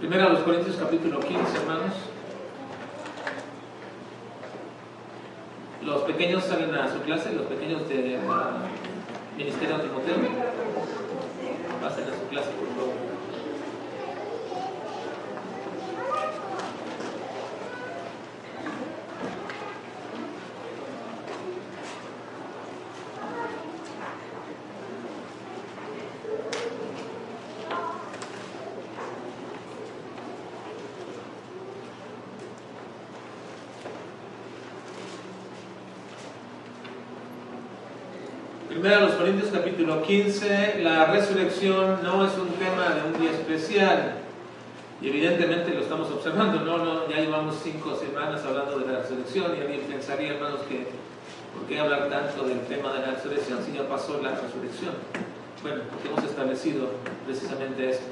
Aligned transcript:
Primero 0.00 0.28
a 0.28 0.30
los 0.30 0.40
Corintios 0.40 0.76
capítulo 0.76 1.20
15, 1.20 1.58
hermanos. 1.58 1.92
Los 5.84 6.02
pequeños 6.04 6.42
salen 6.42 6.74
a 6.74 6.90
su 6.90 7.00
clase, 7.00 7.34
los 7.34 7.44
pequeños 7.44 7.86
de 7.86 8.18
uh, 8.18 9.36
Ministerio 9.36 9.76
de 9.76 9.82
Timoteo. 9.82 10.16
Pasen 11.82 12.04
a 12.04 12.18
su 12.18 12.28
clase, 12.30 12.48
por 12.52 12.68
favor. 12.68 13.10
Primero 38.80 38.96
a 38.96 39.00
los 39.00 39.16
Corintios 39.16 39.50
capítulo 39.90 40.02
15, 40.02 40.80
la 40.82 41.06
resurrección 41.06 42.02
no 42.02 42.24
es 42.24 42.36
un 42.38 42.48
tema 42.50 42.90
de 42.90 43.10
un 43.10 43.20
día 43.20 43.32
especial. 43.32 44.18
Y 45.02 45.08
evidentemente 45.08 45.74
lo 45.74 45.80
estamos 45.80 46.10
observando, 46.10 46.60
no, 46.60 46.78
no, 46.78 47.08
ya 47.08 47.16
llevamos 47.16 47.56
cinco 47.62 47.96
semanas 47.96 48.44
hablando 48.44 48.78
de 48.78 48.92
la 48.92 49.00
resurrección 49.00 49.56
y 49.56 49.60
alguien 49.60 49.80
pensaría, 49.88 50.34
hermanos, 50.34 50.60
que 50.68 50.86
¿por 51.54 51.66
qué 51.66 51.80
hablar 51.80 52.08
tanto 52.08 52.46
del 52.46 52.60
tema 52.66 52.92
de 52.92 53.00
la 53.00 53.12
resurrección 53.12 53.58
si 53.64 53.72
ya 53.72 53.88
pasó 53.88 54.20
la 54.22 54.32
resurrección? 54.32 54.94
Bueno, 55.62 55.82
porque 55.90 56.08
hemos 56.08 56.24
establecido 56.24 56.90
precisamente 57.26 57.90
esto, 57.90 58.06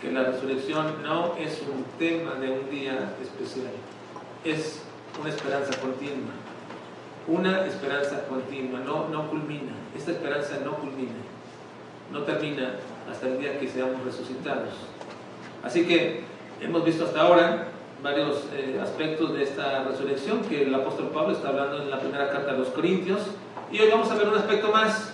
que 0.00 0.10
la 0.10 0.24
resurrección 0.24 1.02
no 1.02 1.36
es 1.36 1.62
un 1.62 1.84
tema 1.98 2.34
de 2.34 2.50
un 2.50 2.70
día 2.70 3.14
especial, 3.22 3.70
es 4.44 4.80
una 5.20 5.30
esperanza 5.30 5.78
continua 5.80 6.41
una 7.28 7.66
esperanza 7.66 8.24
continua, 8.28 8.80
no, 8.80 9.08
no 9.08 9.28
culmina. 9.28 9.72
Esta 9.96 10.12
esperanza 10.12 10.58
no 10.64 10.72
culmina, 10.74 11.12
no 12.12 12.20
termina 12.22 12.74
hasta 13.10 13.28
el 13.28 13.38
día 13.38 13.58
que 13.58 13.68
seamos 13.68 14.04
resucitados. 14.04 14.70
Así 15.62 15.86
que 15.86 16.24
hemos 16.60 16.84
visto 16.84 17.04
hasta 17.04 17.20
ahora 17.20 17.68
varios 18.02 18.46
eh, 18.54 18.80
aspectos 18.82 19.32
de 19.34 19.44
esta 19.44 19.84
resurrección 19.84 20.40
que 20.42 20.62
el 20.62 20.74
apóstol 20.74 21.10
Pablo 21.14 21.32
está 21.32 21.48
hablando 21.48 21.82
en 21.82 21.90
la 21.90 22.00
primera 22.00 22.30
carta 22.30 22.50
a 22.52 22.54
los 22.54 22.68
Corintios. 22.68 23.20
Y 23.70 23.78
hoy 23.78 23.90
vamos 23.90 24.10
a 24.10 24.14
ver 24.16 24.28
un 24.28 24.34
aspecto 24.34 24.72
más, 24.72 25.12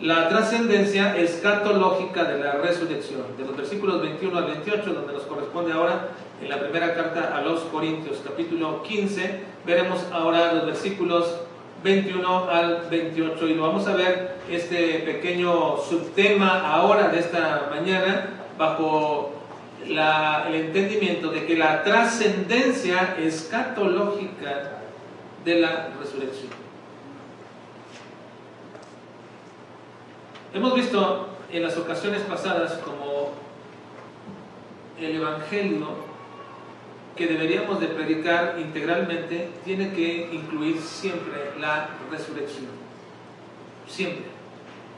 la 0.00 0.28
trascendencia 0.28 1.16
escatológica 1.16 2.24
de 2.24 2.38
la 2.38 2.52
resurrección, 2.52 3.36
de 3.36 3.44
los 3.44 3.56
versículos 3.56 4.00
21 4.00 4.38
al 4.38 4.44
28, 4.44 4.94
donde 4.94 5.12
nos 5.12 5.22
corresponde 5.24 5.72
ahora 5.72 6.08
en 6.40 6.48
la 6.48 6.60
primera 6.60 6.94
carta 6.94 7.36
a 7.36 7.40
los 7.42 7.62
Corintios, 7.62 8.18
capítulo 8.24 8.82
15, 8.84 9.40
veremos 9.66 10.06
ahora 10.12 10.52
los 10.52 10.66
versículos 10.66 11.40
21 11.82 12.50
al 12.50 12.88
28 12.90 13.48
y 13.48 13.54
lo 13.54 13.62
vamos 13.62 13.86
a 13.86 13.94
ver 13.94 14.38
este 14.50 15.00
pequeño 15.00 15.76
subtema 15.78 16.72
ahora 16.72 17.08
de 17.08 17.20
esta 17.20 17.68
mañana 17.70 18.30
bajo 18.56 19.32
el 19.86 20.54
entendimiento 20.54 21.30
de 21.30 21.46
que 21.46 21.56
la 21.56 21.84
trascendencia 21.84 23.16
escatológica 23.18 24.80
de 25.44 25.60
la 25.60 25.90
resurrección. 25.98 26.50
Hemos 30.52 30.74
visto 30.74 31.28
en 31.52 31.62
las 31.62 31.76
ocasiones 31.76 32.22
pasadas 32.22 32.74
como 32.84 33.30
el 35.00 35.16
Evangelio 35.16 36.07
que 37.18 37.26
deberíamos 37.26 37.80
de 37.80 37.88
predicar 37.88 38.56
integralmente 38.60 39.50
tiene 39.64 39.92
que 39.92 40.30
incluir 40.32 40.80
siempre 40.80 41.50
la 41.58 41.88
resurrección. 42.10 42.70
Siempre. 43.88 44.26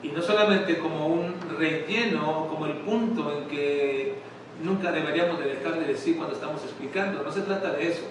Y 0.03 0.09
no 0.09 0.21
solamente 0.21 0.79
como 0.79 1.07
un 1.07 1.35
relleno, 1.59 2.47
como 2.49 2.67
el 2.67 2.75
punto 2.75 3.35
en 3.37 3.49
que 3.49 4.15
nunca 4.63 4.93
deberíamos 4.93 5.39
de 5.39 5.55
dejar 5.55 5.79
de 5.79 5.87
decir 5.87 6.19
cuando 6.19 6.35
estamos 6.35 6.63
explicando. 6.63 7.23
No 7.23 7.33
se 7.33 7.41
trata 7.41 7.73
de 7.73 7.89
eso. 7.89 8.03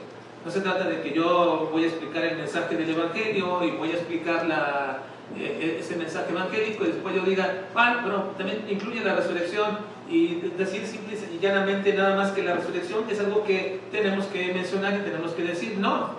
No 0.44 0.50
se 0.50 0.62
trata 0.62 0.86
de 0.86 1.02
que 1.02 1.12
yo 1.12 1.70
voy 1.72 1.84
a 1.84 1.88
explicar 1.88 2.26
el 2.26 2.38
mensaje 2.38 2.76
del 2.76 2.90
Evangelio 2.90 3.64
y 3.64 3.72
voy 3.72 3.92
a 3.92 3.94
explicar 3.94 4.48
la, 4.48 5.04
eh, 5.38 5.78
ese 5.80 5.96
mensaje 5.96 6.32
evangélico 6.32 6.84
y 6.86 6.88
después 6.88 7.14
yo 7.14 7.22
diga, 7.22 7.66
ah, 7.76 8.02
pero 8.04 8.34
también 8.38 8.66
incluye 8.70 9.02
la 9.02 9.16
resurrección 9.16 9.78
y 10.10 10.42
decir 10.58 10.86
simple 10.88 11.18
y 11.34 11.40
llanamente 11.40 11.94
nada 11.94 12.16
más 12.16 12.32
que 12.32 12.44
la 12.44 12.56
resurrección 12.56 13.04
es 13.10 13.20
algo 13.20 13.44
que 13.44 13.80
tenemos 13.92 14.26
que 14.26 14.54
mencionar 14.54 14.96
y 14.96 15.10
tenemos 15.10 15.32
que 15.34 15.44
decir. 15.44 15.78
No, 15.78 16.10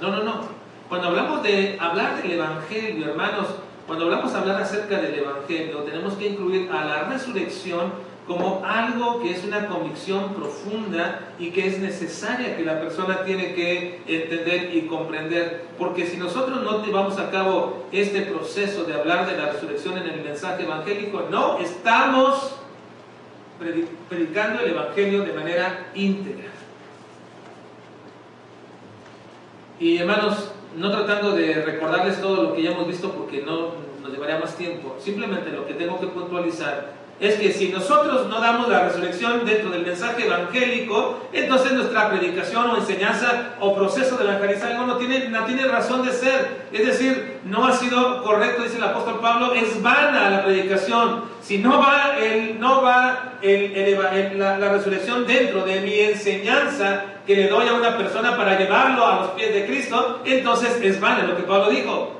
no, 0.00 0.08
no, 0.10 0.22
no. 0.22 0.40
Cuando 0.88 1.08
hablamos 1.08 1.42
de 1.42 1.76
hablar 1.80 2.22
del 2.22 2.32
Evangelio, 2.32 3.10
hermanos, 3.10 3.46
cuando 3.86 4.04
hablamos 4.04 4.32
de 4.32 4.38
hablar 4.38 4.62
acerca 4.62 5.00
del 5.00 5.18
Evangelio, 5.18 5.78
tenemos 5.78 6.14
que 6.14 6.28
incluir 6.28 6.70
a 6.70 6.84
la 6.84 7.02
resurrección 7.04 7.92
como 8.26 8.62
algo 8.64 9.20
que 9.20 9.32
es 9.32 9.42
una 9.42 9.66
convicción 9.66 10.34
profunda 10.34 11.32
y 11.38 11.50
que 11.50 11.66
es 11.66 11.80
necesaria 11.80 12.56
que 12.56 12.64
la 12.64 12.80
persona 12.80 13.24
tiene 13.24 13.54
que 13.54 14.02
entender 14.06 14.74
y 14.76 14.82
comprender. 14.82 15.64
Porque 15.76 16.06
si 16.06 16.16
nosotros 16.16 16.62
no 16.62 16.84
llevamos 16.84 17.18
a 17.18 17.30
cabo 17.30 17.86
este 17.90 18.22
proceso 18.22 18.84
de 18.84 18.94
hablar 18.94 19.26
de 19.26 19.36
la 19.36 19.50
resurrección 19.50 19.98
en 19.98 20.08
el 20.08 20.22
mensaje 20.22 20.62
evangélico, 20.62 21.26
no 21.30 21.58
estamos 21.58 22.59
predicando 24.08 24.62
el 24.62 24.70
Evangelio 24.70 25.22
de 25.22 25.32
manera 25.32 25.90
íntegra. 25.94 26.48
Y 29.78 29.98
hermanos, 29.98 30.52
no 30.76 30.90
tratando 30.90 31.32
de 31.32 31.54
recordarles 31.62 32.20
todo 32.20 32.42
lo 32.42 32.54
que 32.54 32.62
ya 32.62 32.72
hemos 32.72 32.86
visto 32.86 33.12
porque 33.12 33.42
no 33.42 33.72
nos 34.02 34.12
llevaría 34.12 34.38
más 34.38 34.56
tiempo, 34.56 34.96
simplemente 34.98 35.50
lo 35.50 35.66
que 35.66 35.74
tengo 35.74 36.00
que 36.00 36.06
puntualizar 36.06 36.99
es 37.20 37.34
que 37.34 37.52
si 37.52 37.68
nosotros 37.68 38.28
no 38.28 38.40
damos 38.40 38.68
la 38.68 38.84
resurrección 38.84 39.44
dentro 39.44 39.68
del 39.68 39.84
mensaje 39.84 40.24
evangélico, 40.24 41.28
entonces 41.34 41.72
nuestra 41.72 42.08
predicación 42.08 42.70
o 42.70 42.78
enseñanza 42.78 43.56
o 43.60 43.74
proceso 43.76 44.16
de 44.16 44.24
evangelizar 44.24 44.74
no 44.86 44.96
tiene, 44.96 45.28
no 45.28 45.44
tiene 45.44 45.66
razón 45.66 46.02
de 46.02 46.12
ser. 46.12 46.68
Es 46.72 46.86
decir, 46.86 47.40
no 47.44 47.66
ha 47.66 47.76
sido 47.76 48.22
correcto, 48.22 48.62
dice 48.62 48.78
el 48.78 48.84
apóstol 48.84 49.20
Pablo, 49.20 49.52
es 49.52 49.82
vana 49.82 50.30
la 50.30 50.42
predicación. 50.42 51.24
Si 51.42 51.58
no 51.58 51.78
va, 51.78 52.16
el, 52.18 52.58
no 52.58 52.80
va 52.80 53.34
la, 53.42 54.58
la 54.58 54.72
resurrección 54.72 55.26
dentro 55.26 55.66
de 55.66 55.80
mi 55.82 56.00
enseñanza 56.00 57.04
que 57.26 57.36
le 57.36 57.48
doy 57.48 57.68
a 57.68 57.74
una 57.74 57.98
persona 57.98 58.34
para 58.34 58.58
llevarlo 58.58 59.06
a 59.06 59.16
los 59.20 59.28
pies 59.32 59.52
de 59.52 59.66
Cristo, 59.66 60.22
entonces 60.24 60.78
es 60.82 60.98
vana 60.98 61.24
lo 61.24 61.36
que 61.36 61.42
Pablo 61.42 61.68
dijo. 61.68 62.16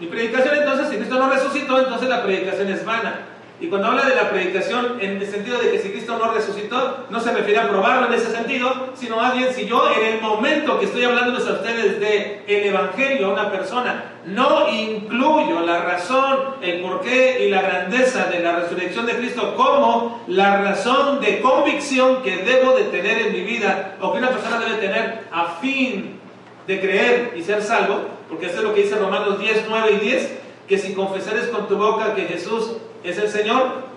Mi 0.00 0.06
predicación 0.06 0.56
entonces, 0.56 0.88
si 0.88 0.96
Cristo 0.96 1.18
no 1.18 1.28
resucitó, 1.28 1.78
entonces 1.78 2.08
la 2.08 2.22
predicación 2.22 2.70
es 2.70 2.82
vana. 2.86 3.26
Y 3.60 3.66
cuando 3.66 3.88
habla 3.88 4.06
de 4.06 4.16
la 4.16 4.30
predicación 4.30 4.96
en 5.00 5.18
el 5.18 5.26
sentido 5.26 5.58
de 5.58 5.70
que 5.70 5.78
si 5.78 5.90
Cristo 5.90 6.16
no 6.16 6.32
resucitó, 6.32 7.04
no 7.10 7.20
se 7.20 7.30
refiere 7.30 7.60
a 7.60 7.68
probarlo 7.68 8.06
en 8.06 8.14
ese 8.14 8.30
sentido, 8.30 8.88
sino 8.94 9.16
más 9.16 9.34
bien 9.36 9.52
si 9.52 9.66
yo 9.66 9.86
en 9.92 10.14
el 10.14 10.20
momento 10.22 10.78
que 10.78 10.86
estoy 10.86 11.04
hablándoles 11.04 11.46
a 11.46 11.52
ustedes 11.52 12.00
de 12.00 12.42
el 12.46 12.64
Evangelio 12.68 13.26
a 13.26 13.32
una 13.34 13.52
persona, 13.52 14.04
no 14.24 14.66
incluyo 14.70 15.60
la 15.60 15.82
razón, 15.82 16.54
el 16.62 16.80
porqué 16.80 17.44
y 17.44 17.50
la 17.50 17.60
grandeza 17.60 18.24
de 18.26 18.40
la 18.40 18.56
resurrección 18.56 19.04
de 19.04 19.16
Cristo 19.16 19.54
como 19.54 20.24
la 20.26 20.62
razón 20.62 21.20
de 21.20 21.42
convicción 21.42 22.22
que 22.22 22.38
debo 22.38 22.74
de 22.74 22.84
tener 22.84 23.26
en 23.26 23.32
mi 23.34 23.42
vida 23.42 23.96
o 24.00 24.10
que 24.12 24.18
una 24.18 24.30
persona 24.30 24.58
debe 24.58 24.78
tener 24.78 25.24
a 25.30 25.56
fin 25.60 26.18
de 26.66 26.80
creer 26.80 27.34
y 27.36 27.42
ser 27.42 27.62
salvo, 27.62 28.04
porque 28.30 28.46
eso 28.46 28.56
es 28.56 28.62
lo 28.62 28.72
que 28.72 28.84
dice 28.84 28.96
Romanos 28.96 29.38
10, 29.38 29.66
9 29.68 29.98
y 30.00 30.04
10, 30.06 30.32
que 30.66 30.78
si 30.78 30.94
confesares 30.94 31.48
con 31.48 31.68
tu 31.68 31.76
boca 31.76 32.14
que 32.14 32.22
Jesús 32.22 32.76
es 33.04 33.18
el 33.18 33.28
Señor. 33.28 33.90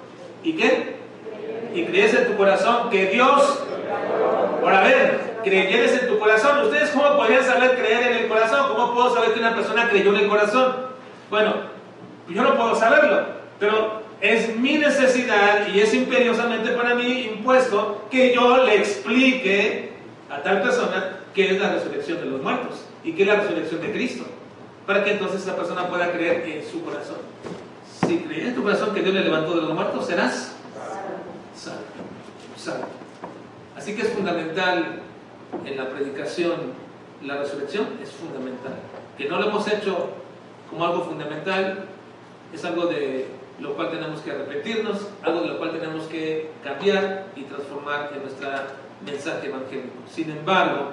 ¿Y 0.43 0.53
qué? 0.53 0.95
Y 1.73 1.85
crees 1.85 2.13
en 2.13 2.27
tu 2.27 2.35
corazón 2.35 2.89
que 2.89 3.07
Dios, 3.07 3.63
por 4.61 4.71
ver, 4.71 5.39
creyeres 5.43 6.01
en 6.01 6.07
tu 6.07 6.19
corazón. 6.19 6.65
¿Ustedes 6.65 6.89
cómo 6.91 7.15
podrían 7.17 7.43
saber 7.43 7.75
creer 7.75 8.11
en 8.11 8.23
el 8.23 8.27
corazón? 8.27 8.67
¿Cómo 8.69 8.93
puedo 8.93 9.13
saber 9.13 9.33
que 9.33 9.39
una 9.39 9.55
persona 9.55 9.89
creyó 9.89 10.11
en 10.11 10.23
el 10.23 10.27
corazón? 10.27 10.73
Bueno, 11.29 11.53
yo 12.29 12.43
no 12.43 12.55
puedo 12.55 12.75
saberlo, 12.75 13.25
pero 13.59 14.03
es 14.21 14.55
mi 14.55 14.77
necesidad 14.77 15.67
y 15.73 15.79
es 15.79 15.93
imperiosamente 15.93 16.71
para 16.71 16.95
mí 16.95 17.31
impuesto 17.33 18.05
que 18.11 18.33
yo 18.33 18.63
le 18.65 18.77
explique 18.77 19.93
a 20.29 20.41
tal 20.41 20.61
persona 20.61 21.19
qué 21.33 21.51
es 21.51 21.59
la 21.59 21.73
resurrección 21.73 22.19
de 22.19 22.25
los 22.25 22.41
muertos 22.41 22.85
y 23.03 23.13
qué 23.13 23.23
es 23.23 23.27
la 23.27 23.35
resurrección 23.35 23.81
de 23.81 23.91
Cristo, 23.91 24.25
para 24.85 25.03
que 25.03 25.11
entonces 25.11 25.41
esa 25.41 25.55
persona 25.55 25.87
pueda 25.87 26.11
creer 26.11 26.43
en 26.47 26.63
su 26.69 26.83
corazón 26.83 27.17
si 28.07 28.19
crees 28.19 28.49
en 28.49 28.55
tu 28.55 28.63
corazón 28.63 28.93
que 28.93 29.01
Dios 29.01 29.13
le 29.13 29.23
levantó 29.23 29.55
de 29.55 29.61
los 29.61 29.73
muertos, 29.73 30.05
serás 30.05 30.55
salvo. 31.55 32.87
Así 33.75 33.95
que 33.95 34.03
es 34.03 34.09
fundamental 34.09 35.01
en 35.65 35.77
la 35.77 35.89
predicación, 35.89 36.53
la 37.23 37.37
resurrección 37.37 37.87
es 38.01 38.11
fundamental. 38.11 38.73
Que 39.17 39.27
no 39.27 39.39
lo 39.39 39.49
hemos 39.49 39.67
hecho 39.67 40.09
como 40.69 40.85
algo 40.85 41.03
fundamental, 41.03 41.85
es 42.53 42.65
algo 42.65 42.87
de 42.87 43.27
lo 43.59 43.75
cual 43.75 43.91
tenemos 43.91 44.21
que 44.21 44.31
arrepentirnos, 44.31 45.07
algo 45.21 45.41
de 45.41 45.47
lo 45.47 45.57
cual 45.57 45.71
tenemos 45.71 46.05
que 46.05 46.51
cambiar 46.63 47.27
y 47.35 47.43
transformar 47.43 48.11
en 48.15 48.21
nuestro 48.21 48.49
mensaje 49.05 49.47
evangélico. 49.47 49.95
Sin 50.09 50.31
embargo, 50.31 50.91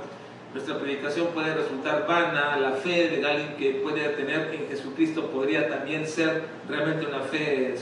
nuestra 0.52 0.79
predicación 0.79 1.29
puede 1.29 1.55
resultar 1.55 2.06
vana, 2.08 2.56
la 2.56 2.73
fe 2.73 3.08
de 3.08 3.25
alguien 3.25 3.55
que 3.56 3.81
puede 3.82 4.08
tener 4.11 4.52
en 4.52 4.69
Jesucristo 4.69 5.26
podría 5.26 5.69
también 5.69 6.06
ser 6.06 6.43
realmente 6.69 7.06
una 7.06 7.20
fe 7.20 7.76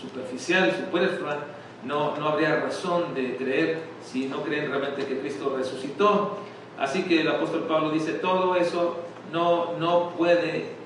superficial, 0.00 0.72
superflua. 0.72 1.38
No, 1.84 2.16
no 2.16 2.30
habría 2.30 2.56
razón 2.56 3.14
de 3.14 3.36
creer 3.36 3.78
si 4.04 4.26
no 4.26 4.42
creen 4.42 4.68
realmente 4.68 5.06
que 5.06 5.20
Cristo 5.20 5.54
resucitó. 5.56 6.38
Así 6.76 7.04
que 7.04 7.20
el 7.20 7.28
apóstol 7.28 7.66
Pablo 7.68 7.90
dice, 7.90 8.14
todo 8.14 8.56
eso 8.56 8.98
no, 9.32 9.74
no 9.78 10.10
puede 10.16 10.77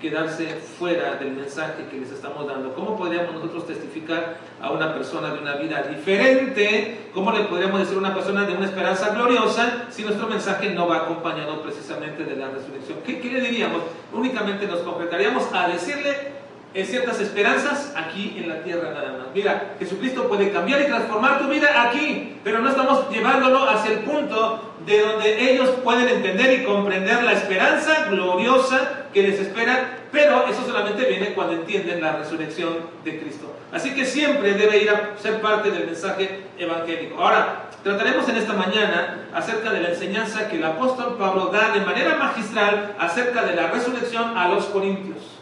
quedarse 0.00 0.46
fuera 0.78 1.16
del 1.16 1.32
mensaje 1.32 1.86
que 1.90 1.98
les 1.98 2.10
estamos 2.10 2.46
dando. 2.46 2.74
¿Cómo 2.74 2.96
podríamos 2.96 3.34
nosotros 3.34 3.66
testificar 3.66 4.36
a 4.60 4.70
una 4.70 4.94
persona 4.94 5.32
de 5.32 5.38
una 5.38 5.54
vida 5.56 5.82
diferente? 5.82 7.08
¿Cómo 7.14 7.32
le 7.32 7.44
podríamos 7.44 7.80
decir 7.80 7.96
a 7.96 8.00
una 8.00 8.14
persona 8.14 8.44
de 8.44 8.54
una 8.54 8.66
esperanza 8.66 9.10
gloriosa 9.10 9.86
si 9.90 10.02
nuestro 10.02 10.26
mensaje 10.26 10.70
no 10.70 10.86
va 10.88 10.98
acompañado 10.98 11.62
precisamente 11.62 12.24
de 12.24 12.36
la 12.36 12.50
resurrección? 12.50 12.98
¿Qué, 13.04 13.20
qué 13.20 13.30
le 13.30 13.40
diríamos? 13.40 13.82
Únicamente 14.12 14.66
nos 14.66 14.80
completaríamos 14.80 15.44
a 15.52 15.68
decirle 15.68 16.34
en 16.74 16.86
ciertas 16.86 17.20
esperanzas 17.20 17.94
aquí 17.96 18.34
en 18.36 18.48
la 18.48 18.62
tierra 18.62 18.90
nada 18.92 19.12
más. 19.16 19.28
Mira, 19.32 19.76
Jesucristo 19.78 20.28
puede 20.28 20.50
cambiar 20.50 20.80
y 20.82 20.86
transformar 20.86 21.38
tu 21.38 21.48
vida 21.48 21.82
aquí, 21.82 22.36
pero 22.42 22.58
no 22.58 22.68
estamos 22.68 23.08
llevándolo 23.10 23.68
hacia 23.68 23.92
el 23.92 24.00
punto 24.00 24.73
de 24.86 25.00
donde 25.00 25.52
ellos 25.52 25.70
pueden 25.82 26.08
entender 26.08 26.60
y 26.60 26.64
comprender 26.64 27.22
la 27.22 27.32
esperanza 27.32 28.06
gloriosa 28.10 29.06
que 29.12 29.22
les 29.22 29.40
espera, 29.40 29.98
pero 30.12 30.46
eso 30.46 30.64
solamente 30.66 31.04
viene 31.06 31.34
cuando 31.34 31.54
entienden 31.54 32.02
la 32.02 32.16
resurrección 32.16 32.78
de 33.04 33.20
Cristo. 33.20 33.54
Así 33.72 33.94
que 33.94 34.04
siempre 34.04 34.54
debe 34.54 34.78
ir 34.78 34.90
a 34.90 35.18
ser 35.18 35.40
parte 35.40 35.70
del 35.70 35.86
mensaje 35.86 36.44
evangélico. 36.58 37.22
Ahora, 37.22 37.70
trataremos 37.82 38.28
en 38.28 38.36
esta 38.36 38.52
mañana 38.52 39.28
acerca 39.32 39.72
de 39.72 39.80
la 39.80 39.88
enseñanza 39.88 40.48
que 40.48 40.56
el 40.56 40.64
apóstol 40.64 41.16
Pablo 41.18 41.46
da 41.46 41.70
de 41.72 41.80
manera 41.80 42.16
magistral 42.16 42.94
acerca 42.98 43.42
de 43.42 43.56
la 43.56 43.68
resurrección 43.68 44.36
a 44.36 44.48
los 44.48 44.66
corintios. 44.66 45.34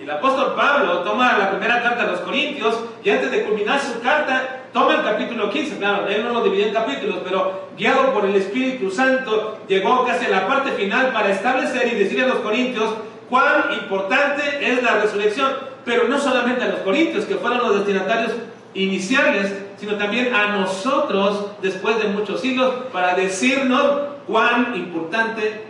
El 0.00 0.10
apóstol 0.10 0.54
Pablo 0.56 1.00
toma 1.00 1.38
la 1.38 1.50
primera 1.50 1.82
carta 1.82 2.02
a 2.02 2.06
los 2.06 2.20
Corintios 2.20 2.78
y 3.04 3.10
antes 3.10 3.30
de 3.30 3.44
culminar 3.44 3.80
su 3.80 4.00
carta 4.00 4.63
toma 4.74 4.96
el 4.96 5.02
capítulo 5.04 5.48
15. 5.48 5.78
Claro, 5.78 6.06
él 6.08 6.24
no 6.24 6.32
lo 6.32 6.42
dividió 6.42 6.66
en 6.66 6.74
capítulos, 6.74 7.18
pero 7.24 7.68
guiado 7.78 8.12
por 8.12 8.26
el 8.26 8.34
Espíritu 8.34 8.90
Santo 8.90 9.60
llegó 9.68 10.04
casi 10.04 10.26
a 10.26 10.30
la 10.30 10.46
parte 10.48 10.72
final 10.72 11.12
para 11.12 11.30
establecer 11.30 11.90
y 11.92 11.96
decir 11.96 12.22
a 12.22 12.26
los 12.26 12.38
Corintios 12.38 12.92
cuán 13.30 13.72
importante 13.72 14.42
es 14.60 14.82
la 14.82 15.00
resurrección. 15.00 15.52
Pero 15.84 16.08
no 16.08 16.18
solamente 16.18 16.64
a 16.64 16.68
los 16.68 16.80
Corintios, 16.80 17.24
que 17.24 17.36
fueron 17.36 17.58
los 17.58 17.76
destinatarios 17.76 18.32
iniciales, 18.74 19.54
sino 19.78 19.94
también 19.94 20.34
a 20.34 20.56
nosotros 20.56 21.46
después 21.62 22.02
de 22.02 22.08
muchos 22.08 22.40
siglos 22.40 22.74
para 22.92 23.14
decirnos 23.14 24.00
cuán 24.26 24.74
importante 24.74 25.66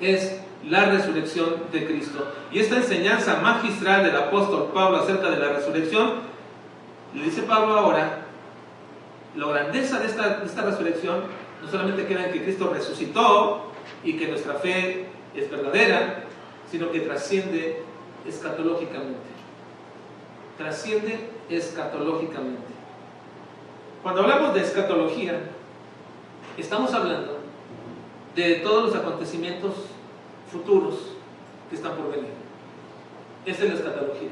es 0.00 0.40
la 0.68 0.86
resurrección 0.86 1.56
de 1.72 1.86
Cristo. 1.86 2.30
Y 2.52 2.58
esta 2.58 2.76
enseñanza 2.76 3.40
magistral 3.40 4.04
del 4.04 4.16
apóstol 4.16 4.70
Pablo 4.74 4.98
acerca 4.98 5.30
de 5.30 5.38
la 5.38 5.48
resurrección, 5.50 6.27
le 7.18 7.24
dice 7.24 7.42
Pablo 7.42 7.74
ahora, 7.74 8.20
la 9.36 9.46
grandeza 9.48 9.98
de 9.98 10.06
esta, 10.06 10.42
esta 10.44 10.62
resurrección 10.62 11.22
no 11.62 11.70
solamente 11.70 12.06
queda 12.06 12.26
en 12.26 12.32
que 12.32 12.44
Cristo 12.44 12.72
resucitó 12.72 13.72
y 14.04 14.16
que 14.16 14.28
nuestra 14.28 14.54
fe 14.54 15.06
es 15.34 15.50
verdadera, 15.50 16.24
sino 16.70 16.90
que 16.90 17.00
trasciende 17.00 17.82
escatológicamente. 18.26 19.18
Trasciende 20.56 21.30
escatológicamente. 21.48 22.62
Cuando 24.02 24.22
hablamos 24.22 24.54
de 24.54 24.60
escatología, 24.60 25.40
estamos 26.56 26.92
hablando 26.94 27.38
de 28.34 28.56
todos 28.56 28.86
los 28.86 28.94
acontecimientos 28.94 29.74
futuros 30.50 30.94
que 31.68 31.76
están 31.76 31.96
por 31.96 32.10
venir. 32.10 32.30
Esa 33.44 33.64
es 33.64 33.70
la 33.70 33.76
escatología. 33.76 34.28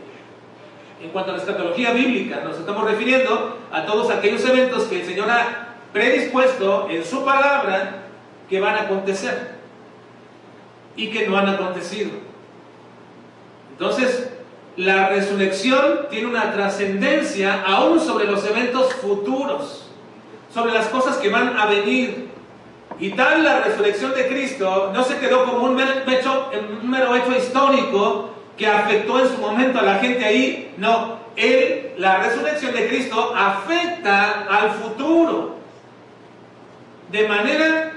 En 1.02 1.10
cuanto 1.10 1.30
a 1.30 1.34
la 1.34 1.40
escatología 1.40 1.92
bíblica, 1.92 2.40
nos 2.42 2.58
estamos 2.58 2.84
refiriendo 2.84 3.58
a 3.70 3.84
todos 3.84 4.10
aquellos 4.10 4.44
eventos 4.48 4.84
que 4.84 5.00
el 5.00 5.06
Señor 5.06 5.30
ha 5.30 5.74
predispuesto 5.92 6.88
en 6.90 7.04
su 7.04 7.24
palabra 7.24 8.04
que 8.48 8.60
van 8.60 8.76
a 8.76 8.82
acontecer 8.82 9.56
y 10.96 11.08
que 11.08 11.28
no 11.28 11.36
han 11.36 11.48
acontecido. 11.48 12.10
Entonces, 13.72 14.30
la 14.76 15.08
resurrección 15.08 16.06
tiene 16.10 16.26
una 16.26 16.52
trascendencia 16.52 17.62
aún 17.66 18.00
sobre 18.00 18.26
los 18.26 18.44
eventos 18.46 18.94
futuros, 18.94 19.90
sobre 20.52 20.72
las 20.72 20.86
cosas 20.88 21.18
que 21.18 21.28
van 21.28 21.58
a 21.58 21.66
venir. 21.66 22.30
Y 22.98 23.10
tal 23.10 23.44
la 23.44 23.60
resurrección 23.60 24.14
de 24.14 24.26
Cristo 24.28 24.90
no 24.94 25.04
se 25.04 25.18
quedó 25.18 25.44
como 25.44 25.64
un 25.64 25.74
mero 25.74 25.92
hecho, 26.06 26.50
un 26.82 26.90
mero 26.90 27.14
hecho 27.14 27.36
histórico 27.36 28.35
que 28.56 28.66
afectó 28.66 29.20
en 29.20 29.28
su 29.28 29.38
momento 29.38 29.78
a 29.78 29.82
la 29.82 29.98
gente 29.98 30.24
ahí. 30.24 30.74
No, 30.78 31.18
él, 31.36 31.92
la 31.98 32.18
resurrección 32.18 32.72
de 32.74 32.88
Cristo 32.88 33.34
afecta 33.36 34.46
al 34.50 34.70
futuro 34.70 35.56
de 37.10 37.28
manera 37.28 37.92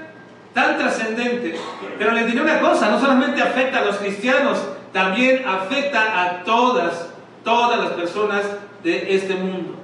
tan 0.52 0.78
trascendente. 0.78 1.56
Pero 1.98 2.12
les 2.12 2.26
diré 2.26 2.42
una 2.42 2.60
cosa, 2.60 2.90
no 2.90 3.00
solamente 3.00 3.42
afecta 3.42 3.78
a 3.78 3.84
los 3.84 3.96
cristianos, 3.96 4.58
también 4.92 5.44
afecta 5.46 6.22
a 6.22 6.44
todas, 6.44 7.08
todas 7.44 7.78
las 7.80 7.90
personas 7.90 8.42
de 8.82 9.14
este 9.14 9.34
mundo. 9.34 9.74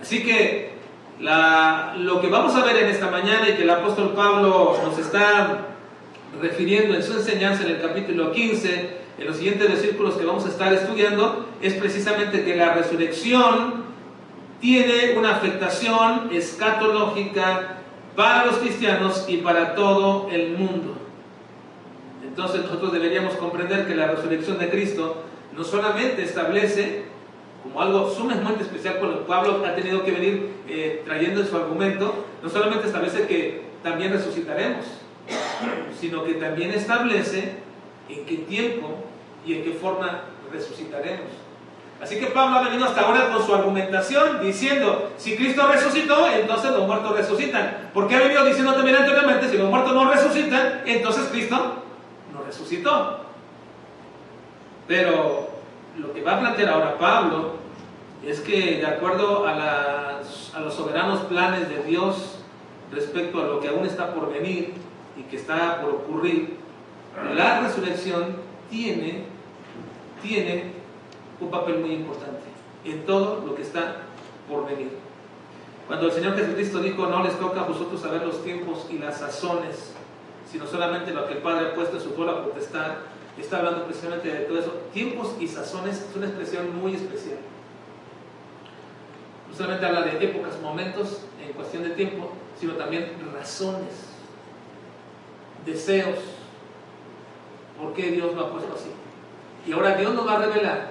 Así 0.00 0.22
que 0.22 0.78
lo 1.20 2.20
que 2.20 2.28
vamos 2.28 2.54
a 2.54 2.64
ver 2.64 2.76
en 2.76 2.90
esta 2.90 3.10
mañana 3.10 3.48
y 3.48 3.54
que 3.54 3.62
el 3.62 3.70
apóstol 3.70 4.12
Pablo 4.14 4.78
nos 4.84 4.98
está 4.98 5.58
refiriendo 6.40 6.94
en 6.94 7.02
su 7.02 7.14
enseñanza 7.14 7.64
en 7.64 7.70
el 7.70 7.80
capítulo 7.80 8.30
15, 8.30 8.98
en 9.18 9.26
los 9.26 9.36
siguientes 9.36 9.68
versículos 9.68 10.14
que 10.14 10.24
vamos 10.24 10.46
a 10.46 10.48
estar 10.48 10.72
estudiando, 10.72 11.46
es 11.60 11.74
precisamente 11.74 12.44
que 12.44 12.54
la 12.54 12.74
resurrección 12.74 13.88
tiene 14.60 15.16
una 15.16 15.36
afectación 15.36 16.30
escatológica 16.32 17.78
para 18.14 18.46
los 18.46 18.56
cristianos 18.56 19.24
y 19.28 19.38
para 19.38 19.74
todo 19.74 20.28
el 20.30 20.56
mundo. 20.56 20.96
Entonces 22.24 22.62
nosotros 22.62 22.92
deberíamos 22.92 23.34
comprender 23.34 23.86
que 23.86 23.94
la 23.94 24.06
resurrección 24.08 24.58
de 24.58 24.70
Cristo 24.70 25.22
no 25.56 25.64
solamente 25.64 26.22
establece 26.22 27.06
como 27.62 27.80
algo 27.80 28.08
sumamente 28.10 28.62
especial 28.62 29.00
con 29.00 29.10
lo 29.10 29.18
que 29.18 29.24
Pablo 29.24 29.64
ha 29.66 29.74
tenido 29.74 30.04
que 30.04 30.12
venir 30.12 30.50
eh, 30.68 31.02
trayendo 31.04 31.40
en 31.40 31.48
su 31.48 31.56
argumento, 31.56 32.24
no 32.42 32.48
solamente 32.48 32.86
establece 32.86 33.26
que 33.26 33.62
también 33.82 34.12
resucitaremos, 34.12 34.84
sino 36.00 36.22
que 36.22 36.34
también 36.34 36.70
establece 36.70 37.56
en 38.08 38.24
qué 38.24 38.36
tiempo 38.36 39.07
y 39.44 39.54
en 39.54 39.64
qué 39.64 39.72
forma 39.72 40.22
resucitaremos. 40.52 41.48
Así 42.00 42.20
que 42.20 42.26
Pablo 42.26 42.58
ha 42.58 42.62
venido 42.62 42.84
hasta 42.84 43.00
ahora 43.00 43.32
con 43.32 43.44
su 43.44 43.52
argumentación 43.52 44.40
diciendo, 44.40 45.10
si 45.16 45.36
Cristo 45.36 45.66
resucitó, 45.66 46.28
entonces 46.28 46.70
los 46.70 46.86
muertos 46.86 47.16
resucitan. 47.16 47.90
Porque 47.92 48.14
ha 48.14 48.20
venido 48.20 48.44
diciendo 48.44 48.72
también 48.72 48.96
anteriormente, 48.96 49.48
si 49.48 49.58
los 49.58 49.68
muertos 49.68 49.94
no 49.94 50.08
resucitan, 50.08 50.82
entonces 50.86 51.28
Cristo 51.32 51.82
no 52.32 52.44
resucitó. 52.44 53.18
Pero 54.86 55.50
lo 55.98 56.12
que 56.12 56.22
va 56.22 56.36
a 56.36 56.40
plantear 56.40 56.68
ahora 56.68 56.98
Pablo 56.98 57.54
es 58.24 58.40
que 58.40 58.78
de 58.78 58.86
acuerdo 58.86 59.46
a, 59.46 60.20
a 60.54 60.60
los 60.60 60.74
soberanos 60.74 61.20
planes 61.22 61.68
de 61.68 61.82
Dios 61.82 62.38
respecto 62.92 63.40
a 63.40 63.46
lo 63.46 63.60
que 63.60 63.68
aún 63.68 63.84
está 63.84 64.14
por 64.14 64.32
venir 64.32 64.74
y 65.16 65.22
que 65.22 65.36
está 65.36 65.80
por 65.80 65.90
ocurrir, 65.90 66.58
la 67.34 67.60
resurrección 67.60 68.47
tiene, 68.70 69.24
tiene 70.22 70.72
un 71.40 71.50
papel 71.50 71.78
muy 71.78 71.92
importante 71.92 72.46
en 72.84 73.04
todo 73.04 73.44
lo 73.46 73.54
que 73.54 73.62
está 73.62 74.02
por 74.48 74.66
venir. 74.66 74.90
Cuando 75.86 76.06
el 76.06 76.12
Señor 76.12 76.36
Jesucristo 76.36 76.80
dijo, 76.80 77.06
no 77.06 77.22
les 77.22 77.38
toca 77.38 77.62
a 77.62 77.64
vosotros 77.64 78.00
saber 78.00 78.24
los 78.24 78.44
tiempos 78.44 78.86
y 78.90 78.98
las 78.98 79.18
sazones, 79.18 79.92
sino 80.50 80.66
solamente 80.66 81.12
lo 81.12 81.26
que 81.26 81.34
el 81.34 81.38
Padre 81.38 81.68
ha 81.68 81.74
puesto 81.74 81.96
en 81.96 82.02
su 82.02 82.14
sola 82.14 82.44
potestad, 82.44 82.96
está 83.38 83.58
hablando 83.58 83.84
precisamente 83.84 84.28
de 84.28 84.40
todo 84.40 84.58
eso. 84.58 84.72
Tiempos 84.92 85.34
y 85.40 85.48
sazones 85.48 86.06
es 86.08 86.16
una 86.16 86.26
expresión 86.26 86.78
muy 86.80 86.94
especial. 86.94 87.38
No 89.48 89.56
solamente 89.56 89.86
habla 89.86 90.02
de 90.02 90.24
épocas, 90.24 90.60
momentos 90.60 91.22
en 91.44 91.52
cuestión 91.52 91.84
de 91.84 91.90
tiempo, 91.90 92.30
sino 92.60 92.74
también 92.74 93.12
razones, 93.32 93.94
deseos, 95.64 96.18
por 97.80 97.94
qué 97.94 98.10
Dios 98.10 98.34
lo 98.34 98.42
ha 98.42 98.50
puesto 98.50 98.74
así. 98.74 98.90
Y 99.66 99.72
ahora 99.72 99.94
Dios 99.94 100.14
nos 100.14 100.26
va 100.26 100.34
a 100.34 100.38
revelar 100.38 100.90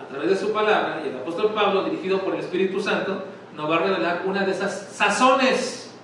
a 0.00 0.08
través 0.08 0.30
de 0.30 0.36
su 0.36 0.52
palabra, 0.52 1.02
y 1.04 1.08
el 1.08 1.16
apóstol 1.16 1.52
Pablo, 1.54 1.84
dirigido 1.84 2.20
por 2.20 2.34
el 2.34 2.40
Espíritu 2.40 2.80
Santo, 2.80 3.24
nos 3.56 3.70
va 3.70 3.76
a 3.76 3.78
revelar 3.80 4.22
una 4.26 4.44
de 4.44 4.52
esas 4.52 4.88
sazones. 4.92 5.94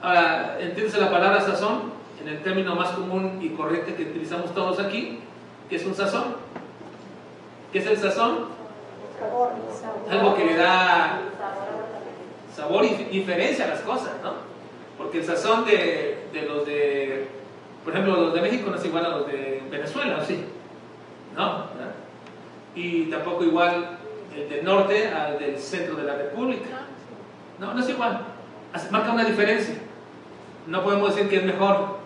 Ahora, 0.00 0.58
¿entiendes 0.60 0.96
la 0.98 1.10
palabra 1.10 1.40
sazón? 1.40 1.98
en 2.20 2.28
el 2.28 2.42
término 2.42 2.74
más 2.74 2.90
común 2.90 3.38
y 3.40 3.50
correcto 3.50 3.94
que 3.96 4.02
utilizamos 4.02 4.52
todos 4.54 4.78
aquí, 4.80 5.20
que 5.68 5.76
es 5.76 5.84
un 5.84 5.94
sazón. 5.94 6.36
¿Qué 7.72 7.78
es 7.78 7.86
el 7.86 7.96
sazón? 7.96 8.46
Sabor. 9.18 9.52
Algo 10.10 10.34
que 10.34 10.44
le 10.44 10.56
da 10.56 11.20
sabor 12.54 12.84
y 12.84 12.94
diferencia 13.04 13.66
a 13.66 13.68
las 13.68 13.80
cosas, 13.80 14.12
¿no? 14.22 14.32
Porque 14.96 15.18
el 15.18 15.24
sazón 15.24 15.64
de, 15.64 16.28
de 16.32 16.42
los 16.42 16.66
de, 16.66 17.28
por 17.88 17.96
ejemplo, 17.96 18.20
los 18.20 18.34
de 18.34 18.42
México 18.42 18.68
no 18.68 18.76
es 18.76 18.84
igual 18.84 19.06
a 19.06 19.08
los 19.08 19.26
de 19.28 19.62
Venezuela, 19.70 20.18
¿o 20.20 20.26
sí? 20.26 20.44
No, 21.34 21.64
¿verdad? 21.74 21.94
Y 22.74 23.04
tampoco 23.04 23.44
igual 23.44 23.96
el 24.36 24.46
del 24.46 24.62
norte 24.62 25.08
al 25.08 25.38
del 25.38 25.58
centro 25.58 25.96
de 25.96 26.02
la 26.02 26.16
República. 26.16 26.82
No, 27.58 27.72
no 27.72 27.80
es 27.80 27.88
igual. 27.88 28.20
Marca 28.90 29.10
una 29.10 29.24
diferencia. 29.24 29.76
No 30.66 30.84
podemos 30.84 31.14
decir 31.14 31.30
que 31.30 31.36
es 31.36 31.44
mejor 31.44 31.96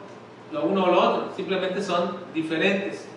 lo 0.53 0.67
uno 0.67 0.85
o 0.85 0.87
lo 0.87 1.01
otro, 1.01 1.33
simplemente 1.35 1.83
son 1.83 2.17
diferentes. 2.33 3.09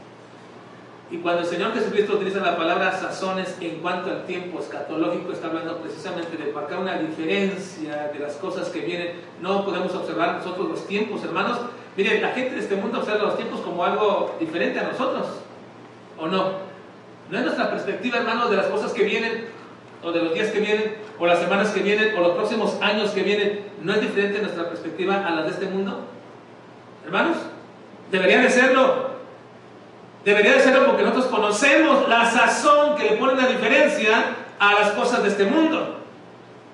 Y 1.12 1.18
cuando 1.18 1.44
el 1.44 1.48
Señor 1.48 1.72
Jesucristo 1.76 2.16
utiliza 2.16 2.40
la 2.40 2.58
palabra 2.58 2.92
sazones 2.94 3.58
en 3.62 3.76
cuanto 3.76 4.10
al 4.10 4.26
tiempo 4.26 4.60
escatológico, 4.60 5.34
está 5.34 5.50
hablando 5.50 5.78
precisamente 5.78 6.36
de 6.36 6.52
marcar 6.52 6.80
una 6.80 6.98
diferencia 6.98 8.10
de 8.12 8.18
las 8.18 8.34
cosas 8.38 8.70
que 8.70 8.80
vienen. 8.80 9.22
No 9.40 9.64
podemos 9.64 9.94
observar 9.94 10.38
nosotros 10.38 10.68
los 10.68 10.88
tiempos, 10.88 11.24
hermanos. 11.24 11.60
Miren, 11.98 12.22
la 12.22 12.30
gente 12.30 12.56
de 12.56 12.62
este 12.62 12.76
mundo 12.76 13.00
observa 13.00 13.24
los 13.24 13.38
tiempos 13.38 13.62
como 13.62 13.84
algo 13.84 14.36
diferente 14.40 14.80
a 14.80 14.84
nosotros, 14.84 15.28
¿o 16.18 16.28
no? 16.28 16.66
No 17.30 17.38
es 17.38 17.44
nuestra 17.44 17.70
perspectiva, 17.70 18.18
hermanos, 18.18 18.50
de 18.50 18.58
las 18.58 18.68
cosas 18.68 18.92
que 18.92 19.04
vienen, 19.04 19.48
o 20.04 20.12
de 20.12 20.22
los 20.22 20.34
días 20.34 20.50
que 20.50 20.60
vienen, 20.60 20.98
o 21.18 21.26
las 21.26 21.40
semanas 21.40 21.72
que 21.72 21.80
vienen, 21.80 22.16
o 22.18 22.22
los 22.22 22.36
próximos 22.36 22.78
años 22.82 23.12
que 23.12 23.24
vienen. 23.24 23.62
¿No 23.82 23.94
es 23.94 24.02
diferente 24.02 24.42
nuestra 24.42 24.68
perspectiva 24.70 25.26
a 25.26 25.32
la 25.32 25.44
de 25.44 25.50
este 25.50 25.66
mundo? 25.68 26.02
Hermanos, 27.06 27.38
debería 28.12 28.42
de 28.42 28.50
serlo. 28.50 29.16
Debería 30.24 30.54
de 30.54 30.60
serlo 30.60 30.86
porque 30.86 31.04
nosotros 31.04 31.28
conocemos 31.28 32.10
la 32.10 32.26
sazón 32.26 32.96
que 32.96 33.12
le 33.12 33.18
pone 33.18 33.42
la 33.42 33.48
diferencia 33.48 34.26
a 34.60 34.74
las 34.74 34.92
cosas 34.92 35.24
de 35.24 35.30
este 35.30 35.46
mundo. 35.46 36.00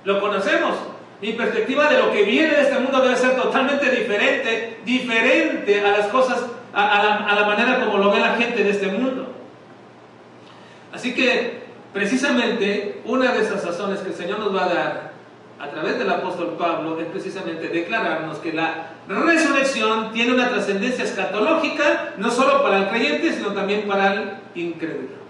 Lo 0.03 0.19
conocemos. 0.19 0.75
Mi 1.21 1.33
perspectiva 1.33 1.87
de 1.87 1.99
lo 1.99 2.11
que 2.11 2.23
viene 2.23 2.55
de 2.55 2.61
este 2.61 2.79
mundo 2.79 2.99
debe 2.99 3.15
ser 3.15 3.35
totalmente 3.35 3.89
diferente, 3.91 4.79
diferente 4.83 5.85
a 5.85 5.91
las 5.91 6.07
cosas, 6.07 6.43
a, 6.73 7.25
la, 7.27 7.35
la 7.35 7.45
manera 7.45 7.79
como 7.85 7.99
lo 7.99 8.11
ve 8.11 8.19
la 8.19 8.35
gente 8.35 8.63
de 8.63 8.71
este 8.71 8.87
mundo. 8.87 9.27
Así 10.91 11.13
que, 11.13 11.61
precisamente, 11.93 13.01
una 13.05 13.33
de 13.33 13.43
esas 13.43 13.63
razones 13.63 13.99
que 13.99 14.09
el 14.09 14.15
Señor 14.15 14.39
nos 14.39 14.55
va 14.55 14.65
a 14.65 14.73
dar 14.73 15.11
a 15.59 15.69
través 15.69 15.99
del 15.99 16.09
apóstol 16.09 16.55
Pablo 16.57 16.99
es 16.99 17.05
precisamente 17.07 17.67
declararnos 17.67 18.39
que 18.39 18.51
la 18.51 18.93
resurrección 19.07 20.11
tiene 20.11 20.33
una 20.33 20.49
trascendencia 20.49 21.03
escatológica, 21.03 22.15
no 22.17 22.31
solo 22.31 22.63
para 22.63 22.79
el 22.79 22.87
creyente, 22.89 23.31
sino 23.31 23.49
también 23.53 23.87
para 23.87 24.13
el 24.13 24.31
incrédulo. 24.55 25.20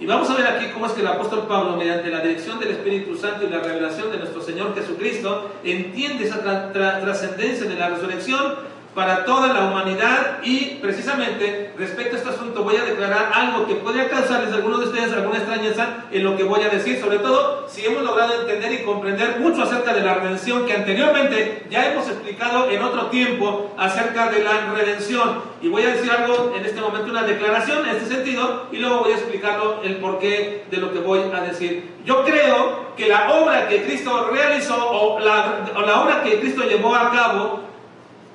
Y 0.00 0.06
vamos 0.06 0.28
a 0.28 0.34
ver 0.34 0.46
aquí 0.46 0.66
cómo 0.72 0.86
es 0.86 0.92
que 0.92 1.02
el 1.02 1.06
apóstol 1.06 1.46
Pablo, 1.46 1.76
mediante 1.76 2.10
la 2.10 2.20
dirección 2.20 2.58
del 2.58 2.70
Espíritu 2.72 3.16
Santo 3.16 3.46
y 3.46 3.48
la 3.48 3.60
revelación 3.60 4.10
de 4.10 4.18
nuestro 4.18 4.42
Señor 4.42 4.74
Jesucristo, 4.74 5.52
entiende 5.62 6.24
esa 6.24 6.42
tra- 6.44 6.72
tra- 6.72 7.00
trascendencia 7.00 7.66
de 7.66 7.76
la 7.76 7.90
resurrección 7.90 8.56
para 8.94 9.24
toda 9.24 9.52
la 9.52 9.64
humanidad 9.64 10.38
y 10.42 10.76
precisamente 10.80 11.72
respecto 11.76 12.14
a 12.14 12.18
este 12.18 12.30
asunto 12.30 12.62
voy 12.62 12.76
a 12.76 12.84
declarar 12.84 13.30
algo 13.34 13.66
que 13.66 13.74
podría 13.74 14.08
causarles 14.08 14.52
a 14.52 14.56
algunos 14.56 14.80
de 14.80 14.86
ustedes 14.86 15.12
alguna 15.12 15.38
extrañeza 15.38 16.04
en 16.12 16.22
lo 16.22 16.36
que 16.36 16.44
voy 16.44 16.62
a 16.62 16.68
decir, 16.68 17.00
sobre 17.00 17.18
todo 17.18 17.66
si 17.68 17.84
hemos 17.84 18.02
logrado 18.02 18.40
entender 18.40 18.72
y 18.72 18.84
comprender 18.84 19.40
mucho 19.40 19.62
acerca 19.62 19.92
de 19.92 20.02
la 20.02 20.14
redención 20.14 20.64
que 20.64 20.74
anteriormente 20.74 21.66
ya 21.70 21.90
hemos 21.90 22.08
explicado 22.08 22.70
en 22.70 22.82
otro 22.82 23.06
tiempo 23.06 23.74
acerca 23.76 24.30
de 24.30 24.44
la 24.44 24.72
redención. 24.74 25.42
Y 25.60 25.68
voy 25.68 25.82
a 25.82 25.94
decir 25.94 26.10
algo 26.10 26.52
en 26.56 26.64
este 26.64 26.80
momento, 26.80 27.10
una 27.10 27.22
declaración 27.22 27.88
en 27.88 27.96
este 27.96 28.14
sentido 28.14 28.66
y 28.70 28.76
luego 28.76 29.00
voy 29.00 29.12
a 29.12 29.16
explicarlo 29.16 29.82
el 29.82 29.96
porqué 29.96 30.64
de 30.70 30.76
lo 30.76 30.92
que 30.92 31.00
voy 31.00 31.20
a 31.34 31.40
decir. 31.40 31.90
Yo 32.04 32.24
creo 32.24 32.94
que 32.96 33.08
la 33.08 33.32
obra 33.32 33.68
que 33.68 33.82
Cristo 33.82 34.30
realizó 34.32 34.76
o 34.76 35.18
la, 35.18 35.64
o 35.74 35.80
la 35.80 36.00
obra 36.02 36.22
que 36.22 36.38
Cristo 36.38 36.62
llevó 36.62 36.94
a 36.94 37.10
cabo 37.10 37.73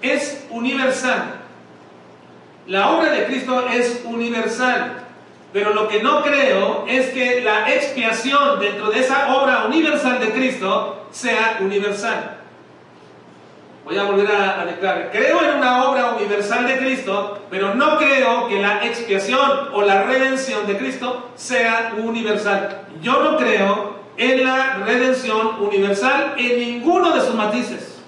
es 0.02 0.46
universal. 0.50 1.36
La 2.68 2.92
obra 2.92 3.12
de 3.12 3.26
Cristo 3.26 3.68
es 3.68 4.02
universal. 4.06 5.06
Pero 5.52 5.74
lo 5.74 5.88
que 5.88 6.04
no 6.04 6.22
creo 6.22 6.86
es 6.88 7.08
que 7.08 7.42
la 7.42 7.74
expiación 7.74 8.60
dentro 8.60 8.92
de 8.92 9.00
esa 9.00 9.36
obra 9.36 9.66
universal 9.66 10.20
de 10.20 10.30
Cristo 10.30 11.08
sea 11.10 11.58
universal. 11.60 12.38
Voy 13.84 13.98
a 13.98 14.04
volver 14.04 14.28
a, 14.32 14.66
declarar. 14.66 15.10
Creo 15.12 15.42
en 15.42 15.58
una 15.58 15.86
obra 15.86 16.12
universal 16.12 16.68
de 16.68 16.78
Cristo, 16.78 17.40
pero 17.50 17.74
no 17.74 17.98
creo 17.98 18.48
que 18.48 18.62
la 18.62 18.86
expiación 18.86 19.70
o 19.74 19.82
la 19.82 20.04
redención 20.04 20.68
de 20.68 20.78
Cristo 20.78 21.32
sea 21.34 21.94
universal. 21.98 22.84
Yo 23.02 23.24
no 23.24 23.38
creo 23.38 23.96
en 24.18 24.44
la 24.44 24.76
redención 24.86 25.60
universal 25.60 26.36
en 26.38 26.60
ninguno 26.60 27.16
de 27.16 27.22
sus 27.22 27.34
matices. 27.34 27.99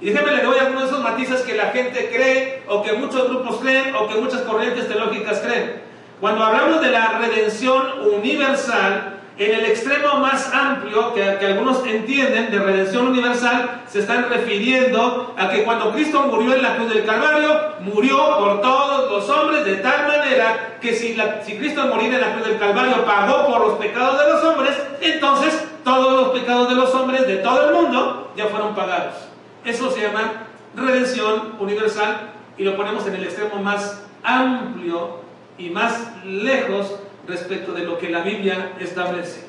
Y 0.00 0.06
déjenme 0.10 0.32
le 0.32 0.42
doy 0.42 0.58
algunos 0.58 0.84
de 0.84 0.88
esos 0.88 1.02
matices 1.02 1.42
que 1.42 1.54
la 1.54 1.66
gente 1.66 2.10
cree, 2.10 2.62
o 2.68 2.82
que 2.82 2.94
muchos 2.94 3.28
grupos 3.28 3.56
creen, 3.56 3.94
o 3.94 4.08
que 4.08 4.14
muchas 4.14 4.40
corrientes 4.42 4.88
teológicas 4.88 5.40
creen. 5.40 5.82
Cuando 6.20 6.44
hablamos 6.44 6.80
de 6.80 6.90
la 6.90 7.18
redención 7.18 7.82
universal, 8.14 9.20
en 9.40 9.54
el 9.54 9.64
extremo 9.64 10.18
más 10.18 10.52
amplio 10.52 11.14
que, 11.14 11.22
algunos 11.22 11.84
entienden 11.86 12.50
de 12.50 12.58
redención 12.58 13.08
universal, 13.08 13.82
se 13.88 14.00
están 14.00 14.28
refiriendo 14.28 15.34
a 15.38 15.48
que 15.48 15.64
cuando 15.64 15.92
Cristo 15.92 16.22
murió 16.24 16.54
en 16.54 16.62
la 16.62 16.76
cruz 16.76 16.92
del 16.92 17.06
Calvario, 17.06 17.58
murió 17.80 18.18
por 18.38 18.60
todos 18.60 19.10
los 19.10 19.28
hombres 19.30 19.64
de 19.64 19.76
tal 19.76 20.08
manera 20.08 20.76
que 20.80 20.94
si, 20.94 21.16
Cristo 21.56 21.86
muriera 21.86 22.16
en 22.16 22.20
la 22.20 22.34
cruz 22.34 22.48
del 22.48 22.58
Calvario 22.58 23.02
pagó 23.06 23.46
por 23.46 23.60
los 23.66 23.78
pecados 23.78 24.18
de 24.18 24.30
los 24.30 24.44
hombres, 24.44 24.76
entonces 25.00 25.64
todos 25.84 26.20
los 26.20 26.38
pecados 26.38 26.68
de 26.68 26.74
los 26.74 26.94
hombres 26.94 27.26
de 27.26 27.36
todo 27.36 27.68
el 27.68 27.74
mundo 27.74 28.32
ya 28.36 28.46
fueron 28.46 28.74
pagados. 28.74 29.29
Eso 29.64 29.90
se 29.90 30.02
llama 30.02 30.46
redención 30.74 31.54
universal 31.58 32.32
y 32.56 32.64
lo 32.64 32.76
ponemos 32.76 33.06
en 33.06 33.16
el 33.16 33.24
extremo 33.24 33.62
más 33.62 34.02
amplio 34.22 35.20
y 35.58 35.70
más 35.70 36.24
lejos 36.24 36.98
respecto 37.26 37.72
de 37.72 37.84
lo 37.84 37.98
que 37.98 38.10
la 38.10 38.20
Biblia 38.20 38.72
establece. 38.80 39.46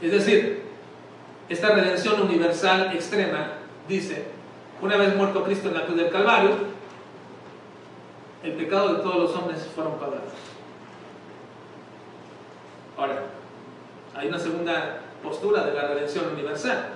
Es 0.00 0.12
decir, 0.12 0.62
esta 1.48 1.68
redención 1.70 2.20
universal 2.20 2.92
extrema 2.94 3.52
dice, 3.88 4.26
una 4.80 4.96
vez 4.96 5.16
muerto 5.16 5.44
Cristo 5.44 5.68
en 5.68 5.74
la 5.74 5.84
cruz 5.84 5.96
del 5.96 6.10
Calvario, 6.10 6.50
el 8.42 8.52
pecado 8.52 8.94
de 8.94 9.02
todos 9.02 9.16
los 9.16 9.36
hombres 9.36 9.66
fueron 9.74 9.94
pagados. 9.94 10.32
Ahora, 12.96 13.22
hay 14.14 14.28
una 14.28 14.38
segunda 14.38 15.00
postura 15.22 15.64
de 15.64 15.74
la 15.74 15.88
redención 15.88 16.26
universal. 16.32 16.90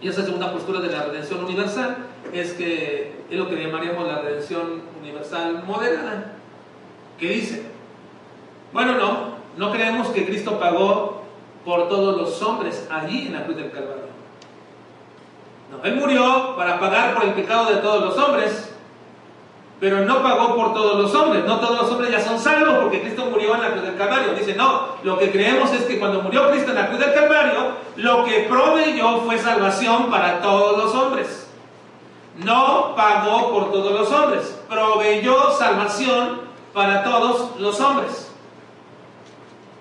Y 0.00 0.08
esa 0.08 0.24
segunda 0.24 0.52
postura 0.52 0.80
de 0.80 0.90
la 0.90 1.02
redención 1.04 1.44
universal 1.44 1.96
es 2.32 2.52
que 2.54 3.12
es 3.30 3.38
lo 3.38 3.48
que 3.48 3.56
llamaríamos 3.56 4.06
la 4.06 4.22
redención 4.22 4.82
universal 5.00 5.62
moderada, 5.66 6.32
que 7.18 7.28
dice, 7.28 7.62
bueno, 8.72 8.94
no, 8.94 9.34
no 9.56 9.72
creemos 9.72 10.08
que 10.08 10.24
Cristo 10.24 10.58
pagó 10.58 11.24
por 11.64 11.88
todos 11.88 12.16
los 12.16 12.40
hombres 12.42 12.88
allí 12.90 13.26
en 13.26 13.34
la 13.34 13.44
cruz 13.44 13.56
del 13.56 13.70
Calvario. 13.70 14.10
No, 15.70 15.84
Él 15.84 15.96
murió 15.96 16.56
para 16.56 16.80
pagar 16.80 17.14
por 17.14 17.24
el 17.24 17.34
pecado 17.34 17.70
de 17.70 17.76
todos 17.76 18.02
los 18.02 18.16
hombres, 18.16 18.69
pero 19.80 20.04
no 20.04 20.22
pagó 20.22 20.54
por 20.54 20.74
todos 20.74 21.00
los 21.00 21.14
hombres. 21.14 21.44
No 21.46 21.58
todos 21.58 21.80
los 21.80 21.90
hombres 21.90 22.10
ya 22.10 22.20
son 22.20 22.38
salvos 22.38 22.74
porque 22.82 23.00
Cristo 23.00 23.24
murió 23.24 23.54
en 23.54 23.62
la 23.62 23.70
cruz 23.70 23.82
del 23.82 23.96
Calvario. 23.96 24.34
Dice, 24.34 24.54
no, 24.54 24.96
lo 25.02 25.18
que 25.18 25.32
creemos 25.32 25.72
es 25.72 25.84
que 25.84 25.98
cuando 25.98 26.20
murió 26.20 26.50
Cristo 26.50 26.70
en 26.70 26.76
la 26.76 26.88
cruz 26.88 27.00
del 27.00 27.14
Calvario, 27.14 27.72
lo 27.96 28.24
que 28.24 28.46
proveyó 28.48 29.22
fue 29.22 29.38
salvación 29.38 30.10
para 30.10 30.42
todos 30.42 30.76
los 30.76 30.94
hombres. 30.94 31.48
No 32.36 32.94
pagó 32.94 33.50
por 33.50 33.72
todos 33.72 33.92
los 33.92 34.12
hombres, 34.12 34.58
proveyó 34.68 35.50
salvación 35.52 36.42
para 36.74 37.02
todos 37.02 37.58
los 37.58 37.80
hombres. 37.80 38.30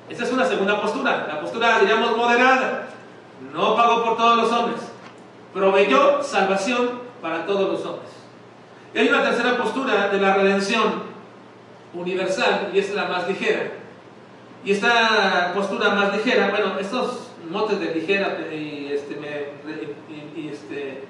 Esta 0.10 0.24
es 0.24 0.32
una 0.32 0.46
segunda 0.46 0.82
postura, 0.82 1.28
la 1.28 1.42
postura, 1.42 1.80
diríamos, 1.80 2.18
moderada. 2.18 2.88
No 3.54 3.76
pagó 3.76 4.04
por 4.04 4.18
todos 4.18 4.38
los 4.38 4.52
hombres, 4.52 4.82
proveyó 5.54 6.24
salvación 6.24 7.02
para 7.22 7.46
todos 7.46 7.70
los 7.70 7.86
hombres. 7.86 8.19
Y 8.94 8.98
hay 9.00 9.08
una 9.10 9.24
tercera 9.24 9.58
postura 9.58 10.08
de 10.10 10.20
la 10.20 10.34
redención 10.36 11.10
universal 11.94 12.70
y 12.74 12.80
es 12.80 12.94
la 12.94 13.06
más 13.06 13.28
ligera. 13.28 13.72
Y 14.64 14.72
esta 14.72 15.52
postura 15.54 15.90
más 15.92 16.16
ligera, 16.16 16.50
bueno, 16.50 16.78
estos 16.80 17.32
motes 17.50 17.80
de 17.80 17.96
ligera 17.96 18.38
y, 18.52 18.90
este, 18.92 19.16
me- 19.16 20.40
y- 20.40 20.50
este, 20.50 21.04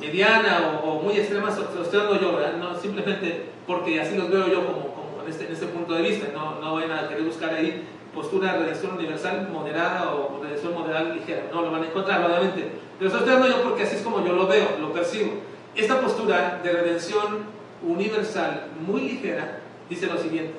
mediana 0.00 0.80
o, 0.84 0.90
o 0.90 1.02
muy 1.02 1.14
extrema 1.18 1.50
se 1.50 1.60
los 1.62 1.74
estoy 1.86 2.00
dando 2.00 2.20
yo, 2.20 2.36
¿verdad? 2.36 2.54
No, 2.58 2.78
simplemente 2.78 3.46
porque 3.66 4.00
así 4.00 4.16
los 4.16 4.30
veo 4.30 4.46
yo 4.48 4.64
como, 4.64 4.94
como 4.94 5.22
en, 5.24 5.30
este, 5.30 5.46
en 5.46 5.52
este 5.52 5.66
punto 5.66 5.94
de 5.94 6.02
vista. 6.02 6.28
No, 6.32 6.60
no 6.60 6.74
vayan 6.74 6.92
a 6.92 7.08
querer 7.08 7.24
buscar 7.24 7.54
ahí 7.54 7.84
postura 8.14 8.52
de 8.52 8.58
redención 8.60 8.96
universal 8.96 9.48
moderada 9.52 10.12
o 10.14 10.40
redención 10.42 10.72
moderada 10.74 11.12
ligera. 11.14 11.42
No 11.52 11.62
lo 11.62 11.70
van 11.72 11.82
a 11.82 11.86
encontrar, 11.86 12.24
obviamente. 12.24 12.70
Pero 12.98 13.10
estoy 13.10 13.28
dando 13.28 13.48
yo 13.48 13.62
porque 13.62 13.82
así 13.82 13.96
es 13.96 14.02
como 14.02 14.24
yo 14.24 14.32
lo 14.32 14.46
veo, 14.46 14.76
lo 14.80 14.92
percibo. 14.92 15.32
Esta 15.78 16.00
postura 16.00 16.60
de 16.60 16.72
redención 16.72 17.38
universal 17.86 18.66
muy 18.84 19.02
ligera 19.02 19.60
dice 19.88 20.08
lo 20.08 20.18
siguiente. 20.18 20.54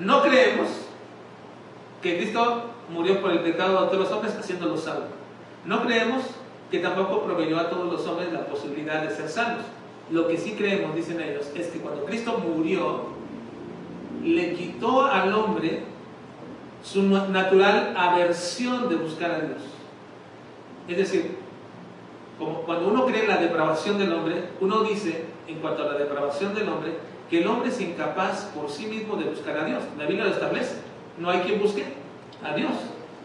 no 0.00 0.20
creemos 0.20 0.68
que 2.02 2.18
Cristo 2.18 2.64
murió 2.92 3.22
por 3.22 3.30
el 3.30 3.38
pecado 3.38 3.82
de 3.82 3.86
todos 3.86 4.00
los 4.00 4.10
hombres 4.10 4.36
haciéndolos 4.36 4.82
salvos. 4.82 5.10
No 5.64 5.84
creemos 5.84 6.24
que 6.72 6.80
tampoco 6.80 7.22
proveyó 7.22 7.56
a 7.56 7.70
todos 7.70 7.90
los 7.90 8.04
hombres 8.08 8.32
la 8.32 8.46
posibilidad 8.46 9.00
de 9.00 9.14
ser 9.14 9.28
salvos. 9.28 9.64
Lo 10.10 10.26
que 10.26 10.38
sí 10.38 10.54
creemos, 10.58 10.96
dicen 10.96 11.20
ellos, 11.20 11.48
es 11.54 11.68
que 11.68 11.78
cuando 11.78 12.04
Cristo 12.04 12.38
murió, 12.38 13.04
le 14.24 14.54
quitó 14.54 15.06
al 15.06 15.32
hombre 15.32 15.84
su 16.82 17.02
natural 17.02 17.94
aversión 17.96 18.88
de 18.88 18.96
buscar 18.96 19.30
a 19.30 19.40
Dios. 19.40 19.62
Es 20.88 20.96
decir, 20.96 21.43
como 22.44 22.60
cuando 22.60 22.88
uno 22.88 23.06
cree 23.06 23.22
en 23.22 23.28
la 23.28 23.38
depravación 23.38 23.98
del 23.98 24.12
hombre, 24.12 24.44
uno 24.60 24.84
dice, 24.84 25.24
en 25.48 25.58
cuanto 25.58 25.82
a 25.82 25.92
la 25.92 25.98
depravación 25.98 26.54
del 26.54 26.68
hombre, 26.68 26.92
que 27.30 27.40
el 27.40 27.46
hombre 27.46 27.70
es 27.70 27.80
incapaz 27.80 28.50
por 28.54 28.70
sí 28.70 28.86
mismo 28.86 29.16
de 29.16 29.24
buscar 29.24 29.56
a 29.58 29.64
Dios. 29.64 29.82
La 29.98 30.06
Biblia 30.06 30.26
lo 30.26 30.30
establece. 30.30 30.76
No 31.18 31.30
hay 31.30 31.40
quien 31.40 31.60
busque 31.60 31.84
a 32.42 32.54
Dios. 32.54 32.72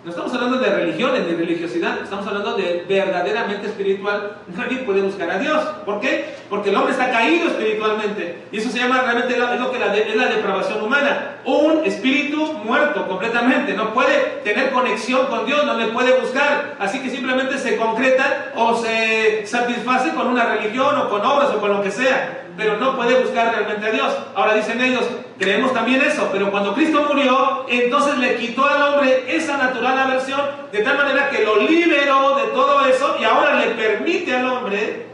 No 0.05 0.11
estamos 0.11 0.33
hablando 0.33 0.59
de 0.59 0.69
religiones 0.69 1.27
ni 1.27 1.33
religiosidad, 1.33 2.01
estamos 2.01 2.25
hablando 2.25 2.53
de 2.53 2.85
verdaderamente 2.87 3.67
espiritual. 3.67 4.37
Nadie 4.55 4.77
puede 4.79 5.01
buscar 5.01 5.29
a 5.29 5.39
Dios. 5.39 5.61
¿Por 5.85 5.99
qué? 5.99 6.35
Porque 6.49 6.69
el 6.69 6.77
hombre 6.77 6.93
está 6.93 7.11
caído 7.11 7.47
espiritualmente. 7.47 8.43
Y 8.53 8.57
eso 8.59 8.69
se 8.69 8.79
llama 8.79 9.01
realmente 9.01 9.37
lo 9.37 9.71
que 9.71 9.77
es 9.77 10.15
la 10.15 10.27
depravación 10.27 10.81
humana. 10.81 11.38
Un 11.49 11.83
espíritu 11.83 12.53
muerto 12.63 13.07
completamente. 13.07 13.73
No 13.73 13.91
puede 13.91 14.41
tener 14.43 14.69
conexión 14.69 15.25
con 15.25 15.47
Dios, 15.47 15.65
no 15.65 15.73
le 15.73 15.87
puede 15.87 16.19
buscar. 16.19 16.75
Así 16.77 16.99
que 16.99 17.09
simplemente 17.09 17.57
se 17.57 17.75
concreta 17.75 18.51
o 18.55 18.75
se 18.75 19.47
satisface 19.47 20.11
con 20.11 20.27
una 20.27 20.45
religión 20.45 20.95
o 20.95 21.09
con 21.09 21.25
obras 21.25 21.49
o 21.49 21.59
con 21.59 21.71
lo 21.71 21.81
que 21.81 21.89
sea. 21.89 22.43
Pero 22.55 22.77
no 22.77 22.95
puede 22.95 23.19
buscar 23.19 23.51
realmente 23.51 23.87
a 23.87 23.91
Dios. 23.91 24.15
Ahora 24.35 24.53
dicen 24.53 24.79
ellos, 24.79 25.05
Creemos 25.39 25.73
también 25.73 26.01
eso, 26.01 26.27
pero 26.33 26.51
cuando 26.51 26.73
Cristo 26.73 27.05
murió, 27.07 27.65
entonces 27.69 28.17
le 28.17 28.35
quitó 28.35 28.65
al 28.67 28.81
hombre 28.81 29.23
esa 29.25 29.55
natural 29.55 29.97
aversión, 29.97 30.41
de 30.69 30.79
tal 30.79 30.97
manera 30.97 31.29
que 31.29 31.45
lo 31.45 31.61
liberó 31.61 32.35
de 32.35 32.47
todo 32.47 32.85
eso 32.85 33.15
y 33.21 33.23
ahora 33.23 33.55
le 33.55 33.67
permite 33.67 34.35
al 34.35 34.45
hombre, 34.49 35.05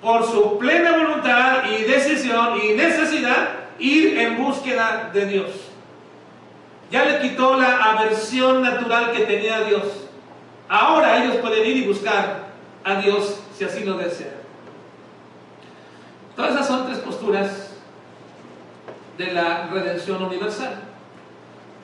por 0.00 0.24
su 0.24 0.56
plena 0.58 0.92
voluntad 0.92 1.64
y 1.68 1.82
decisión 1.90 2.60
y 2.62 2.74
necesidad, 2.74 3.48
ir 3.80 4.18
en 4.18 4.36
búsqueda 4.36 5.10
de 5.12 5.26
Dios. 5.26 5.50
Ya 6.90 7.04
le 7.04 7.20
quitó 7.20 7.56
la 7.56 7.76
aversión 7.76 8.62
natural 8.62 9.12
que 9.12 9.24
tenía 9.24 9.56
a 9.56 9.64
Dios. 9.64 9.82
Ahora 10.68 11.22
ellos 11.22 11.36
pueden 11.36 11.66
ir 11.66 11.76
y 11.78 11.86
buscar 11.86 12.48
a 12.84 12.94
Dios 12.96 13.40
si 13.56 13.64
así 13.64 13.84
lo 13.84 13.96
desean. 13.96 14.34
Todas 16.36 16.52
esas 16.52 16.66
son 16.66 16.86
tres 16.86 16.98
posturas 16.98 17.72
de 19.18 19.32
la 19.32 19.66
redención 19.66 20.22
universal. 20.22 20.82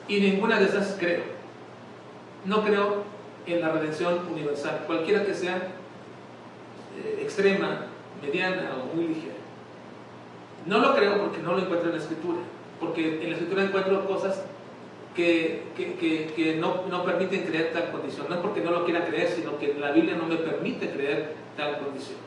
Y 0.07 0.19
ninguna 0.19 0.59
de 0.59 0.65
esas 0.65 0.95
creo. 0.99 1.23
No 2.45 2.63
creo 2.63 3.03
en 3.45 3.61
la 3.61 3.69
redención 3.69 4.27
universal, 4.29 4.83
cualquiera 4.85 5.25
que 5.25 5.33
sea 5.33 5.55
eh, 6.97 7.19
extrema, 7.21 7.85
mediana 8.21 8.71
o 8.81 8.95
muy 8.95 9.07
ligera. 9.07 9.36
No 10.67 10.79
lo 10.79 10.95
creo 10.95 11.17
porque 11.19 11.41
no 11.41 11.53
lo 11.53 11.59
encuentro 11.59 11.89
en 11.89 11.95
la 11.95 12.01
escritura, 12.01 12.39
porque 12.79 13.23
en 13.23 13.29
la 13.29 13.35
escritura 13.35 13.63
encuentro 13.63 14.05
cosas 14.05 14.43
que, 15.15 15.63
que, 16.35 16.57
no, 16.59 16.83
no, 16.89 17.03
permiten 17.03 17.43
creer 17.43 17.73
tal 17.73 17.91
condición. 17.91 18.27
No 18.29 18.35
es 18.35 18.41
porque 18.41 18.61
no 18.61 18.71
lo 18.71 18.85
quiera 18.85 19.05
creer, 19.05 19.29
sino 19.29 19.57
que 19.57 19.73
la 19.73 19.91
Biblia 19.91 20.15
no 20.15 20.27
me 20.27 20.35
permite 20.35 20.91
creer 20.91 21.33
tal 21.55 21.79
condición. 21.79 22.19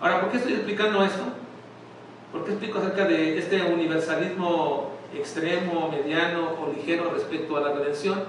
Ahora, 0.00 0.20
¿por 0.20 0.30
qué 0.30 0.36
estoy 0.36 0.52
explicando 0.52 1.02
esto? 1.02 1.22
¿Por 2.30 2.44
qué 2.44 2.52
explico 2.52 2.78
acerca 2.78 3.06
de 3.06 3.38
este 3.38 3.62
universalismo 3.62 4.92
extremo, 5.14 5.90
mediano 5.90 6.50
o 6.60 6.72
ligero 6.72 7.10
respecto 7.12 7.56
a 7.56 7.60
la 7.60 7.72
redención? 7.72 8.22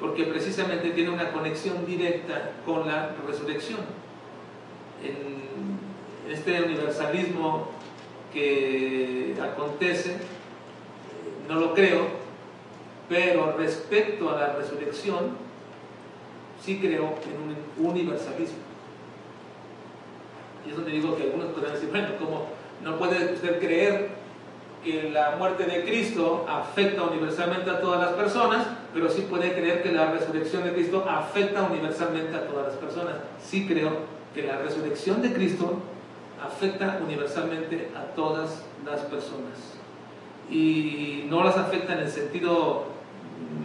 Porque 0.00 0.24
precisamente 0.24 0.90
tiene 0.90 1.10
una 1.10 1.32
conexión 1.32 1.84
directa 1.86 2.52
con 2.64 2.86
la 2.86 3.10
resurrección. 3.26 3.80
En 5.02 6.32
este 6.32 6.62
universalismo 6.62 7.75
que 8.36 9.34
acontece, 9.42 10.18
no 11.48 11.54
lo 11.58 11.72
creo, 11.72 12.02
pero 13.08 13.56
respecto 13.56 14.28
a 14.28 14.38
la 14.38 14.52
resurrección, 14.56 15.30
sí 16.62 16.78
creo 16.78 17.14
en 17.24 17.86
un 17.86 17.88
universalismo. 17.88 18.58
Y 20.66 20.70
es 20.70 20.76
donde 20.76 20.90
digo 20.90 21.16
que 21.16 21.22
algunos 21.22 21.46
podrían 21.46 21.74
decir, 21.74 21.88
bueno, 21.90 22.08
¿cómo, 22.18 22.46
no 22.82 22.98
puede 22.98 23.32
usted 23.32 23.58
creer 23.58 24.10
que 24.84 25.10
la 25.10 25.36
muerte 25.36 25.64
de 25.64 25.84
Cristo 25.84 26.44
afecta 26.46 27.04
universalmente 27.04 27.70
a 27.70 27.80
todas 27.80 28.00
las 28.00 28.12
personas, 28.12 28.66
pero 28.92 29.08
sí 29.08 29.22
puede 29.30 29.54
creer 29.54 29.82
que 29.82 29.92
la 29.92 30.12
resurrección 30.12 30.62
de 30.64 30.74
Cristo 30.74 31.06
afecta 31.08 31.62
universalmente 31.62 32.36
a 32.36 32.46
todas 32.46 32.66
las 32.66 32.76
personas. 32.76 33.14
Sí 33.42 33.66
creo 33.66 33.92
que 34.34 34.42
la 34.42 34.58
resurrección 34.58 35.22
de 35.22 35.32
Cristo 35.32 35.80
afecta 36.44 37.00
universalmente 37.04 37.90
a 37.96 38.14
todas 38.14 38.62
las 38.84 39.00
personas. 39.02 39.76
Y 40.50 41.24
no 41.28 41.42
las 41.42 41.56
afecta 41.56 41.94
en 41.94 42.00
el 42.00 42.10
sentido 42.10 42.84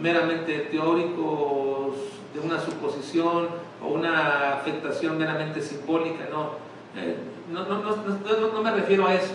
meramente 0.00 0.58
teórico 0.70 1.94
de 2.34 2.40
una 2.40 2.60
suposición 2.60 3.48
o 3.82 3.88
una 3.88 4.54
afectación 4.54 5.18
meramente 5.18 5.60
simbólica, 5.60 6.26
no. 6.30 6.62
Eh, 6.96 7.16
no, 7.50 7.64
no, 7.66 7.82
no, 7.82 8.52
no, 8.52 8.62
me 8.62 8.70
refiero 8.70 9.06
a 9.06 9.14
eso. 9.14 9.34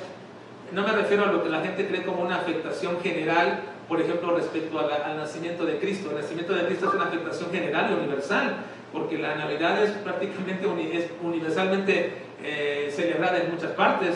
No 0.71 0.83
me 0.83 0.91
refiero 0.91 1.23
a 1.23 1.27
lo 1.27 1.43
que 1.43 1.49
la 1.49 1.61
gente 1.61 1.87
cree 1.87 2.03
como 2.03 2.23
una 2.23 2.37
afectación 2.37 2.99
general, 3.01 3.61
por 3.87 4.01
ejemplo, 4.01 4.35
respecto 4.35 4.79
al 4.79 5.17
nacimiento 5.17 5.65
de 5.65 5.79
Cristo. 5.79 6.09
El 6.09 6.17
nacimiento 6.17 6.53
de 6.53 6.65
Cristo 6.65 6.89
es 6.89 6.95
una 6.95 7.05
afectación 7.05 7.51
general 7.51 7.91
y 7.91 7.93
universal, 7.93 8.57
porque 8.91 9.17
la 9.17 9.35
Navidad 9.35 9.81
es 9.83 9.91
prácticamente 9.91 10.67
universalmente 10.67 12.26
eh, 12.43 12.91
celebrada 12.95 13.39
en 13.39 13.51
muchas 13.51 13.71
partes 13.71 14.15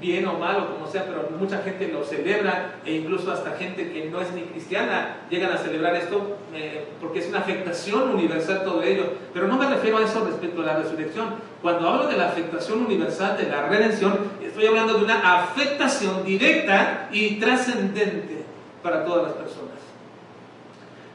bien 0.00 0.26
o 0.26 0.34
mal 0.34 0.56
o 0.56 0.74
como 0.74 0.86
sea, 0.86 1.04
pero 1.06 1.28
mucha 1.38 1.62
gente 1.62 1.88
lo 1.88 2.04
celebra 2.04 2.76
e 2.84 2.94
incluso 2.94 3.32
hasta 3.32 3.52
gente 3.52 3.92
que 3.92 4.06
no 4.06 4.20
es 4.20 4.32
ni 4.32 4.42
cristiana 4.42 5.18
llegan 5.30 5.52
a 5.52 5.58
celebrar 5.58 5.94
esto 5.96 6.38
eh, 6.54 6.86
porque 7.00 7.20
es 7.20 7.28
una 7.28 7.38
afectación 7.38 8.10
universal 8.10 8.62
todo 8.64 8.82
ello. 8.82 9.04
Pero 9.32 9.48
no 9.48 9.56
me 9.56 9.68
refiero 9.68 9.98
a 9.98 10.04
eso 10.04 10.24
respecto 10.24 10.62
a 10.62 10.66
la 10.66 10.76
resurrección. 10.76 11.34
Cuando 11.62 11.88
hablo 11.88 12.08
de 12.08 12.16
la 12.16 12.28
afectación 12.28 12.84
universal 12.84 13.36
de 13.36 13.48
la 13.48 13.66
redención, 13.68 14.18
estoy 14.42 14.66
hablando 14.66 14.94
de 14.94 15.04
una 15.04 15.42
afectación 15.42 16.24
directa 16.24 17.08
y 17.10 17.36
trascendente 17.36 18.44
para 18.82 19.04
todas 19.04 19.24
las 19.24 19.32
personas. 19.32 19.64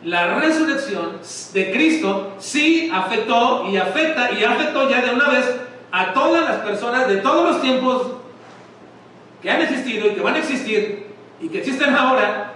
La 0.04 0.40
resurrección 0.40 1.20
de 1.54 1.72
Cristo 1.72 2.34
sí 2.40 2.90
afectó 2.92 3.68
y 3.70 3.76
afecta 3.78 4.32
y 4.32 4.44
afectó 4.46 4.90
ya 4.90 5.02
de 5.02 5.14
una 5.14 5.30
vez 5.30 5.46
a 5.92 6.14
todas 6.14 6.44
las 6.44 6.58
personas 6.58 7.08
de 7.08 7.18
todos 7.18 7.52
los 7.52 7.62
tiempos 7.62 8.08
que 9.42 9.50
han 9.50 9.62
existido 9.62 10.08
y 10.08 10.16
que 10.16 10.22
van 10.22 10.36
a 10.36 10.40
existir 10.40 11.08
y 11.42 11.50
que 11.50 11.60
existen 11.60 11.96
ahora, 11.96 12.54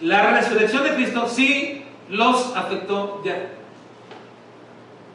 la 0.00 0.30
resurrección 0.30 0.84
de 0.84 0.94
Cristo 0.94 1.28
sí 1.28 1.84
los 2.08 2.54
afectó 2.56 3.22
ya. 3.24 3.50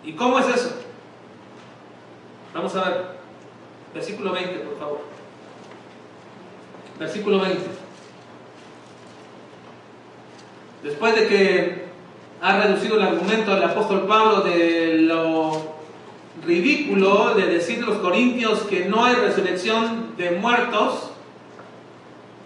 ¿Y 0.03 0.13
cómo 0.13 0.39
es 0.39 0.47
eso? 0.49 0.75
Vamos 2.53 2.75
a 2.75 2.89
ver, 2.89 3.05
versículo 3.93 4.31
20, 4.31 4.59
por 4.59 4.79
favor. 4.79 5.01
Versículo 6.99 7.39
20. 7.39 7.61
Después 10.83 11.15
de 11.15 11.27
que 11.27 11.85
ha 12.41 12.57
reducido 12.59 12.97
el 12.97 13.01
argumento 13.01 13.53
del 13.53 13.63
apóstol 13.63 14.05
Pablo 14.07 14.41
de 14.41 14.99
lo 14.99 15.74
ridículo 16.45 17.33
de 17.35 17.47
decir 17.47 17.83
los 17.83 17.97
corintios 17.97 18.61
que 18.63 18.85
no 18.85 19.03
hay 19.03 19.15
resurrección 19.15 20.15
de 20.17 20.31
muertos, 20.31 21.11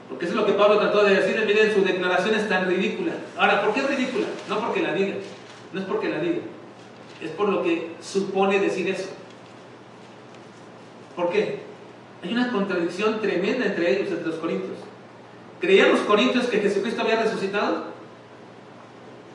porque 0.10 0.26
eso 0.26 0.34
es 0.34 0.40
lo 0.40 0.46
que 0.46 0.54
Pablo 0.54 0.80
trató 0.80 1.04
de 1.04 1.16
decir, 1.16 1.42
miren, 1.46 1.74
su 1.74 1.84
declaración 1.84 2.36
es 2.36 2.50
tan 2.50 2.68
ridícula. 2.68 3.14
Ahora, 3.38 3.62
¿por 3.62 3.74
qué 3.74 3.82
es 3.82 3.90
ridícula? 3.90 4.26
No 4.48 4.60
porque 4.60 4.82
la 4.82 4.94
diga, 4.94 5.16
no 5.72 5.80
es 5.80 5.86
porque 5.86 6.10
la 6.10 6.20
diga, 6.20 6.40
es 7.22 7.32
por 7.32 7.50
lo 7.50 7.64
que 7.64 7.92
supone 8.02 8.60
decir 8.60 8.90
eso. 8.90 9.10
¿Por 11.16 11.30
qué? 11.30 11.60
Hay 12.24 12.34
una 12.34 12.52
contradicción 12.52 13.22
tremenda 13.22 13.66
entre 13.66 13.92
ellos, 13.92 14.12
entre 14.12 14.28
los 14.28 14.36
corintios. 14.36 14.78
¿Creían 15.60 15.92
los 15.92 16.02
corintios 16.02 16.46
que 16.48 16.60
Jesucristo 16.60 17.02
había 17.02 17.22
resucitado? 17.22 17.86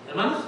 ¿Hermanos? 0.09 0.39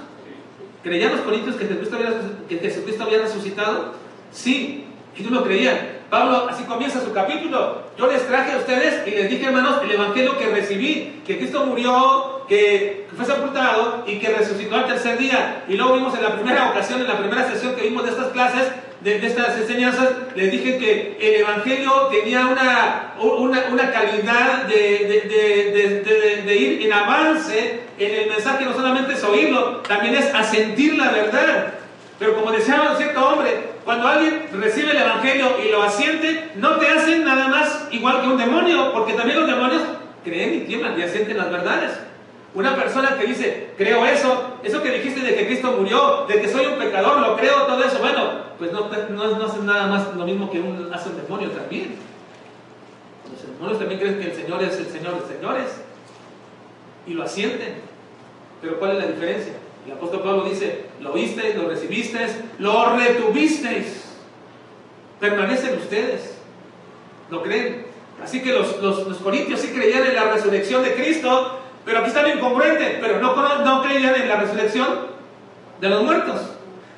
¿Creían 0.83 1.15
los 1.15 1.21
corintios 1.21 1.55
que 1.55 1.65
Jesucristo 1.65 1.95
había, 1.95 2.13
que 2.47 2.57
Jesucristo 2.57 3.03
había 3.03 3.19
resucitado? 3.19 3.93
Sí, 4.31 4.85
ellos 5.17 5.31
lo 5.31 5.43
creían. 5.43 5.97
Pablo 6.09 6.47
así 6.49 6.63
comienza 6.63 7.01
su 7.01 7.11
capítulo. 7.11 7.83
Yo 7.97 8.07
les 8.07 8.25
traje 8.27 8.53
a 8.53 8.57
ustedes 8.57 9.05
y 9.07 9.11
les 9.11 9.29
dije, 9.29 9.45
hermanos, 9.45 9.81
el 9.83 9.91
evangelio 9.91 10.37
que 10.37 10.47
recibí, 10.47 11.21
que 11.25 11.37
Cristo 11.37 11.65
murió, 11.65 12.45
que, 12.47 13.07
fue 13.15 13.25
sepultado 13.25 14.03
y 14.07 14.19
que 14.19 14.29
resucitó 14.29 14.75
al 14.75 14.87
tercer 14.87 15.17
día. 15.17 15.63
Y 15.67 15.73
luego 15.75 15.95
vimos 15.95 16.15
en 16.15 16.23
la 16.23 16.35
primera 16.35 16.69
ocasión, 16.69 17.01
en 17.01 17.07
la 17.07 17.17
primera 17.17 17.47
sesión 17.47 17.75
que 17.75 17.81
vimos 17.81 18.03
de 18.03 18.11
estas 18.11 18.27
clases, 18.27 18.71
de, 19.01 19.25
estas 19.25 19.57
enseñanzas, 19.57 20.09
les 20.35 20.51
dije 20.51 20.77
que 20.77 21.17
el 21.19 21.41
Evangelio 21.41 21.91
tenía 22.11 22.45
una, 22.47 23.13
una, 23.19 23.91
calidad 23.91 24.63
de, 24.63 26.43
de, 26.45 26.55
ir 26.55 26.85
en 26.85 26.93
avance 26.93 27.81
en 27.97 28.15
el 28.15 28.29
mensaje, 28.29 28.65
no 28.65 28.73
solamente 28.73 29.13
es 29.13 29.23
oírlo, 29.23 29.77
también 29.77 30.15
es 30.15 30.33
asentir 30.33 30.95
la 30.97 31.11
verdad. 31.11 31.73
Pero 32.19 32.35
como 32.35 32.51
decía 32.51 32.95
cierto 32.97 33.29
hombre, 33.29 33.76
cuando 33.87 34.05
alguien 34.05 34.49
recibe 34.51 34.91
el 34.91 34.97
Evangelio 34.97 35.47
y 35.65 35.71
lo 35.71 35.81
asiente, 35.81 36.51
no 36.57 36.75
te 36.75 36.89
hacen 36.89 37.23
nada 37.23 37.47
más 37.47 37.87
igual 37.89 38.19
que 38.19 38.27
un 38.27 38.37
demonio, 38.37 38.91
porque 38.91 39.13
también 39.13 39.39
los 39.39 39.47
demonios 39.49 39.81
creen 40.25 40.55
y 40.55 40.59
tiemblan 40.65 40.99
y 40.99 41.03
asienten 41.03 41.37
las 41.37 41.49
verdades. 41.49 41.97
Una 42.53 42.75
persona 42.75 43.17
que 43.17 43.27
dice, 43.27 43.69
creo 43.77 44.05
eso, 44.05 44.57
eso 44.61 44.83
que 44.83 44.91
dijiste 44.91 45.21
de 45.21 45.35
que 45.35 45.45
Cristo 45.45 45.71
murió, 45.71 46.25
de 46.27 46.41
que 46.41 46.49
soy 46.49 46.65
un 46.65 46.77
pecador, 46.77 47.21
lo 47.21 47.37
creo, 47.37 47.61
todo 47.61 47.81
eso, 47.81 47.99
bueno, 47.99 48.29
pues 48.59 48.73
no, 48.73 48.89
no, 48.89 49.45
es 49.45 49.63
nada 49.63 49.87
más 49.87 50.13
lo 50.13 50.25
mismo 50.25 50.51
que 50.51 50.61
hace 50.93 51.07
un 51.07 51.21
demonio 51.23 51.49
también. 51.51 51.95
Los 53.31 53.53
demonios 53.53 53.79
también 53.79 54.01
creen 54.01 54.19
que 54.19 54.31
el 54.31 54.35
Señor 54.35 54.63
es 54.63 54.77
el 54.79 54.87
Señor 54.87 55.21
de 55.21 55.33
señores 55.33 55.81
y 57.05 57.13
lo 57.13 57.23
asienten. 57.23 57.75
Pero 58.61 58.79
¿cuál 58.79 58.97
es 58.97 58.97
la 58.97 59.11
diferencia? 59.11 59.53
El 59.85 59.93
apóstol 59.93 60.23
Pablo 60.23 60.43
dice, 60.43 60.86
lo 61.01 61.13
visteis, 61.13 61.55
lo 61.55 61.69
recibisteis, 61.69 62.31
lo 62.59 62.95
retuvisteis. 62.95 64.03
Permanecen 65.19 65.77
ustedes. 65.77 66.37
¿Lo 67.29 67.43
creen? 67.43 67.87
Así 68.23 68.41
que 68.41 68.51
los, 68.53 68.81
los 68.81 69.17
corintios 69.17 69.59
sí 69.59 69.69
creían 69.69 70.05
en 70.05 70.15
la 70.15 70.31
resurrección 70.31 70.83
de 70.83 70.95
Cristo, 70.95 71.59
pero 71.85 71.99
aquí 71.99 72.07
están 72.07 72.27
incongruentes, 72.29 72.97
pero 72.99 73.19
no, 73.19 73.63
no 73.63 73.83
creían 73.83 74.15
en 74.15 74.27
la 74.27 74.37
resurrección 74.37 75.07
de 75.79 75.89
los 75.89 76.03
muertos. 76.03 76.41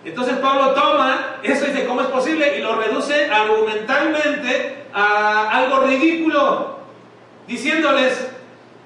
Entonces 0.06 0.38
Pablo 0.38 0.72
toma 0.74 1.38
eso 1.44 1.66
y 1.66 1.72
dice, 1.72 1.86
¿cómo 1.86 2.02
es 2.02 2.08
posible? 2.08 2.58
Y 2.58 2.62
lo 2.62 2.76
reduce 2.76 3.30
argumentalmente 3.30 4.86
a 4.94 5.50
algo 5.52 5.82
ridículo, 5.82 6.80
diciéndoles, 7.48 8.30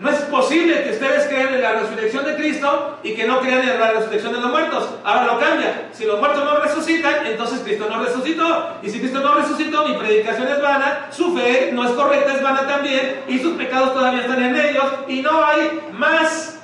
no 0.04 0.10
es 0.10 0.20
posible 0.24 0.84
que 0.84 0.92
ustedes 0.92 1.28
crean 1.28 1.54
en 1.54 1.62
la 1.62 1.80
resurrección 1.80 2.26
de 2.26 2.36
Cristo 2.36 3.00
y 3.04 3.14
que 3.14 3.24
no 3.24 3.40
crean 3.40 3.62
en 3.62 3.80
la 3.80 3.94
resurrección 3.94 4.34
de 4.34 4.42
los 4.42 4.52
muertos. 4.52 4.90
Ahora 5.02 5.26
lo 5.28 5.40
cambia. 5.40 5.88
Si 5.94 6.04
los 6.04 6.20
muertos 6.20 6.44
no 6.44 6.60
resucitan, 6.60 7.26
entonces 7.26 7.62
Cristo 7.64 7.88
no 7.90 8.04
resucitó. 8.04 8.80
Y 8.84 8.90
si 8.90 9.00
Cristo 9.00 9.22
no 9.22 9.36
resucitó, 9.36 9.88
mi 9.88 9.96
predicación 9.96 10.50
es 10.50 10.62
vana, 10.62 11.08
su 11.10 11.34
fe 11.34 11.70
no 11.72 11.86
es 11.86 11.92
correcta, 11.92 12.34
es 12.34 12.44
vana 12.44 12.68
también, 12.68 13.22
y 13.30 13.40
sus 13.40 13.54
pecados 13.54 13.94
todavía 13.94 14.24
están 14.24 14.44
en 14.44 14.58
ellos, 14.58 14.84
y 15.08 15.22
no 15.22 15.42
hay 15.42 15.80
más 15.94 16.60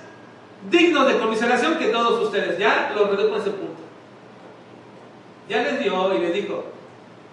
dignos 0.70 1.08
de 1.08 1.18
conmiseración 1.18 1.76
que 1.76 1.86
todos 1.86 2.22
ustedes. 2.22 2.60
Ya 2.60 2.92
lo 2.94 3.08
redujo 3.08 3.36
a 3.36 3.38
ese 3.38 3.52
punto. 3.52 3.82
Ya 5.48 5.64
les 5.64 5.80
dio 5.80 6.14
y 6.14 6.20
les 6.20 6.34
dijo, 6.34 6.66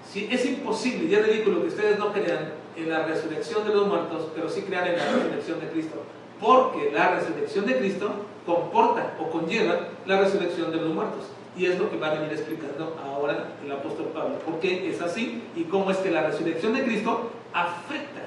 si 0.08 0.28
es 0.30 0.46
imposible 0.46 1.08
y 1.10 1.14
es 1.16 1.26
ridículo 1.26 1.62
que 1.62 1.66
ustedes 1.66 1.98
no 1.98 2.12
crean 2.12 2.55
en 2.76 2.90
la 2.90 3.04
resurrección 3.04 3.66
de 3.66 3.74
los 3.74 3.86
muertos, 3.86 4.28
pero 4.34 4.48
sí 4.48 4.62
crean 4.62 4.86
en 4.88 4.98
la 4.98 5.04
resurrección 5.04 5.60
de 5.60 5.68
Cristo. 5.68 6.02
Porque 6.40 6.90
la 6.92 7.14
resurrección 7.14 7.66
de 7.66 7.78
Cristo 7.78 8.10
comporta 8.44 9.14
o 9.18 9.30
conlleva 9.30 9.88
la 10.04 10.20
resurrección 10.20 10.70
de 10.70 10.76
los 10.76 10.92
muertos. 10.92 11.24
Y 11.56 11.66
es 11.66 11.78
lo 11.78 11.90
que 11.90 11.96
va 11.96 12.08
a 12.08 12.14
venir 12.14 12.32
explicando 12.32 12.98
ahora 13.02 13.54
el 13.64 13.72
apóstol 13.72 14.08
Pablo. 14.14 14.38
¿Por 14.40 14.60
qué 14.60 14.90
es 14.90 15.00
así? 15.00 15.42
Y 15.56 15.64
cómo 15.64 15.90
es 15.90 15.96
que 15.98 16.10
la 16.10 16.26
resurrección 16.26 16.74
de 16.74 16.84
Cristo 16.84 17.30
afecta 17.54 18.20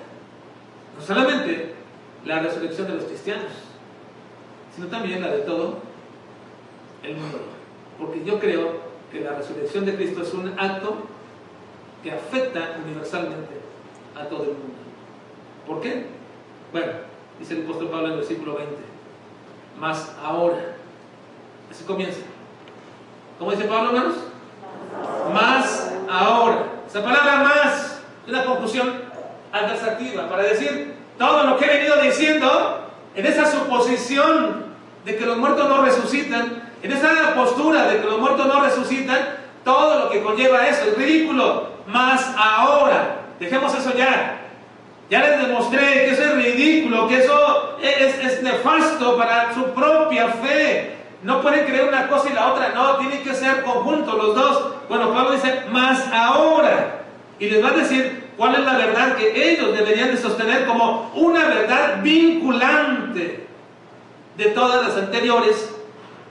no 0.98 1.06
solamente 1.06 1.76
la 2.26 2.40
resurrección 2.40 2.88
de 2.88 2.96
los 2.96 3.04
cristianos, 3.04 3.52
sino 4.76 4.88
también 4.88 5.22
la 5.22 5.30
de 5.30 5.42
todo 5.42 5.78
el 7.04 7.16
mundo. 7.16 7.38
Porque 8.00 8.24
yo 8.26 8.40
creo 8.40 8.90
que 9.12 9.22
la 9.22 9.34
resurrección 9.34 9.86
de 9.86 9.96
Cristo 9.96 10.24
es 10.24 10.34
un 10.34 10.60
acto 10.60 10.96
que 12.04 12.12
afecta 12.12 12.80
universalmente 12.84 13.59
a 14.20 14.26
todo 14.28 14.44
el 14.44 14.50
mundo. 14.50 14.76
¿Por 15.66 15.82
qué? 15.82 16.08
Bueno, 16.72 16.92
dice 17.40 17.54
el 17.54 17.64
apóstol 17.64 17.90
Pablo 17.90 18.08
en 18.08 18.12
el 18.14 18.18
versículo 18.20 18.56
20. 18.56 18.76
Más 19.80 20.12
ahora. 20.24 20.76
Así 21.72 21.84
comienza. 21.86 22.20
¿Cómo 23.38 23.52
dice 23.52 23.66
Pablo, 23.66 23.90
hermanos? 23.90 24.16
Más 25.34 25.94
ahora. 26.10 26.66
Esa 26.88 27.04
palabra 27.04 27.44
más 27.44 28.02
es 28.24 28.30
una 28.30 28.44
conclusión 28.44 28.92
adversativa 29.52 30.28
para 30.28 30.44
decir 30.44 30.96
todo 31.18 31.44
lo 31.44 31.58
que 31.58 31.66
he 31.66 31.78
venido 31.78 32.02
diciendo 32.02 32.90
en 33.16 33.26
esa 33.26 33.46
suposición 33.46 34.66
de 35.06 35.18
que 35.18 35.26
los 35.26 35.38
muertos 35.38 35.70
no 35.70 35.84
resucitan, 35.84 36.64
en 36.82 36.92
esa 36.92 37.34
postura 37.36 37.88
de 37.88 38.02
que 38.02 38.06
los 38.06 38.20
muertos 38.20 38.48
no 38.48 38.62
resucitan, 38.62 39.38
todo 39.64 40.06
lo 40.06 40.10
que 40.10 40.22
conlleva 40.22 40.68
eso 40.68 40.86
es 40.86 40.98
ridículo. 40.98 41.70
Más 41.88 42.34
ahora. 42.38 43.19
Dejemos 43.40 43.74
eso 43.74 43.94
ya. 43.96 44.42
Ya 45.10 45.22
les 45.22 45.48
demostré 45.48 45.80
que 45.80 46.12
eso 46.12 46.24
es 46.24 46.36
ridículo, 46.36 47.08
que 47.08 47.18
eso 47.18 47.78
es, 47.82 48.44
nefasto 48.44 49.18
para 49.18 49.54
su 49.56 49.66
propia 49.74 50.28
fe. 50.28 50.98
No 51.24 51.42
pueden 51.42 51.66
creer 51.66 51.88
una 51.88 52.08
cosa 52.08 52.30
y 52.30 52.34
la 52.34 52.54
otra, 52.54 52.70
no, 52.70 52.98
tienen 52.98 53.24
que 53.24 53.34
ser 53.34 53.64
conjuntos 53.64 54.14
los 54.14 54.36
dos. 54.36 54.74
Bueno, 54.88 55.12
Pablo 55.12 55.32
dice, 55.32 55.64
más 55.72 56.08
ahora. 56.14 57.02
Y 57.40 57.50
les 57.50 57.64
va 57.64 57.70
a 57.70 57.74
decir 57.74 58.30
cuál 58.38 58.56
es 58.56 58.62
la 58.62 58.78
verdad 58.78 59.16
que 59.16 59.52
ellos 59.52 59.76
deberían 59.76 60.12
de 60.12 60.18
sostener 60.18 60.66
como 60.66 61.12
una 61.16 61.46
verdad 61.46 62.02
vinculante 62.04 63.48
de 64.38 64.46
todas 64.46 64.88
las 64.88 64.98
anteriores 64.98 65.76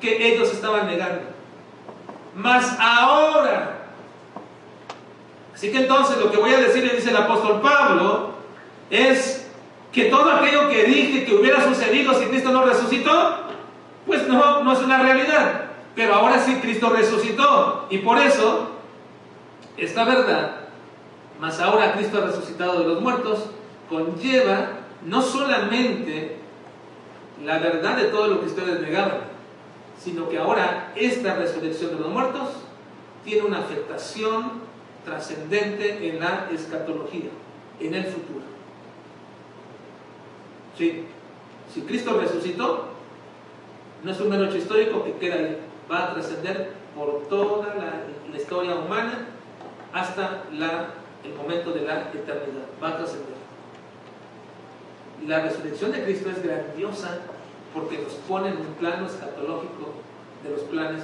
que 0.00 0.34
ellos 0.34 0.52
estaban 0.52 0.86
negando. 0.86 1.22
Más 2.36 2.76
ahora 2.78 3.77
Así 5.58 5.72
que 5.72 5.78
entonces 5.78 6.18
lo 6.18 6.30
que 6.30 6.36
voy 6.36 6.54
a 6.54 6.60
decir, 6.60 6.84
le 6.84 6.94
dice 6.94 7.10
el 7.10 7.16
apóstol 7.16 7.60
Pablo, 7.60 8.30
es 8.90 9.50
que 9.90 10.04
todo 10.04 10.30
aquello 10.30 10.68
que 10.68 10.84
dije 10.84 11.24
que 11.24 11.34
hubiera 11.34 11.64
sucedido 11.64 12.14
si 12.14 12.26
Cristo 12.26 12.50
no 12.50 12.64
resucitó, 12.64 13.38
pues 14.06 14.28
no, 14.28 14.62
no 14.62 14.72
es 14.72 14.78
una 14.78 15.02
realidad. 15.02 15.64
Pero 15.96 16.14
ahora 16.14 16.38
sí 16.38 16.60
Cristo 16.62 16.90
resucitó. 16.90 17.88
Y 17.90 17.98
por 17.98 18.18
eso, 18.18 18.68
esta 19.76 20.04
verdad, 20.04 20.60
más 21.40 21.58
ahora 21.58 21.94
Cristo 21.94 22.18
ha 22.18 22.26
resucitado 22.26 22.78
de 22.78 22.86
los 22.86 23.00
muertos, 23.00 23.46
conlleva 23.88 24.74
no 25.06 25.22
solamente 25.22 26.36
la 27.44 27.58
verdad 27.58 27.96
de 27.96 28.04
todo 28.04 28.28
lo 28.28 28.40
que 28.42 28.46
ustedes 28.46 28.80
negaban, 28.80 29.22
sino 30.00 30.28
que 30.28 30.38
ahora 30.38 30.92
esta 30.94 31.34
resurrección 31.34 31.96
de 31.96 32.00
los 32.00 32.10
muertos 32.10 32.48
tiene 33.24 33.42
una 33.42 33.58
afectación 33.58 34.67
trascendente 35.04 36.08
en 36.08 36.20
la 36.20 36.48
escatología, 36.52 37.30
en 37.80 37.94
el 37.94 38.04
futuro. 38.04 38.40
Sí, 40.76 41.04
si 41.72 41.82
Cristo 41.82 42.18
resucitó, 42.20 42.88
no 44.02 44.10
es 44.10 44.20
un 44.20 44.28
mero 44.28 44.44
hecho 44.44 44.58
histórico 44.58 45.04
que 45.04 45.14
queda 45.14 45.34
ahí, 45.36 45.58
va 45.90 46.04
a 46.04 46.14
trascender 46.14 46.72
por 46.94 47.28
toda 47.28 47.74
la, 47.74 48.38
historia 48.38 48.76
humana 48.76 49.26
hasta 49.92 50.44
la, 50.52 50.90
el 51.24 51.34
momento 51.34 51.72
de 51.72 51.82
la 51.82 52.02
eternidad, 52.02 52.66
va 52.80 52.90
a 52.90 52.96
trascender. 52.98 53.34
La 55.26 55.40
resurrección 55.40 55.90
de 55.90 56.04
Cristo 56.04 56.30
es 56.30 56.40
grandiosa 56.42 57.18
porque 57.74 57.98
nos 57.98 58.12
pone 58.14 58.50
en 58.50 58.58
un 58.58 58.74
plano 58.74 59.06
escatológico 59.06 59.94
de 60.44 60.50
los 60.50 60.60
planes 60.62 61.02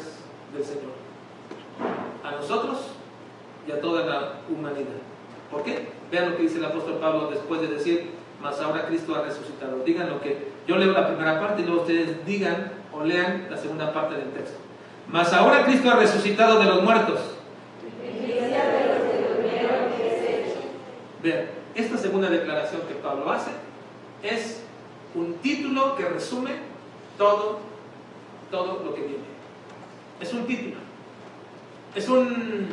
del 0.55 0.65
Señor. 0.65 0.93
A 2.23 2.31
nosotros 2.37 2.94
y 3.67 3.73
a 3.73 3.81
toda 3.81 4.05
la 4.07 4.33
humanidad. 4.49 5.01
¿Por 5.51 5.63
qué? 5.63 5.89
Vean 6.11 6.31
lo 6.31 6.37
que 6.37 6.45
dice 6.45 6.59
el 6.59 6.65
apóstol 6.65 6.99
Pablo 7.01 7.31
después 7.31 7.61
de 7.61 7.69
decir, 7.69 8.11
mas 8.43 8.61
ahora 8.61 8.87
Cristo 8.87 9.15
ha 9.15 9.23
resucitado. 9.23 9.85
Digan 9.85 10.11
lo 10.11 10.21
que 10.21 10.49
yo 10.67 10.77
leo 10.77 10.93
la 10.93 11.07
primera 11.07 11.41
parte 11.41 11.63
y 11.63 11.65
luego 11.65 11.83
ustedes 11.83 12.25
digan 12.27 12.73
o 12.93 13.05
lean 13.05 13.47
la 13.51 13.57
segunda 13.57 13.93
parte 13.93 14.17
del 14.17 14.31
texto. 14.31 14.59
Mas 15.09 15.33
ahora 15.33 15.65
Cristo 15.65 15.91
ha 15.91 15.97
resucitado 15.97 16.59
de 16.59 16.65
los 16.65 16.83
muertos. 16.83 17.21
Vean, 21.23 21.47
esta 21.75 21.97
segunda 21.97 22.29
declaración 22.29 22.83
que 22.83 22.95
Pablo 22.95 23.31
hace 23.31 23.51
es 24.23 24.63
un 25.15 25.35
título 25.35 25.97
que 25.97 26.05
resume 26.05 26.51
todo, 27.17 27.61
todo 28.51 28.83
lo 28.85 28.95
que 28.95 29.01
viene. 29.01 29.25
Es 30.21 30.33
un 30.33 30.47
título. 30.47 30.77
Es 31.95 32.09
un 32.09 32.69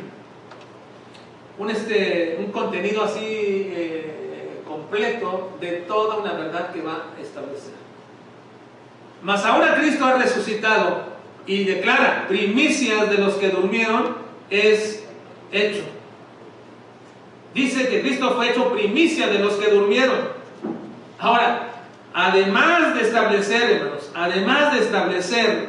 un, 1.58 1.70
este, 1.70 2.36
un 2.38 2.50
contenido 2.52 3.04
así 3.04 3.20
eh, 3.20 4.62
completo 4.66 5.56
de 5.60 5.72
toda 5.88 6.16
una 6.16 6.32
verdad 6.32 6.72
que 6.72 6.82
va 6.82 7.06
a 7.16 7.20
establecer. 7.20 7.74
Mas 9.22 9.44
ahora 9.44 9.76
Cristo 9.76 10.04
ha 10.04 10.14
resucitado 10.14 11.12
y 11.46 11.64
declara 11.64 12.26
primicias 12.28 13.10
de 13.10 13.18
los 13.18 13.34
que 13.34 13.50
durmieron 13.50 14.16
es 14.50 15.04
hecho. 15.50 15.82
Dice 17.54 17.88
que 17.88 18.00
Cristo 18.00 18.34
fue 18.34 18.50
hecho 18.50 18.72
primicia 18.72 19.26
de 19.28 19.38
los 19.38 19.54
que 19.54 19.70
durmieron. 19.70 20.16
Ahora, 21.18 21.68
además 22.14 22.94
de 22.94 23.02
establecer, 23.02 23.70
hermanos, 23.70 24.10
además 24.14 24.72
de 24.72 24.80
establecer 24.80 25.68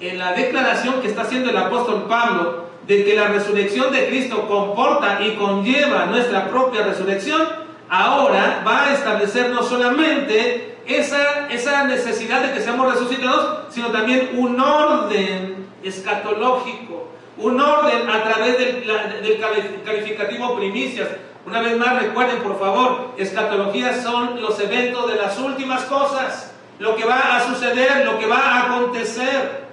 en 0.00 0.18
la 0.18 0.32
declaración 0.32 1.00
que 1.00 1.08
está 1.08 1.22
haciendo 1.22 1.50
el 1.50 1.56
apóstol 1.56 2.06
Pablo, 2.08 2.63
de 2.86 3.04
que 3.04 3.14
la 3.14 3.28
resurrección 3.28 3.92
de 3.92 4.06
Cristo 4.08 4.46
comporta 4.46 5.20
y 5.22 5.36
conlleva 5.36 6.06
nuestra 6.06 6.48
propia 6.48 6.84
resurrección, 6.84 7.42
ahora 7.88 8.62
va 8.66 8.86
a 8.86 8.92
establecer 8.92 9.50
no 9.50 9.62
solamente 9.62 10.78
esa, 10.86 11.48
esa 11.48 11.84
necesidad 11.84 12.42
de 12.42 12.52
que 12.52 12.60
seamos 12.60 12.92
resucitados, 12.92 13.64
sino 13.70 13.88
también 13.88 14.30
un 14.36 14.60
orden 14.60 15.66
escatológico, 15.82 17.08
un 17.38 17.60
orden 17.60 18.08
a 18.08 18.22
través 18.22 18.58
del, 18.58 18.86
del 19.22 19.40
calificativo 19.84 20.56
primicias. 20.56 21.08
Una 21.46 21.60
vez 21.60 21.76
más, 21.76 22.00
recuerden 22.02 22.38
por 22.38 22.58
favor, 22.58 23.12
escatologías 23.18 24.02
son 24.02 24.40
los 24.40 24.58
eventos 24.60 25.10
de 25.10 25.16
las 25.16 25.38
últimas 25.38 25.82
cosas, 25.84 26.52
lo 26.78 26.96
que 26.96 27.04
va 27.04 27.36
a 27.36 27.46
suceder, 27.46 28.04
lo 28.04 28.18
que 28.18 28.26
va 28.26 28.38
a 28.38 28.66
acontecer. 28.66 29.63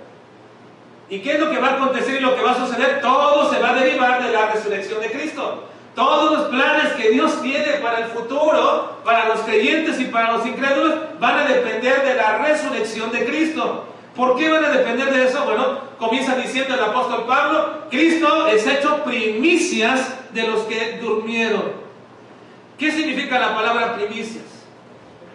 ¿Y 1.12 1.19
qué 1.19 1.34
es 1.34 1.39
lo 1.41 1.52
que 1.52 1.60
va 1.60 1.67
a 1.67 1.74
acontecer 1.74 2.15
y 2.15 2.19
lo 2.21 2.34
que 2.38 2.41
va 2.41 2.52
a 2.52 2.56
suceder? 2.56 3.02
Todo 3.02 3.52
se 3.52 3.60
va 3.60 3.71
a 3.71 3.76
derivar 3.76 4.24
de 4.24 4.32
la 4.32 4.50
resurrección 4.50 5.02
de 5.02 5.12
Cristo. 5.12 5.65
Todos 5.93 6.32
los 6.32 6.47
planes 6.47 6.93
que 6.93 7.10
Dios 7.10 7.41
tiene 7.41 7.74
para 7.84 7.97
el 7.97 8.06
futuro, 8.06 9.02
para 9.04 9.28
los 9.28 9.41
creyentes 9.41 10.00
y 10.00 10.06
para 10.06 10.32
los 10.32 10.45
incrédulos, 10.45 11.19
van 11.19 11.39
a 11.39 11.43
depender 11.43 12.02
de 12.02 12.15
la 12.15 12.38
resurrección 12.38 13.12
de 13.12 13.26
Cristo. 13.26 13.88
¿Por 14.15 14.38
qué 14.38 14.50
van 14.50 14.63
a 14.63 14.69
depender 14.69 15.13
de 15.13 15.26
eso? 15.26 15.43
Bueno, 15.43 15.80
comienza 16.00 16.38
diciendo 16.38 16.76
el 16.76 16.80
apóstol 16.80 17.26
Pablo, 17.28 17.82
Cristo 17.89 18.47
es 18.47 18.65
hecho 18.65 19.04
primicias 19.04 20.15
de 20.32 20.47
los 20.47 20.62
que 20.62 20.97
durmieron. 21.02 21.74
¿Qué 22.78 22.89
significa 22.89 23.38
la 23.38 23.54
palabra 23.54 23.95
primicias? 23.95 24.45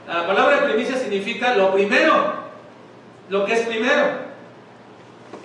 La 0.09 0.27
palabra 0.27 0.65
primicias 0.65 1.01
significa 1.01 1.55
lo 1.55 1.75
primero, 1.75 2.33
lo 3.29 3.45
que 3.45 3.53
es 3.53 3.67
primero. 3.67 4.26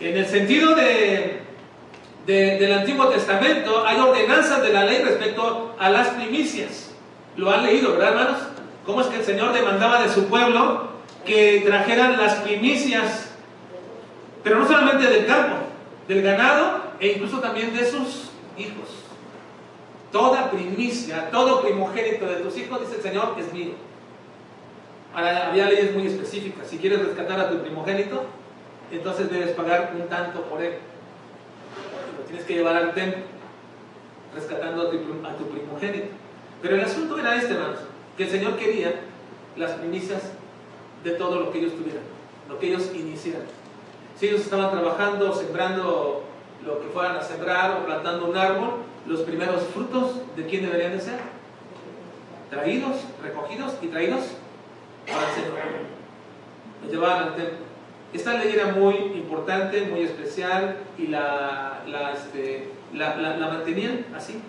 En 0.01 0.17
el 0.17 0.25
sentido 0.25 0.73
de, 0.73 1.41
del 2.25 2.73
Antiguo 2.73 3.07
Testamento 3.09 3.85
hay 3.85 3.99
ordenanzas 3.99 4.63
de 4.63 4.73
la 4.73 4.83
ley 4.83 5.03
respecto 5.03 5.75
a 5.77 5.91
las 5.91 6.07
primicias. 6.09 6.91
Lo 7.37 7.51
han 7.51 7.63
leído, 7.63 7.91
¿verdad, 7.91 8.09
hermanos? 8.09 8.39
¿Cómo 8.83 9.01
es 9.01 9.07
que 9.07 9.17
el 9.17 9.23
Señor 9.23 9.53
demandaba 9.53 10.01
de 10.01 10.09
su 10.09 10.25
pueblo 10.25 10.89
que 11.23 11.61
trajeran 11.63 12.17
las 12.17 12.33
primicias? 12.37 13.29
Pero 14.43 14.57
no 14.57 14.67
solamente 14.67 15.07
del 15.07 15.27
campo, 15.27 15.57
del 16.07 16.23
ganado 16.23 16.81
e 16.99 17.09
incluso 17.09 17.39
también 17.39 17.71
de 17.75 17.85
sus 17.85 18.31
hijos. 18.57 18.89
Toda 20.11 20.49
primicia, 20.49 21.29
todo 21.29 21.61
primogénito 21.61 22.25
de 22.25 22.37
tus 22.37 22.57
hijos, 22.57 22.81
dice 22.81 22.95
el 22.95 23.03
Señor, 23.03 23.35
es 23.39 23.53
mío. 23.53 23.73
Ahora, 25.13 25.49
había 25.49 25.69
leyes 25.69 25.93
muy 25.93 26.07
específicas. 26.07 26.67
Si 26.67 26.79
quieres 26.79 27.05
rescatar 27.05 27.39
a 27.39 27.51
tu 27.51 27.59
primogénito, 27.59 28.25
entonces 28.97 29.31
debes 29.31 29.51
pagar 29.51 29.93
un 29.95 30.07
tanto 30.07 30.41
por 30.43 30.61
él. 30.61 30.73
Lo 32.17 32.23
tienes 32.25 32.45
que 32.45 32.55
llevar 32.55 32.75
al 32.75 32.93
templo, 32.93 33.23
rescatando 34.35 34.81
a 34.83 34.91
tu, 34.91 35.47
primogénito. 35.47 36.07
Pero 36.61 36.75
el 36.75 36.81
asunto 36.81 37.17
era 37.17 37.35
este, 37.35 37.53
hermanos, 37.53 37.79
que 38.17 38.23
el 38.23 38.29
Señor 38.29 38.57
quería 38.57 38.93
las 39.55 39.71
primicias 39.71 40.21
de 41.03 41.11
todo 41.11 41.39
lo 41.39 41.51
que 41.51 41.59
ellos 41.59 41.73
tuvieran, 41.75 42.03
lo 42.49 42.59
que 42.59 42.67
ellos 42.67 42.91
iniciaran. 42.93 43.43
Si 44.17 44.27
ellos 44.27 44.41
estaban 44.41 44.71
trabajando, 44.71 45.33
sembrando 45.33 46.23
lo 46.65 46.79
que 46.79 46.87
fueran 46.89 47.17
a 47.17 47.23
sembrar 47.23 47.77
o 47.77 47.85
plantando 47.85 48.27
un 48.27 48.37
árbol, 48.37 48.81
los 49.07 49.21
primeros 49.21 49.63
frutos, 49.73 50.17
¿de 50.35 50.45
quién 50.45 50.63
deberían 50.63 50.91
de 50.91 51.01
ser? 51.01 51.19
Traídos, 52.49 52.97
recogidos 53.23 53.73
y 53.81 53.87
traídos 53.87 54.25
para 55.07 55.27
el 55.27 55.33
Señor. 55.33 55.57
Los 56.83 56.91
llevaban 56.91 57.23
al 57.23 57.35
templo. 57.35 57.70
Esta 58.13 58.33
ley 58.33 58.53
era 58.53 58.73
muy 58.73 58.95
importante, 58.95 59.83
muy 59.83 60.01
especial 60.01 60.77
y 60.97 61.07
la, 61.07 61.81
este, 62.13 62.69
mantenían 62.93 64.05
así, 64.15 64.41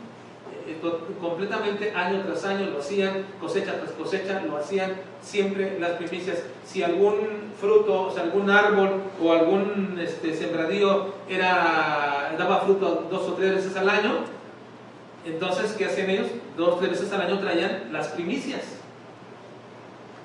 eh, 0.66 0.78
completamente 1.20 1.92
año 1.92 2.22
tras 2.24 2.44
año, 2.44 2.66
lo 2.70 2.78
hacían, 2.80 3.24
cosecha 3.40 3.78
tras 3.78 3.92
cosecha, 3.92 4.42
lo 4.42 4.56
hacían 4.56 4.94
siempre 5.20 5.78
las 5.78 5.92
primicias. 5.92 6.42
Si 6.64 6.82
algún 6.82 7.16
fruto, 7.60 8.08
o 8.08 8.10
sea, 8.10 8.24
algún 8.24 8.50
árbol 8.50 9.02
o 9.22 9.32
algún 9.32 9.98
este, 10.00 10.34
sembradío 10.34 11.14
era, 11.28 12.34
daba 12.36 12.60
fruto 12.60 13.06
dos 13.10 13.28
o 13.28 13.32
tres 13.34 13.56
veces 13.56 13.76
al 13.76 13.88
año, 13.88 14.24
entonces, 15.24 15.72
¿qué 15.78 15.84
hacían 15.84 16.10
ellos? 16.10 16.26
Dos 16.56 16.74
o 16.74 16.76
tres 16.78 16.90
veces 16.90 17.12
al 17.12 17.22
año 17.22 17.38
traían 17.38 17.92
las 17.92 18.08
primicias. 18.08 18.62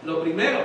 Lo 0.03 0.21
primero, 0.21 0.59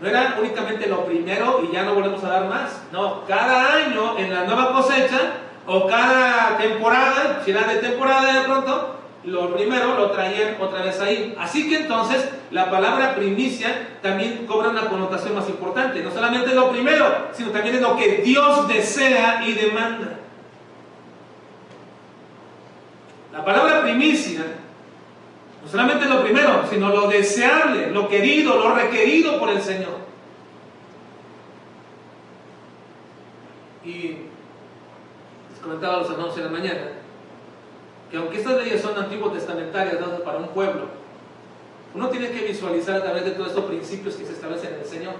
no 0.00 0.08
era 0.08 0.36
únicamente 0.38 0.86
lo 0.88 1.04
primero 1.04 1.62
y 1.66 1.72
ya 1.72 1.84
no 1.84 1.94
volvemos 1.94 2.22
a 2.24 2.28
dar 2.28 2.48
más. 2.48 2.82
No, 2.92 3.24
cada 3.26 3.74
año 3.74 4.18
en 4.18 4.32
la 4.32 4.44
nueva 4.44 4.72
cosecha 4.72 5.18
o 5.66 5.86
cada 5.86 6.58
temporada, 6.58 7.42
si 7.44 7.50
era 7.50 7.62
de 7.62 7.76
temporada 7.76 8.40
de 8.40 8.44
pronto, 8.44 8.96
lo 9.24 9.54
primero 9.54 9.96
lo 9.96 10.10
traían 10.10 10.56
otra 10.60 10.82
vez 10.82 11.00
ahí. 11.00 11.34
Así 11.38 11.68
que 11.68 11.80
entonces 11.80 12.28
la 12.50 12.70
palabra 12.70 13.14
primicia 13.14 13.98
también 14.02 14.46
cobra 14.46 14.68
una 14.68 14.88
connotación 14.88 15.34
más 15.34 15.48
importante. 15.48 16.02
No 16.02 16.10
solamente 16.10 16.54
lo 16.54 16.70
primero, 16.70 17.28
sino 17.32 17.50
también 17.50 17.76
es 17.76 17.80
lo 17.80 17.96
que 17.96 18.18
Dios 18.18 18.68
desea 18.68 19.42
y 19.44 19.52
demanda. 19.54 20.18
La 23.32 23.44
palabra 23.44 23.82
primicia 23.82 24.42
no 25.66 25.72
solamente 25.72 26.06
lo 26.06 26.22
primero, 26.22 26.64
sino 26.70 26.90
lo 26.90 27.08
deseable, 27.08 27.90
lo 27.90 28.08
querido, 28.08 28.56
lo 28.56 28.72
requerido 28.72 29.40
por 29.40 29.50
el 29.50 29.60
Señor. 29.60 29.96
Y 33.84 34.18
les 35.50 35.60
comentaba 35.60 35.96
a 35.96 35.98
los 35.98 36.10
hermanos 36.10 36.36
en 36.36 36.44
la 36.44 36.50
mañana 36.50 36.88
que 38.10 38.16
aunque 38.16 38.38
estas 38.38 38.62
leyes 38.62 38.80
son 38.80 38.96
antiguo 38.96 39.32
testamentarias 39.32 39.98
dadas 39.98 40.20
para 40.20 40.38
un 40.38 40.48
pueblo, 40.48 40.84
uno 41.94 42.08
tiene 42.10 42.30
que 42.30 42.46
visualizar 42.46 42.96
a 42.96 43.02
través 43.02 43.24
de 43.24 43.32
todos 43.32 43.48
estos 43.48 43.64
principios 43.64 44.14
que 44.14 44.24
se 44.24 44.34
establecen 44.34 44.74
en 44.74 44.80
el 44.80 44.86
Señor. 44.86 45.14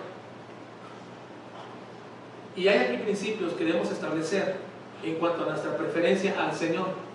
Y 2.55 2.69
hay 2.69 2.79
aquí 2.79 2.99
principios 2.99 3.53
que 3.55 3.65
debemos 3.65 3.91
establecer 3.91 4.59
en 5.03 5.17
cuanto 5.17 5.43
a 5.43 5.49
nuestra 5.51 5.77
preferencia 5.77 6.41
al 6.41 6.55
Señor. 6.55 7.06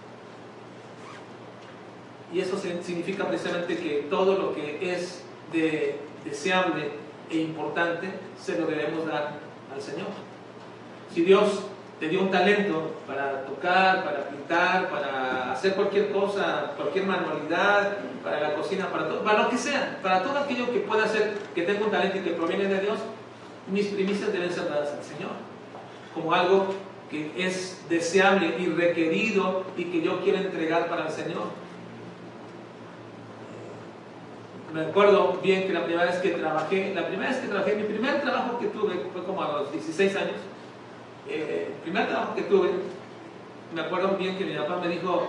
Y 2.34 2.39
eso 2.39 2.58
significa 2.58 3.28
precisamente 3.28 3.78
que 3.78 4.08
todo 4.10 4.38
lo 4.38 4.56
que 4.56 4.94
es 4.94 5.24
de, 5.52 6.00
deseable 6.24 6.91
e 7.30 7.38
importante 7.38 8.10
se 8.39 8.58
lo 8.60 8.67
debemos 8.67 9.06
dar 9.06 9.39
al 9.74 9.82
Señor. 9.82 10.08
Si 11.13 11.22
Dios 11.24 11.63
te 12.00 12.10
dio 12.10 12.22
un 12.22 12.32
talento 12.32 12.96
para 13.06 13.46
tocar, 13.46 14.04
para 14.04 14.30
pintar, 14.30 14.89
para 14.89 15.52
hacer 15.52 15.76
cualquier 15.76 16.12
cosa, 16.12 16.74
cualquier 16.76 17.06
manualidad, 17.06 17.98
para 18.24 18.39
la 18.39 18.56
cocina, 18.56 18.88
para 18.89 19.08
todo, 19.08 19.24
para 19.24 19.44
lo 19.44 19.50
que 19.50 19.58
sea, 19.58 20.00
para 20.02 20.24
todo 20.24 20.39
aquello 20.39 20.72
que 20.72 20.80
pueda 20.80 21.04
hacer, 21.04 21.38
que 21.54 21.62
tenga 21.63 21.86
un 21.86 21.91
talento 21.91 22.17
y 22.17 22.22
que 22.22 22.32
proviene 22.32 22.65
de 22.65 22.80
Dios, 22.82 23.00
mis 23.67 23.88
primicias 23.88 24.34
deben 24.34 24.52
ser 24.52 24.67
dadas 24.67 24.94
al 24.94 25.04
Señor, 25.04 25.32
como 26.13 26.34
algo 26.34 26.74
que 27.12 27.32
es 27.38 27.84
deseable 27.89 28.56
y 28.58 28.67
requerido 28.67 29.65
y 29.78 29.86
que 29.86 30.02
yo 30.02 30.22
quiero 30.22 30.39
entregar 30.39 30.88
para 30.88 31.08
el 31.08 31.12
Señor. 31.12 31.44
Me 34.73 34.81
acuerdo 34.81 35.39
bien 35.43 35.67
que 35.67 35.73
la 35.73 35.84
primera 35.84 36.05
vez 36.05 36.19
que 36.19 36.29
trabajé, 36.29 36.93
la 36.93 37.07
primera 37.07 37.29
vez 37.29 37.39
que 37.39 37.47
trabajé, 37.47 37.75
mi 37.75 37.84
primer 37.84 38.21
trabajo 38.21 38.57
que 38.60 38.67
tuve 38.67 38.93
fue 39.12 39.23
como 39.23 39.43
a 39.43 39.60
los 39.60 39.71
16 39.71 40.15
años. 40.15 40.38
Eh, 41.27 41.67
el 41.69 41.81
primer 41.81 42.07
trabajo 42.07 42.36
que 42.36 42.43
tuve, 42.43 42.69
me 43.73 43.81
acuerdo 43.81 44.17
bien 44.17 44.38
que 44.38 44.45
mi 44.45 44.55
papá 44.55 44.77
me 44.77 44.88
dijo, 44.88 45.27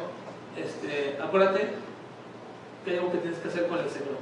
este, 0.57 1.19
acuérdate 1.23 1.71
que 2.85 2.91
hay 2.91 2.99
algo 2.99 3.13
que 3.13 3.19
tienes 3.19 3.39
que 3.39 3.49
hacer 3.49 3.67
con 3.67 3.79
el 3.79 3.89
Señor. 3.89 4.19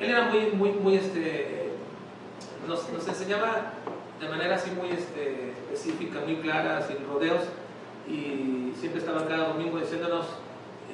Él 0.00 0.10
era 0.10 0.28
muy, 0.28 0.50
muy, 0.52 0.70
muy, 0.70 0.96
este, 0.96 1.70
nos, 2.66 2.88
nos 2.92 3.06
enseñaba 3.06 3.72
de 4.20 4.28
manera 4.28 4.56
así 4.56 4.70
muy 4.70 4.90
este, 4.90 5.50
específica, 5.50 6.20
muy 6.24 6.36
clara, 6.36 6.82
sin 6.82 6.96
rodeos, 7.06 7.42
y 8.08 8.72
siempre 8.78 9.00
estaba 9.00 9.26
cada 9.26 9.48
domingo 9.48 9.78
diciéndonos, 9.78 10.26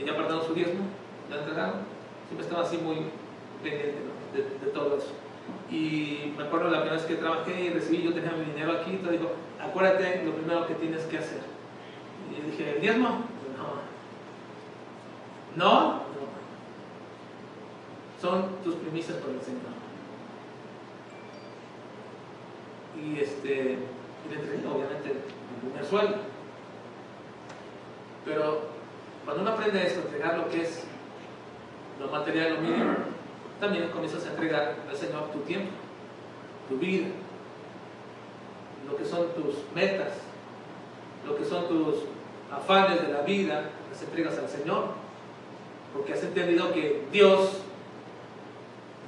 ya 0.05 0.13
apartaron 0.13 0.47
su 0.47 0.55
diezmo, 0.55 0.85
ya 1.31 1.37
entregaron, 1.37 1.75
siempre 2.29 2.47
estaba 2.47 2.63
así 2.63 2.77
muy, 2.79 2.97
de, 3.71 4.71
todo 4.73 4.99
eso. 4.99 5.13
Y 5.71 6.33
me 6.37 6.45
acuerdo 6.45 6.71
la 6.71 6.81
primera 6.81 6.97
vez 6.97 7.07
que 7.07 7.17
trabajé 7.17 7.65
y 7.65 7.71
recibí, 7.71 8.03
yo 8.03 8.13
tenía 8.13 8.33
mi 8.33 8.45
dinero 8.45 8.73
aquí, 8.73 8.93
y 8.93 9.09
dijo, 9.09 9.33
acuérdate 9.61 10.25
lo 10.25 10.33
primero 10.33 10.67
que 10.67 10.75
tienes 10.75 11.05
que 11.05 11.19
hacer. 11.19 11.41
Y 12.31 12.41
yo 12.41 12.51
dije, 12.51 12.77
¿el 12.77 12.81
diezmo? 12.81 13.09
No. 15.57 15.65
¿No? 15.65 16.03
Son 18.21 18.57
tus 18.65 18.77
primicias 18.77 19.19
por 19.19 19.31
el 19.31 19.41
Señor. 19.43 19.61
Y 22.97 23.21
este, 23.21 23.79
y 24.25 24.31
le 24.31 24.41
entregué 24.41 24.67
obviamente 24.67 25.09
mi 25.09 25.69
primer 25.69 25.85
sueldo. 25.85 26.17
Pero 28.25 28.63
cuando 29.25 29.43
uno 29.43 29.53
aprende 29.53 29.87
esto, 29.87 30.01
entregar 30.01 30.39
lo 30.39 30.49
que 30.49 30.63
es 30.63 30.85
lo 32.01 32.09
material, 32.09 32.55
lo 32.55 32.61
mínimo, 32.61 32.95
también 33.61 33.89
comienzas 33.91 34.27
a 34.27 34.31
entregar 34.31 34.77
al 34.89 34.97
Señor 34.97 35.31
tu 35.33 35.41
tiempo, 35.41 35.71
tu 36.69 36.77
vida, 36.77 37.07
lo 38.89 38.97
que 38.97 39.05
son 39.05 39.29
tus 39.35 39.57
metas, 39.75 40.13
lo 41.27 41.37
que 41.37 41.45
son 41.45 41.69
tus 41.69 41.97
afanes 42.53 43.03
de 43.03 43.13
la 43.13 43.23
vida, 43.23 43.71
las 43.91 44.03
entregas 44.03 44.39
al 44.39 44.49
Señor, 44.49 44.89
porque 45.93 46.13
has 46.13 46.23
entendido 46.23 46.73
que 46.73 47.05
Dios 47.13 47.61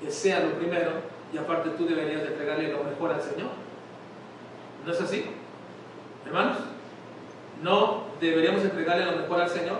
desea 0.03 0.41
lo 0.41 0.53
primero 0.53 0.93
y 1.33 1.39
aparte 1.39 1.71
tú 1.71 1.87
deberías 1.87 2.23
de 2.23 2.29
entregarle 2.29 2.73
lo 2.73 2.85
mejor 2.85 3.13
al 3.13 3.23
Señor. 3.23 3.51
¿No 4.85 4.93
es 4.93 5.01
así? 5.01 5.27
Hermanos, 6.25 6.59
¿no 7.63 8.05
deberíamos 8.21 8.63
entregarle 8.63 9.07
lo 9.07 9.17
mejor 9.17 9.41
al 9.41 9.49
Señor? 9.49 9.79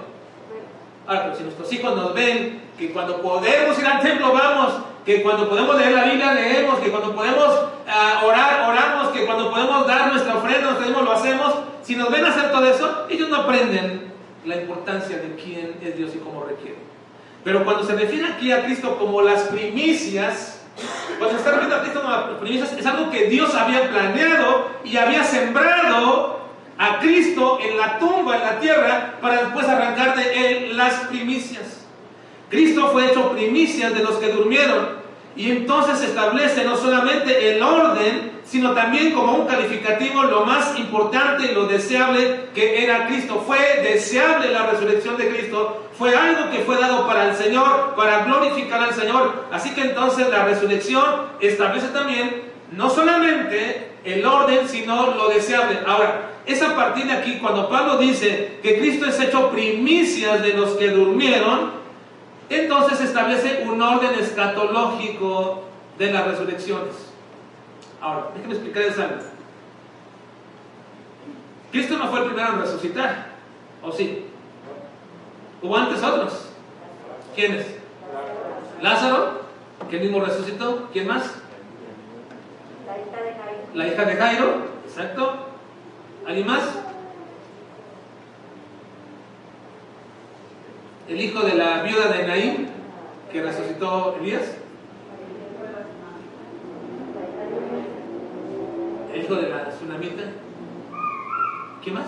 Ahora, 1.07 1.25
pero 1.25 1.37
si 1.37 1.43
nuestros 1.45 1.73
hijos 1.73 1.97
nos 1.97 2.15
ven 2.15 2.66
que 2.79 2.93
cuando 2.93 3.21
podemos 3.23 3.79
ir 3.79 3.87
al 3.87 4.01
templo 4.01 4.33
vamos, 4.33 4.75
que 5.05 5.23
cuando 5.23 5.49
podemos 5.49 5.77
leer 5.77 5.93
la 5.93 6.05
Biblia 6.05 6.35
leemos, 6.35 6.79
que 6.81 6.91
cuando 6.91 7.15
podemos 7.15 7.61
ah, 7.89 8.23
orar, 8.25 8.69
oramos, 8.69 9.09
que 9.09 9.25
cuando 9.25 9.51
podemos 9.51 9.87
dar 9.87 10.13
nuestra 10.13 10.37
ofrenda, 10.37 10.73
nosotros 10.73 11.05
lo 11.05 11.13
hacemos, 11.13 11.55
si 11.83 11.95
nos 11.97 12.11
ven 12.11 12.25
hacer 12.25 12.51
todo 12.51 12.67
eso, 12.67 13.07
ellos 13.09 13.29
no 13.29 13.37
aprenden 13.37 14.13
la 14.45 14.57
importancia 14.57 15.19
de 15.19 15.35
quién 15.37 15.77
es 15.83 15.97
Dios 15.97 16.13
y 16.15 16.19
cómo 16.19 16.45
requiere. 16.45 16.79
Pero 17.45 17.65
cuando 17.65 17.85
se 17.85 17.95
define 17.95 18.27
aquí 18.27 18.51
a 18.51 18.65
Cristo 18.65 18.97
como 18.99 19.23
las 19.23 19.43
primicias, 19.43 20.61
cuando 21.19 21.31
se 21.31 21.37
está 21.37 21.51
refiriendo 21.53 21.77
a 21.77 21.81
Cristo 21.83 22.03
como 22.03 22.13
las 22.13 22.25
primicias, 22.41 22.73
es 22.73 22.87
algo 22.87 23.11
que 23.11 23.27
Dios 23.29 23.55
había 23.55 23.89
planeado 23.89 24.69
y 24.85 24.97
había 24.97 25.23
sembrado 25.23 26.41
a 26.77 26.99
Cristo 26.99 27.59
en 27.63 27.79
la 27.79 27.99
tumba, 28.01 28.37
en 28.37 28.43
la 28.43 28.59
tierra, 28.59 29.15
para 29.21 29.45
después 29.45 29.69
arrancar 29.69 30.17
de 30.17 30.49
él 30.49 30.77
las 30.77 30.95
primicias. 31.07 31.76
Cristo 32.49 32.91
fue 32.93 33.07
hecho 33.07 33.33
primicias 33.33 33.95
de 33.95 34.03
los 34.03 34.17
que 34.17 34.33
durmieron 34.33 35.07
y 35.37 35.51
entonces 35.51 36.01
establece 36.03 36.65
no 36.65 36.77
solamente 36.77 37.53
el 37.53 37.63
orden, 37.63 38.33
sino 38.45 38.73
también 38.73 39.13
como 39.13 39.35
un 39.35 39.47
calificativo 39.47 40.23
lo 40.23 40.47
más 40.47 40.79
importante 40.79 41.51
y 41.51 41.55
lo 41.55 41.67
deseable 41.67 42.47
que 42.55 42.85
era 42.85 43.07
Cristo. 43.07 43.43
Fue 43.47 43.59
deseable 43.83 44.51
la 44.51 44.67
resurrección 44.67 45.17
de 45.17 45.29
Cristo, 45.29 45.89
fue 45.99 46.15
algo 46.17 46.51
que 46.51 46.61
fue 46.61 46.77
dado 46.79 47.07
para 47.07 47.29
el 47.29 47.37
Señor, 47.37 47.95
para 47.97 48.25
glorificar 48.25 48.81
al 48.81 48.95
Señor. 48.95 49.47
Así 49.53 49.75
que 49.75 49.83
entonces 49.83 50.31
la 50.31 50.45
resurrección 50.45 51.05
establece 51.41 51.89
también 51.89 52.43
no 52.73 52.89
solamente 52.89 53.91
el 54.05 54.25
orden, 54.25 54.69
sino 54.69 55.15
lo 55.15 55.29
deseable. 55.29 55.81
Ahora, 55.87 56.31
es 56.47 56.63
a 56.63 56.77
partir 56.77 57.07
de 57.07 57.13
aquí 57.13 57.39
cuando 57.41 57.69
Pablo 57.69 57.99
dice 57.99 58.59
que 58.63 58.79
Cristo 58.79 59.07
es 59.07 59.19
hecho 59.21 59.51
primicias 59.51 60.43
de 60.43 60.55
los 60.55 60.71
que 60.77 60.89
durmieron, 60.89 61.73
entonces 62.49 63.01
establece 63.01 63.65
un 63.67 63.81
orden 63.81 64.15
escatológico 64.19 65.65
de 65.99 66.13
las 66.13 66.27
resurrecciones. 66.27 66.95
Ahora, 68.01 68.29
déjenme 68.35 68.55
explicarles 68.55 68.99
algo. 68.99 69.17
Cristo 71.73 71.99
no 71.99 72.09
fue 72.09 72.21
el 72.21 72.27
primero 72.27 72.55
en 72.55 72.61
resucitar, 72.61 73.27
¿o 73.83 73.91
sí? 73.93 74.27
¿Hubo 75.63 75.77
antes 75.77 76.03
otros? 76.03 76.51
¿Quiénes? 77.35 77.67
Lázaro, 78.81 79.43
que 79.91 79.99
mismo 79.99 80.21
resucitó. 80.21 80.89
¿Quién 80.93 81.07
más? 81.07 81.35
La 82.87 82.97
hija 82.99 83.23
de 83.23 83.35
Jairo. 83.35 83.63
La 83.75 83.87
hija 83.89 84.05
de 84.05 84.17
Jairo, 84.17 84.67
exacto. 84.87 85.35
¿Alguien 86.27 86.47
más? 86.47 86.63
El 91.09 91.21
hijo 91.21 91.41
de 91.41 91.55
la 91.55 91.83
viuda 91.83 92.09
de 92.09 92.27
Naín, 92.27 92.69
que 93.31 93.43
resucitó 93.43 94.17
Elías. 94.21 94.57
El 99.13 99.23
hijo 99.23 99.35
de 99.37 99.49
la 99.49 99.71
tsunamita. 99.71 100.25
¿Qué 101.83 101.91
más? 101.91 102.07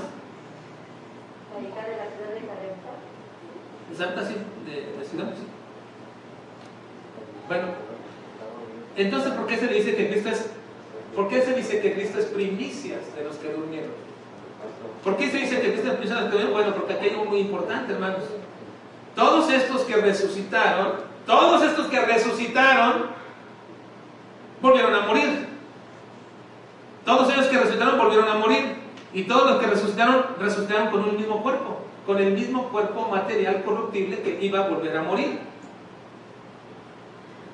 La 1.55 1.61
hija 1.61 1.89
de 1.89 1.97
la 1.97 2.07
ciudad 2.11 2.35
de 2.35 2.41
Sarepta. 2.41 2.91
Exacto, 3.91 4.27
sí, 4.27 4.35
de, 4.67 4.99
de 4.99 5.05
Sidón, 5.05 5.31
sí. 5.35 5.47
Bueno, 7.47 7.69
entonces, 8.97 9.33
¿por 9.33 9.47
qué 9.47 9.57
se 9.57 9.69
dice 9.69 9.95
que 9.95 10.11
Cristo 10.11 10.29
es, 10.29 10.51
por 11.15 11.29
qué 11.29 11.41
se 11.41 11.55
dice 11.55 11.81
que 11.81 11.95
Cristo 11.95 12.19
es 12.19 12.27
primicias 12.27 13.15
de 13.17 13.25
los 13.25 13.37
que 13.37 13.53
durmieron? 13.53 13.91
¿Por 15.03 15.17
qué 15.17 15.31
se 15.31 15.39
dice 15.39 15.61
que 15.61 15.73
Cristo 15.73 15.93
es 15.93 15.95
primicias 15.95 16.19
de 16.19 16.25
los 16.25 16.35
que 16.35 16.43
durmieron? 16.43 16.53
Bueno, 16.53 16.75
porque 16.75 16.95
aquí 16.95 17.07
hay 17.07 17.13
algo 17.13 17.25
muy 17.27 17.39
importante, 17.39 17.93
hermanos. 17.93 18.25
Todos 19.18 19.50
estos 19.50 19.83
que 19.83 19.96
resucitaron, 19.96 20.92
todos 21.26 21.61
estos 21.64 21.88
que 21.88 21.98
resucitaron, 21.98 23.07
volvieron 24.62 24.94
a 24.94 25.00
morir. 25.00 25.48
Todos 27.04 27.33
ellos 27.33 27.46
que 27.46 27.59
resucitaron 27.59 27.98
volvieron 27.98 28.28
a 28.28 28.35
morir. 28.35 28.76
Y 29.12 29.24
todos 29.24 29.50
los 29.50 29.61
que 29.61 29.66
resucitaron, 29.66 30.24
resucitaron 30.38 30.90
con 30.90 31.02
un 31.02 31.16
mismo 31.16 31.42
cuerpo, 31.42 31.81
con 32.07 32.18
el 32.18 32.33
mismo 32.33 32.68
cuerpo 32.68 33.09
material 33.09 33.64
corruptible 33.64 34.22
que 34.22 34.38
iba 34.40 34.61
a 34.61 34.68
volver 34.68 34.96
a 34.96 35.02
morir. 35.02 35.40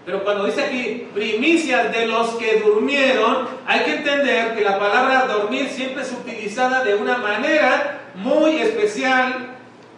Pero 0.04 0.22
cuando 0.22 0.44
dice 0.44 0.64
aquí 0.64 1.08
primicias 1.14 1.90
de 1.92 2.06
los 2.08 2.34
que 2.34 2.60
durmieron, 2.60 3.48
hay 3.66 3.84
que 3.84 3.94
entender 3.94 4.54
que 4.54 4.60
la 4.60 4.78
palabra 4.78 5.26
dormir 5.26 5.70
siempre 5.70 6.02
es 6.02 6.12
utilizada 6.12 6.84
de 6.84 6.94
una 6.94 7.16
manera 7.16 8.10
muy 8.16 8.58
especial 8.58 9.53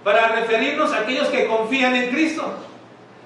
para 0.07 0.29
referirnos 0.29 0.93
a 0.93 1.01
aquellos 1.01 1.27
que 1.31 1.49
confían 1.49 1.97
en 1.97 2.11
Cristo. 2.11 2.45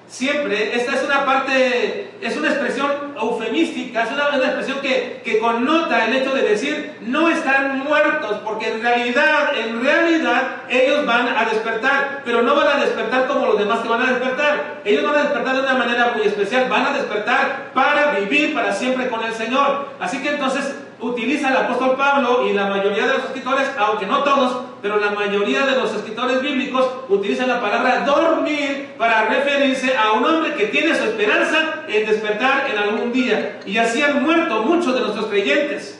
Siempre, 0.07 0.75
esta 0.75 0.95
es 0.95 1.03
una 1.03 1.23
parte, 1.27 2.09
es 2.19 2.35
una 2.35 2.49
expresión 2.49 3.13
eufemística, 3.21 4.01
es 4.01 4.11
una, 4.11 4.35
expresión 4.35 4.79
que, 4.81 5.21
que, 5.23 5.37
connota 5.37 6.07
el 6.07 6.15
hecho 6.15 6.33
de 6.33 6.41
decir 6.41 6.97
no 7.01 7.29
están 7.29 7.81
muertos, 7.81 8.39
porque 8.43 8.73
en 8.73 8.81
realidad, 8.81 9.55
en 9.55 9.83
realidad, 9.83 10.63
ellos 10.69 11.05
van 11.05 11.27
a 11.27 11.45
despertar, 11.45 12.23
pero 12.25 12.41
no 12.41 12.55
van 12.55 12.79
a 12.79 12.83
despertar 12.83 13.27
como 13.27 13.45
los 13.45 13.59
demás 13.59 13.81
que 13.81 13.87
van 13.87 14.01
a 14.01 14.13
despertar. 14.13 14.81
Ellos 14.83 15.03
van 15.03 15.17
a 15.17 15.21
despertar 15.21 15.55
de 15.57 15.61
una 15.61 15.75
manera 15.75 16.13
muy 16.15 16.25
especial, 16.25 16.67
van 16.67 16.87
a 16.87 16.93
despertar 16.93 17.69
para 17.75 18.19
vivir 18.19 18.55
para 18.55 18.73
siempre 18.73 19.07
con 19.07 19.23
el 19.23 19.35
Señor. 19.35 19.89
Así 19.99 20.17
que 20.23 20.29
entonces 20.29 20.73
utiliza 21.01 21.49
el 21.49 21.57
apóstol 21.57 21.95
Pablo 21.97 22.47
y 22.47 22.53
la 22.53 22.67
mayoría 22.67 23.07
de 23.07 23.13
los 23.15 23.25
escritores, 23.25 23.69
aunque 23.77 24.05
no 24.05 24.23
todos, 24.23 24.61
pero 24.81 24.99
la 24.99 25.11
mayoría 25.11 25.65
de 25.65 25.75
los 25.75 25.93
escritores 25.93 26.41
bíblicos 26.41 26.87
utilizan 27.09 27.49
la 27.49 27.59
palabra 27.59 28.05
dormir 28.05 28.93
para 28.97 29.25
referirse 29.25 29.95
a 29.97 30.13
un 30.13 30.25
hombre 30.25 30.53
que 30.55 30.67
tiene 30.67 30.95
su 30.95 31.03
esperanza 31.03 31.83
en 31.87 32.05
despertar 32.05 32.69
en 32.71 32.77
algún 32.77 33.11
día. 33.11 33.59
Y 33.65 33.77
así 33.77 34.01
han 34.01 34.23
muerto 34.23 34.63
muchos 34.63 34.93
de 34.93 35.01
nuestros 35.01 35.25
creyentes. 35.25 35.99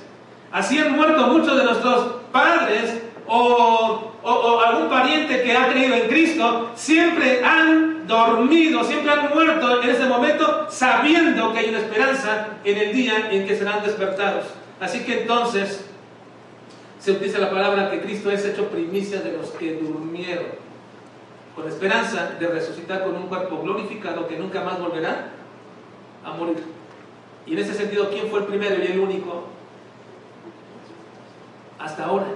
Así 0.52 0.78
han 0.78 0.96
muerto 0.96 1.28
muchos 1.28 1.58
de 1.58 1.64
nuestros 1.64 2.16
padres 2.32 3.02
o, 3.28 4.12
algún 4.66 4.90
pariente 4.90 5.42
que 5.42 5.56
ha 5.56 5.70
creído 5.70 5.96
en 5.96 6.08
Cristo, 6.10 6.70
siempre 6.76 7.44
han 7.44 8.06
dormido, 8.06 8.84
siempre 8.84 9.12
han 9.12 9.30
muerto 9.34 9.82
en 9.82 9.90
ese 9.90 10.06
momento 10.06 10.68
sabiendo 10.70 11.54
que 11.54 11.60
hay 11.60 11.70
una 11.70 11.80
esperanza 11.80 12.48
en 12.64 12.78
el 12.78 12.94
día 12.94 13.30
en 13.32 13.48
que 13.48 13.56
serán 13.56 13.82
despertados. 13.84 14.46
Así 14.82 15.04
que 15.04 15.22
entonces 15.22 15.86
se 17.00 17.12
utiliza 17.12 17.38
la 17.38 17.52
palabra 17.52 17.92
que 17.92 18.02
Cristo 18.02 18.32
es 18.32 18.44
hecho 18.44 18.68
primicia 18.70 19.22
de 19.22 19.34
los 19.38 19.52
que 19.52 19.76
durmieron, 19.76 20.48
con 21.56 21.68
esperanza 21.68 22.32
de 22.40 22.48
resucitar 22.48 23.04
con 23.04 23.16
un 23.16 23.28
cuerpo 23.28 23.62
glorificado 23.62 24.28
que 24.28 24.40
nunca 24.40 24.64
más 24.64 24.80
volverá 24.80 25.30
a 26.26 26.34
morir. 26.34 26.64
Y 27.46 27.54
en 27.54 27.60
ese 27.60 27.76
sentido, 27.76 28.10
¿quién 28.10 28.28
fue 28.30 28.40
el 28.40 28.46
primero 28.48 28.84
y 28.84 28.88
el 28.88 29.00
único 29.00 29.44
hasta 31.78 32.06
ahora 32.06 32.28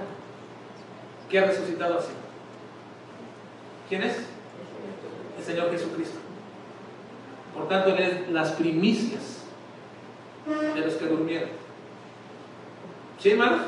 que 1.28 1.38
ha 1.40 1.46
resucitado 1.46 1.98
así? 1.98 2.12
¿Quién 3.88 4.04
es? 4.04 4.18
El 5.36 5.44
Señor 5.44 5.72
Jesucristo. 5.72 6.18
Por 7.52 7.68
tanto, 7.68 7.90
Él 7.90 7.98
es 7.98 8.30
las 8.30 8.52
primicias 8.52 9.42
de 10.74 10.80
los 10.80 10.94
que 10.94 11.06
durmieron. 11.06 11.65
¿Sí, 13.26 13.32
hermanos? 13.32 13.62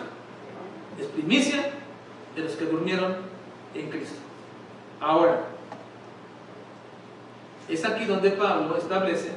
es 1.01 1.07
primicia 1.07 1.71
de 2.37 2.43
los 2.43 2.53
que 2.53 2.65
durmieron 2.67 3.17
en 3.75 3.91
Cristo. 3.91 4.21
Ahora, 5.01 5.47
es 7.69 7.85
aquí 7.85 8.05
donde 8.05 8.31
Pablo 8.31 8.77
establece 8.77 9.33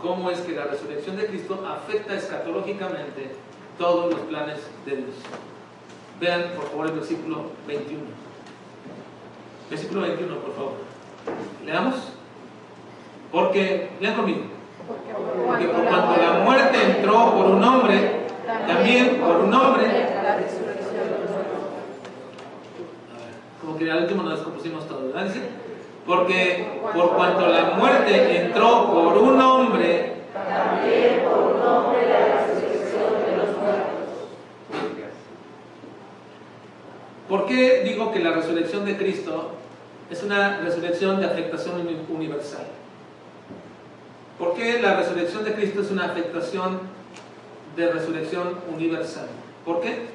cómo 0.00 0.30
es 0.30 0.40
que 0.40 0.52
la 0.52 0.64
resurrección 0.64 1.18
de 1.18 1.26
Cristo 1.26 1.62
afecta 1.68 2.14
escatológicamente 2.14 3.32
todos 3.76 4.14
los 4.14 4.20
planes 4.20 4.60
de 4.86 4.96
Dios. 4.96 5.14
Vean, 6.18 6.52
por 6.56 6.70
favor, 6.70 6.86
el 6.86 6.92
versículo 6.94 7.50
21. 7.66 8.00
Versículo 9.68 10.00
21, 10.00 10.36
por 10.36 10.54
favor. 10.54 10.72
Leamos. 11.66 11.96
Porque, 13.30 13.90
lean 14.00 14.14
conmigo. 14.14 14.44
Porque 15.46 15.66
por 15.66 15.84
cuanto 15.84 16.16
la 16.16 16.44
muerte 16.44 16.96
entró 16.96 17.34
por 17.34 17.44
un 17.44 17.62
hombre, 17.62 18.19
también 18.66 19.20
por 19.20 19.36
un 19.36 19.54
hombre. 19.54 19.86
Como 23.60 23.76
que 23.78 23.90
al 23.90 24.02
último 24.02 24.22
nos 24.22 24.32
descompusimos 24.36 24.86
todo, 24.88 25.06
¿verdad? 25.08 25.24
Dice, 25.24 25.42
porque 26.06 26.80
por 26.94 27.14
cuanto 27.14 27.46
la 27.46 27.72
muerte 27.76 28.46
entró 28.46 28.90
por 28.92 29.18
un 29.18 29.40
hombre, 29.40 30.14
también 30.32 31.22
por 31.24 31.54
un 31.54 31.62
hombre 31.62 32.08
la 32.08 32.46
resurrección 32.46 33.12
de 33.26 33.36
los 33.36 33.56
muertos. 33.58 33.90
¿Por 37.28 37.46
qué 37.46 37.82
digo 37.84 38.10
que 38.12 38.20
la 38.20 38.32
resurrección 38.32 38.84
de 38.86 38.96
Cristo 38.96 39.52
es 40.10 40.22
una 40.22 40.58
resurrección 40.60 41.20
de 41.20 41.26
afectación 41.26 41.80
uni- 41.82 41.98
universal? 42.08 42.66
¿Por 44.38 44.54
qué 44.54 44.80
la 44.80 44.94
resurrección 44.96 45.44
de 45.44 45.52
Cristo 45.52 45.82
es 45.82 45.90
una 45.90 46.06
afectación 46.06 46.80
de 47.76 47.92
resurrección 47.92 48.58
universal? 48.72 49.28
¿Por 49.64 49.80
qué? 49.80 50.06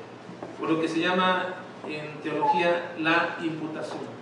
Por 0.60 0.70
lo 0.70 0.82
que 0.82 0.88
se 0.88 1.00
llama 1.00 1.56
en 1.88 2.22
teología 2.22 2.94
la 3.00 3.38
imputación. 3.42 4.16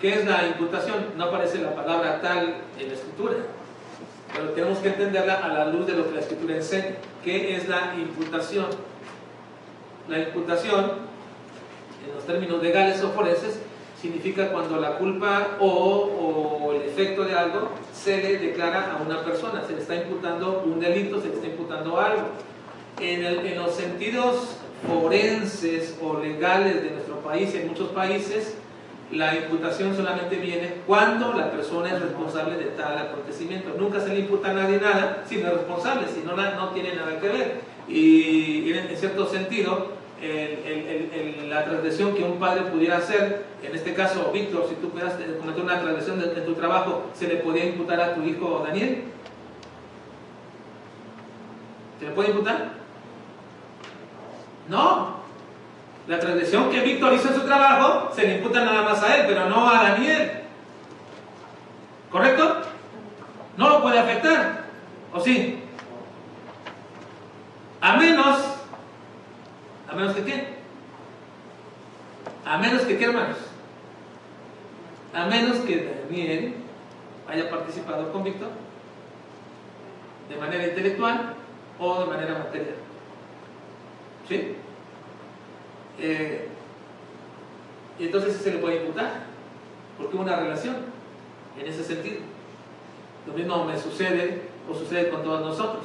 ¿Qué 0.00 0.14
es 0.14 0.24
la 0.24 0.46
imputación? 0.46 1.06
No 1.16 1.24
aparece 1.24 1.58
la 1.58 1.74
palabra 1.74 2.20
tal 2.22 2.56
en 2.78 2.88
la 2.88 2.94
escritura, 2.94 3.34
pero 4.32 4.50
tenemos 4.50 4.78
que 4.78 4.88
entenderla 4.88 5.34
a 5.34 5.48
la 5.48 5.66
luz 5.66 5.86
de 5.86 5.94
lo 5.94 6.08
que 6.08 6.14
la 6.14 6.20
escritura 6.20 6.56
enseña. 6.56 6.96
¿Qué 7.22 7.56
es 7.56 7.68
la 7.68 7.94
imputación? 7.94 8.66
La 10.08 10.18
imputación, 10.20 10.84
en 12.06 12.14
los 12.14 12.24
términos 12.24 12.62
legales 12.62 13.02
o 13.02 13.10
forenses, 13.10 13.60
significa 14.00 14.50
cuando 14.50 14.80
la 14.80 14.96
culpa 14.96 15.58
o, 15.60 16.72
el 16.74 16.82
efecto 16.82 17.24
de 17.24 17.34
algo 17.34 17.70
se 17.92 18.16
le 18.18 18.38
declara 18.38 18.92
a 18.92 19.02
una 19.02 19.22
persona, 19.22 19.62
se 19.66 19.74
le 19.74 19.80
está 19.80 19.96
imputando 19.96 20.62
un 20.64 20.80
delito, 20.80 21.20
se 21.20 21.28
le 21.28 21.34
está 21.34 21.46
imputando 21.46 21.98
algo. 21.98 22.28
En, 23.00 23.56
los 23.56 23.74
sentidos 23.74 24.56
forenses 24.86 25.98
o 26.02 26.18
legales 26.18 26.82
de 26.82 26.90
nuestro 26.90 27.16
país 27.20 27.54
y 27.54 27.58
en 27.58 27.68
muchos 27.68 27.88
países, 27.90 28.54
la 29.12 29.34
imputación 29.34 29.94
solamente 29.96 30.36
viene 30.36 30.76
cuando 30.86 31.32
la 31.32 31.50
persona 31.50 31.90
es 31.90 32.00
responsable 32.00 32.56
de 32.56 32.66
tal 32.66 32.96
acontecimiento. 32.96 33.74
Nunca 33.78 34.00
se 34.00 34.08
le 34.14 34.20
imputa 34.20 34.50
a 34.50 34.54
nadie 34.54 34.80
nada 34.80 35.24
si 35.28 35.38
no 35.38 35.48
es 35.48 35.54
responsable, 35.54 36.06
si 36.08 36.22
no, 36.24 36.36
no 36.36 36.68
tiene 36.70 36.94
nada 36.94 37.18
que 37.20 37.28
ver. 37.28 37.60
Y, 37.88 38.72
en 38.72 38.96
cierto 38.96 39.26
sentido, 39.28 39.99
el- 40.22 41.48
la 41.50 41.64
transgresión 41.64 42.14
que 42.14 42.22
un 42.22 42.38
padre 42.38 42.62
pudiera 42.62 42.98
hacer, 42.98 43.46
en 43.62 43.74
este 43.74 43.94
caso, 43.94 44.30
Víctor, 44.32 44.66
si 44.68 44.74
tú 44.76 44.90
pudieras 44.90 45.14
eh, 45.20 45.36
cometer 45.38 45.62
una 45.62 45.80
transgresión 45.80 46.20
de 46.20 46.40
tu 46.42 46.54
trabajo, 46.54 47.10
¿se 47.14 47.26
le 47.28 47.36
podía 47.36 47.64
imputar 47.64 48.00
a 48.00 48.14
tu 48.14 48.22
hijo 48.22 48.62
Daniel? 48.66 49.04
¿Se 51.98 52.06
le 52.06 52.12
puede 52.12 52.30
imputar? 52.30 52.68
No. 54.68 55.20
La 56.06 56.18
transgresión 56.18 56.70
que 56.70 56.80
Víctor 56.80 57.12
hizo 57.14 57.28
en 57.28 57.34
su 57.34 57.42
trabajo 57.42 58.10
se 58.14 58.26
le 58.26 58.36
imputa 58.36 58.64
nada 58.64 58.82
más 58.82 59.02
a 59.02 59.16
él, 59.16 59.24
pero 59.28 59.48
no 59.48 59.68
a 59.68 59.82
Daniel. 59.82 60.32
¿Correcto? 62.10 62.62
No 63.56 63.68
lo 63.68 63.82
puede 63.82 63.98
afectar. 63.98 64.64
¿O 65.12 65.20
sí? 65.20 65.62
A 67.80 67.96
menos, 67.96 68.38
a 69.90 69.94
menos 69.94 70.14
que 70.14 70.24
qué? 70.24 70.44
A 72.44 72.58
menos 72.58 72.82
que 72.82 72.96
qué, 72.96 73.04
hermanos? 73.04 73.38
A 75.12 75.26
menos 75.26 75.58
que 75.58 76.04
Daniel 76.08 76.54
haya 77.28 77.50
participado 77.50 78.12
con 78.12 78.22
Víctor 78.22 78.50
de 80.28 80.36
manera 80.36 80.68
intelectual 80.68 81.34
o 81.80 82.00
de 82.02 82.06
manera 82.06 82.38
material. 82.38 82.76
¿Sí? 84.28 84.54
Eh, 85.98 86.48
y 87.98 88.04
entonces 88.04 88.36
se 88.36 88.52
le 88.52 88.58
puede 88.58 88.82
imputar, 88.82 89.24
porque 89.98 90.14
hubo 90.14 90.22
una 90.22 90.36
relación 90.36 90.76
en 91.58 91.66
ese 91.66 91.82
sentido. 91.82 92.20
Lo 93.26 93.32
mismo 93.32 93.64
me 93.64 93.76
sucede 93.76 94.42
o 94.70 94.74
sucede 94.74 95.10
con 95.10 95.24
todos 95.24 95.40
nosotros. 95.40 95.84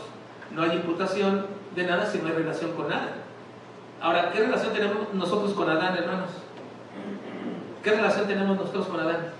No 0.52 0.62
hay 0.62 0.74
imputación 0.78 1.48
de 1.76 1.84
nada 1.86 2.06
si 2.06 2.20
no 2.20 2.28
hay 2.28 2.34
relación 2.34 2.74
con 2.74 2.88
nada. 2.88 3.25
Ahora, 4.02 4.32
¿qué 4.32 4.40
relación 4.40 4.74
tenemos 4.74 5.14
nosotros 5.14 5.54
con 5.54 5.70
Adán, 5.70 5.98
hermanos? 5.98 6.30
¿Qué 7.84 7.92
relación 7.92 8.28
tenemos 8.28 8.58
nosotros 8.58 8.88
con 8.88 9.00
Adán? 9.00 9.32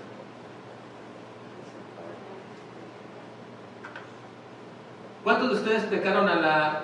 ¿Cuántos 5.22 5.50
de 5.50 5.54
ustedes 5.56 5.82
pecaron 5.84 6.28
a 6.28 6.36
la 6.36 6.82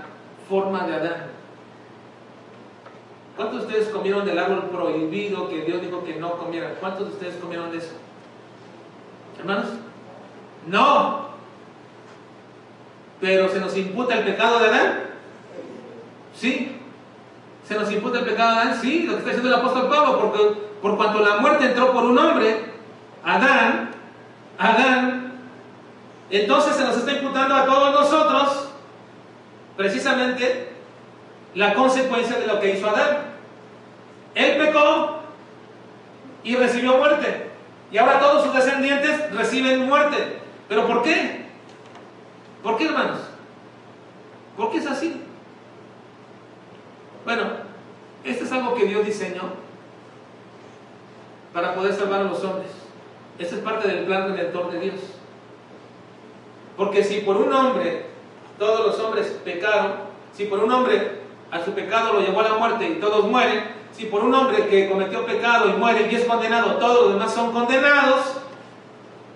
forma 0.49 0.87
de 0.87 0.95
Adán? 0.95 1.33
¿Cuántos 3.37 3.61
de 3.61 3.66
ustedes 3.66 3.89
comieron 3.89 4.27
del 4.27 4.39
árbol 4.39 4.68
prohibido 4.70 5.49
que 5.49 5.62
Dios 5.62 5.81
dijo 5.81 6.05
que 6.05 6.16
no 6.16 6.33
comieran? 6.37 6.75
¿Cuántos 6.81 7.07
de 7.07 7.12
ustedes 7.14 7.37
comieron 7.37 7.70
de 7.70 7.79
eso? 7.79 7.95
¿Hermanos? 9.39 9.66
No. 10.66 11.29
Pero 13.20 13.49
se 13.49 13.61
nos 13.61 13.77
imputa 13.77 14.18
el 14.18 14.25
pecado 14.25 14.59
de 14.59 14.66
Adán. 14.66 15.01
¿Sí? 16.35 16.82
¿Se 17.73 17.79
nos 17.79 17.91
imputa 17.91 18.18
el 18.18 18.27
pecado 18.27 18.55
de 18.55 18.61
Adán? 18.61 18.79
Sí, 18.83 19.05
lo 19.05 19.12
que 19.12 19.18
está 19.20 19.31
diciendo 19.31 19.49
el 19.49 19.61
apóstol 19.61 19.89
Pablo, 19.89 20.18
porque 20.20 20.61
por 20.83 20.95
cuanto 20.99 21.20
la 21.20 21.39
muerte 21.39 21.64
entró 21.64 21.91
por 21.91 22.05
un 22.05 22.18
hombre, 22.18 22.66
Adán, 23.25 23.93
Adán, 24.59 25.33
entonces 26.29 26.77
se 26.77 26.85
nos 26.85 26.99
está 26.99 27.12
imputando 27.12 27.55
a 27.55 27.64
todos 27.64 27.95
nosotros 27.95 28.68
precisamente 29.75 30.75
la 31.55 31.73
consecuencia 31.73 32.39
de 32.39 32.47
lo 32.47 32.61
que 32.61 32.77
hizo 32.77 32.91
Adán. 32.91 33.33
Él 34.35 34.59
pecó 34.59 35.20
y 36.45 36.55
recibió 36.57 36.99
muerte. 36.99 37.53
Y 37.91 37.97
ahora 37.97 38.20
todos 38.20 38.45
sus 38.45 38.55
descendientes 38.55 39.33
reciben 39.33 39.89
muerte. 39.89 40.41
¿Pero 40.68 40.87
por 40.87 41.03
qué? 41.03 41.47
¿Por 42.62 42.77
qué, 42.77 42.85
hermanos? 42.85 43.20
¿Por 44.59 44.70
qué 44.70 44.77
es 44.77 44.87
así? 44.87 45.23
Bueno, 47.25 47.62
esto 48.25 48.45
es 48.45 48.53
algo 48.53 48.75
que 48.75 48.87
Dios 48.87 49.05
diseñó 49.05 49.43
para 51.53 51.75
poder 51.75 51.95
salvar 51.95 52.20
a 52.20 52.25
los 52.25 52.43
hombres. 52.45 52.70
Esto 53.39 53.57
es 53.57 53.62
parte 53.62 53.89
del 53.89 54.05
plan 54.05 54.29
redentor 54.29 54.70
de 54.70 54.81
Dios. 54.81 55.01
Porque 56.77 57.03
si 57.03 57.20
por 57.20 57.37
un 57.37 57.53
hombre 57.53 58.07
todos 58.59 58.87
los 58.87 58.99
hombres 59.01 59.27
pecaron, 59.45 59.93
si 60.33 60.45
por 60.45 60.61
un 60.61 60.70
hombre 60.70 61.23
a 61.51 61.64
su 61.64 61.73
pecado 61.73 62.14
lo 62.14 62.20
llevó 62.20 62.41
a 62.41 62.45
la 62.45 62.55
muerte 62.55 62.89
y 62.89 62.95
todos 62.95 63.27
mueren, 63.27 63.64
si 63.93 64.07
por 64.07 64.25
un 64.25 64.33
hombre 64.33 64.66
que 64.68 64.89
cometió 64.89 65.27
pecado 65.27 65.68
y 65.68 65.73
muere 65.73 66.09
y 66.11 66.14
es 66.14 66.25
condenado, 66.25 66.77
todos 66.77 67.05
los 67.05 67.12
demás 67.14 67.35
son 67.35 67.53
condenados, 67.53 68.37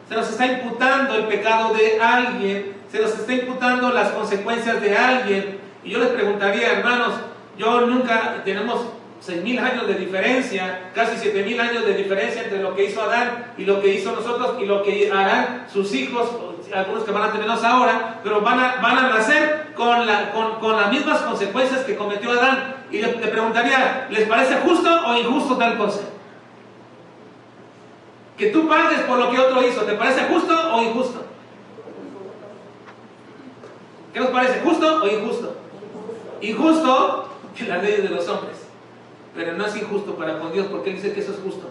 se 0.09 0.15
nos 0.15 0.31
está 0.31 0.47
imputando 0.47 1.15
el 1.15 1.27
pecado 1.27 1.75
de 1.75 2.01
alguien, 2.01 2.77
se 2.91 3.01
nos 3.01 3.11
está 3.11 3.35
imputando 3.35 3.91
las 3.91 4.11
consecuencias 4.13 4.81
de 4.81 4.97
alguien. 4.97 5.59
Y 5.85 5.91
yo 5.91 5.99
les 5.99 6.09
preguntaría, 6.09 6.79
hermanos, 6.79 7.15
yo 7.57 7.83
nunca 7.83 8.43
tenemos 8.45 8.81
seis 9.21 9.43
mil 9.43 9.59
años 9.59 9.87
de 9.87 9.95
diferencia, 9.95 10.91
casi 10.95 11.17
siete 11.17 11.43
mil 11.43 11.59
años 11.59 11.85
de 11.85 11.95
diferencia 11.95 12.43
entre 12.43 12.63
lo 12.63 12.75
que 12.75 12.85
hizo 12.85 13.03
Adán 13.03 13.53
y 13.57 13.65
lo 13.65 13.81
que 13.81 13.95
hizo 13.95 14.13
nosotros 14.13 14.57
y 14.61 14.67
lo 14.67 14.83
que 14.83 15.11
harán 15.11 15.67
sus 15.73 15.93
hijos, 15.95 16.29
algunos 16.75 17.05
que 17.05 17.11
van 17.13 17.25
a 17.25 17.33
tenernos 17.33 17.65
ahora, 17.65 18.21
pero 18.23 18.41
van 18.41 18.61
a, 18.61 18.77
van 18.83 18.99
a 18.99 19.09
nacer 19.09 19.73
con 19.75 20.07
las 20.07 20.91
mismas 20.91 21.23
consecuencias 21.23 21.81
que 21.81 21.97
cometió 21.97 22.31
Adán. 22.33 22.77
Y 22.91 22.99
le, 22.99 23.13
le 23.17 23.29
preguntaría, 23.29 24.07
¿les 24.11 24.29
parece 24.29 24.57
justo 24.57 24.89
o 25.07 25.17
injusto 25.17 25.57
tal 25.57 25.77
cosa? 25.77 26.03
Que 28.39 28.49
tú 28.51 28.69
pagues 28.69 29.01
por 29.01 29.19
lo 29.19 29.31
que 29.31 29.41
otro 29.41 29.67
hizo, 29.67 29.81
¿te 29.83 29.95
parece 29.95 30.23
justo 30.29 30.55
o 30.75 30.83
injusto? 30.83 31.25
¿Qué 34.13 34.21
nos 34.21 34.31
parece? 34.31 34.61
¿Justo 34.61 35.03
o 35.03 35.07
injusto? 35.07 35.57
Injusto 36.41 37.29
en 37.65 37.69
las 37.71 37.83
leyes 37.83 38.03
de 38.03 38.09
los 38.11 38.29
hombres. 38.29 38.57
Pero 39.35 39.53
no 39.53 39.67
es 39.67 39.77
injusto 39.77 40.15
para 40.15 40.39
con 40.39 40.53
Dios, 40.53 40.67
porque 40.71 40.91
Él 40.91 40.97
dice 40.97 41.13
que 41.13 41.21
eso 41.21 41.33
es 41.33 41.39
justo. 41.39 41.71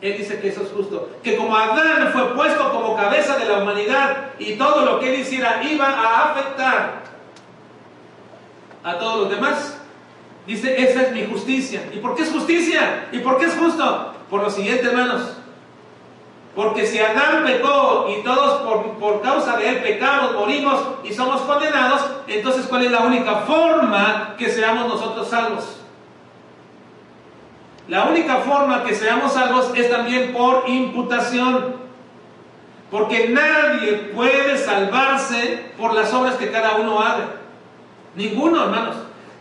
Él 0.00 0.16
dice 0.16 0.40
que 0.40 0.48
eso 0.48 0.62
es 0.62 0.70
justo. 0.70 1.10
Que 1.22 1.36
como 1.36 1.54
Adán 1.54 2.10
fue 2.12 2.34
puesto 2.34 2.70
como 2.72 2.96
cabeza 2.96 3.36
de 3.36 3.46
la 3.46 3.58
humanidad 3.58 4.30
y 4.38 4.54
todo 4.54 4.84
lo 4.84 4.98
que 4.98 5.12
él 5.12 5.20
hiciera 5.20 5.62
iba 5.62 5.86
a 5.86 6.32
afectar 6.32 7.02
a 8.82 8.98
todos 8.98 9.22
los 9.22 9.30
demás, 9.30 9.76
dice, 10.46 10.82
esa 10.82 11.02
es 11.02 11.12
mi 11.12 11.26
justicia. 11.26 11.82
¿Y 11.92 11.98
por 11.98 12.14
qué 12.14 12.22
es 12.22 12.30
justicia? 12.30 13.08
¿Y 13.12 13.18
por 13.18 13.38
qué 13.38 13.46
es 13.46 13.54
justo? 13.54 14.14
Por 14.30 14.42
lo 14.42 14.50
siguiente, 14.50 14.86
hermanos. 14.86 15.36
Porque 16.54 16.84
si 16.84 16.98
Adán 16.98 17.44
pecó 17.44 18.08
y 18.08 18.22
todos 18.24 18.62
por, 18.62 18.98
por 18.98 19.22
causa 19.22 19.56
de 19.56 19.68
él 19.68 19.76
pecamos, 19.82 20.34
morimos 20.34 20.80
y 21.04 21.12
somos 21.12 21.42
condenados, 21.42 22.04
entonces 22.26 22.66
¿cuál 22.66 22.84
es 22.86 22.90
la 22.90 23.00
única 23.00 23.36
forma 23.46 24.34
que 24.36 24.48
seamos 24.50 24.88
nosotros 24.88 25.28
salvos? 25.28 25.80
La 27.86 28.04
única 28.04 28.36
forma 28.38 28.84
que 28.84 28.94
seamos 28.94 29.32
salvos 29.32 29.72
es 29.74 29.90
también 29.90 30.32
por 30.32 30.68
imputación. 30.68 31.74
Porque 32.90 33.28
nadie 33.28 34.10
puede 34.14 34.56
salvarse 34.58 35.72
por 35.78 35.94
las 35.94 36.12
obras 36.12 36.34
que 36.34 36.50
cada 36.50 36.76
uno 36.76 37.00
haga. 37.00 37.36
Ninguno, 38.14 38.64
hermanos. 38.64 38.96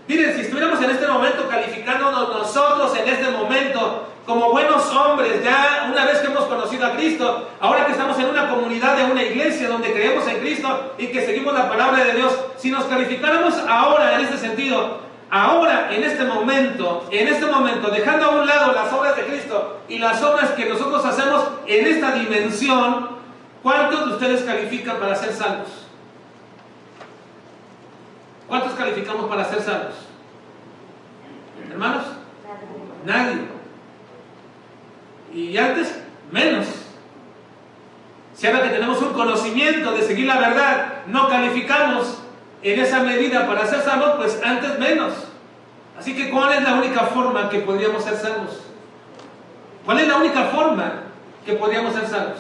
Miren, 0.08 0.36
si 0.36 0.42
estuviéramos 0.42 0.82
en 0.82 0.90
este 0.92 1.08
momento 1.08 1.48
calificándonos 1.48 2.30
nosotros 2.30 2.98
en 2.98 3.08
este 3.08 3.30
momento 3.30 4.08
como 4.30 4.52
buenos 4.52 4.96
hombres, 4.96 5.44
ya 5.44 5.90
una 5.92 6.06
vez 6.06 6.20
que 6.20 6.28
hemos 6.28 6.44
conocido 6.44 6.86
a 6.86 6.92
Cristo, 6.92 7.50
ahora 7.60 7.88
que 7.88 7.94
estamos 7.94 8.18
en 8.20 8.28
una 8.28 8.48
comunidad 8.48 8.96
de 8.96 9.12
una 9.12 9.24
iglesia 9.24 9.68
donde 9.68 9.92
creemos 9.92 10.28
en 10.28 10.38
Cristo 10.40 10.94
y 11.00 11.08
que 11.08 11.26
seguimos 11.26 11.52
la 11.52 11.68
palabra 11.68 12.04
de 12.04 12.14
Dios, 12.14 12.38
si 12.56 12.70
nos 12.70 12.86
calificáramos 12.86 13.56
ahora 13.68 14.14
en 14.16 14.22
este 14.22 14.38
sentido 14.38 15.10
Ahora, 15.32 15.94
en 15.94 16.04
este 16.04 16.24
momento, 16.24 17.08
en 17.12 17.28
este 17.28 17.46
momento, 17.46 17.92
dejando 17.92 18.26
a 18.26 18.30
un 18.30 18.48
lado 18.48 18.74
las 18.74 18.92
obras 18.92 19.16
de 19.16 19.26
Cristo 19.26 19.82
y 19.88 20.00
las 20.00 20.24
obras 20.24 20.50
que 20.52 20.66
nosotros 20.66 21.06
hacemos 21.06 21.48
en 21.68 21.86
esta 21.86 22.14
dimensión, 22.14 23.10
¿cuántos 23.62 24.08
de 24.08 24.14
ustedes 24.14 24.42
califican 24.42 24.98
para 24.98 25.16
ser 25.16 25.32
salvos? 25.32 25.86
¿Cuántos 28.48 28.74
calificamos 28.74 29.30
para 29.30 29.46
ser 29.46 29.62
salvos? 29.62 29.94
Hermanos, 31.70 32.06
nadie. 33.06 33.59
Y 35.50 35.58
antes, 35.58 35.96
menos. 36.32 36.68
Si 38.36 38.46
ahora 38.46 38.62
que 38.62 38.70
tenemos 38.70 39.02
un 39.02 39.14
conocimiento 39.14 39.94
de 39.94 40.04
seguir 40.04 40.28
la 40.28 40.40
verdad, 40.40 41.06
no 41.08 41.28
calificamos 41.28 42.20
en 42.62 42.80
esa 42.80 43.00
medida 43.02 43.48
para 43.48 43.66
ser 43.66 43.82
salvos, 43.82 44.12
pues 44.18 44.40
antes 44.44 44.78
menos. 44.78 45.14
Así 45.98 46.16
que, 46.16 46.30
¿cuál 46.30 46.54
es 46.54 46.62
la 46.62 46.76
única 46.76 47.02
forma 47.08 47.50
que 47.50 47.62
podríamos 47.62 48.04
ser 48.04 48.16
salvos? 48.16 48.62
¿Cuál 49.86 50.00
es 50.02 50.08
la 50.08 50.18
única 50.18 50.44
forma 50.46 51.06
que 51.44 51.54
podríamos 51.54 51.96
ser 51.96 52.06
salvos? 52.06 52.38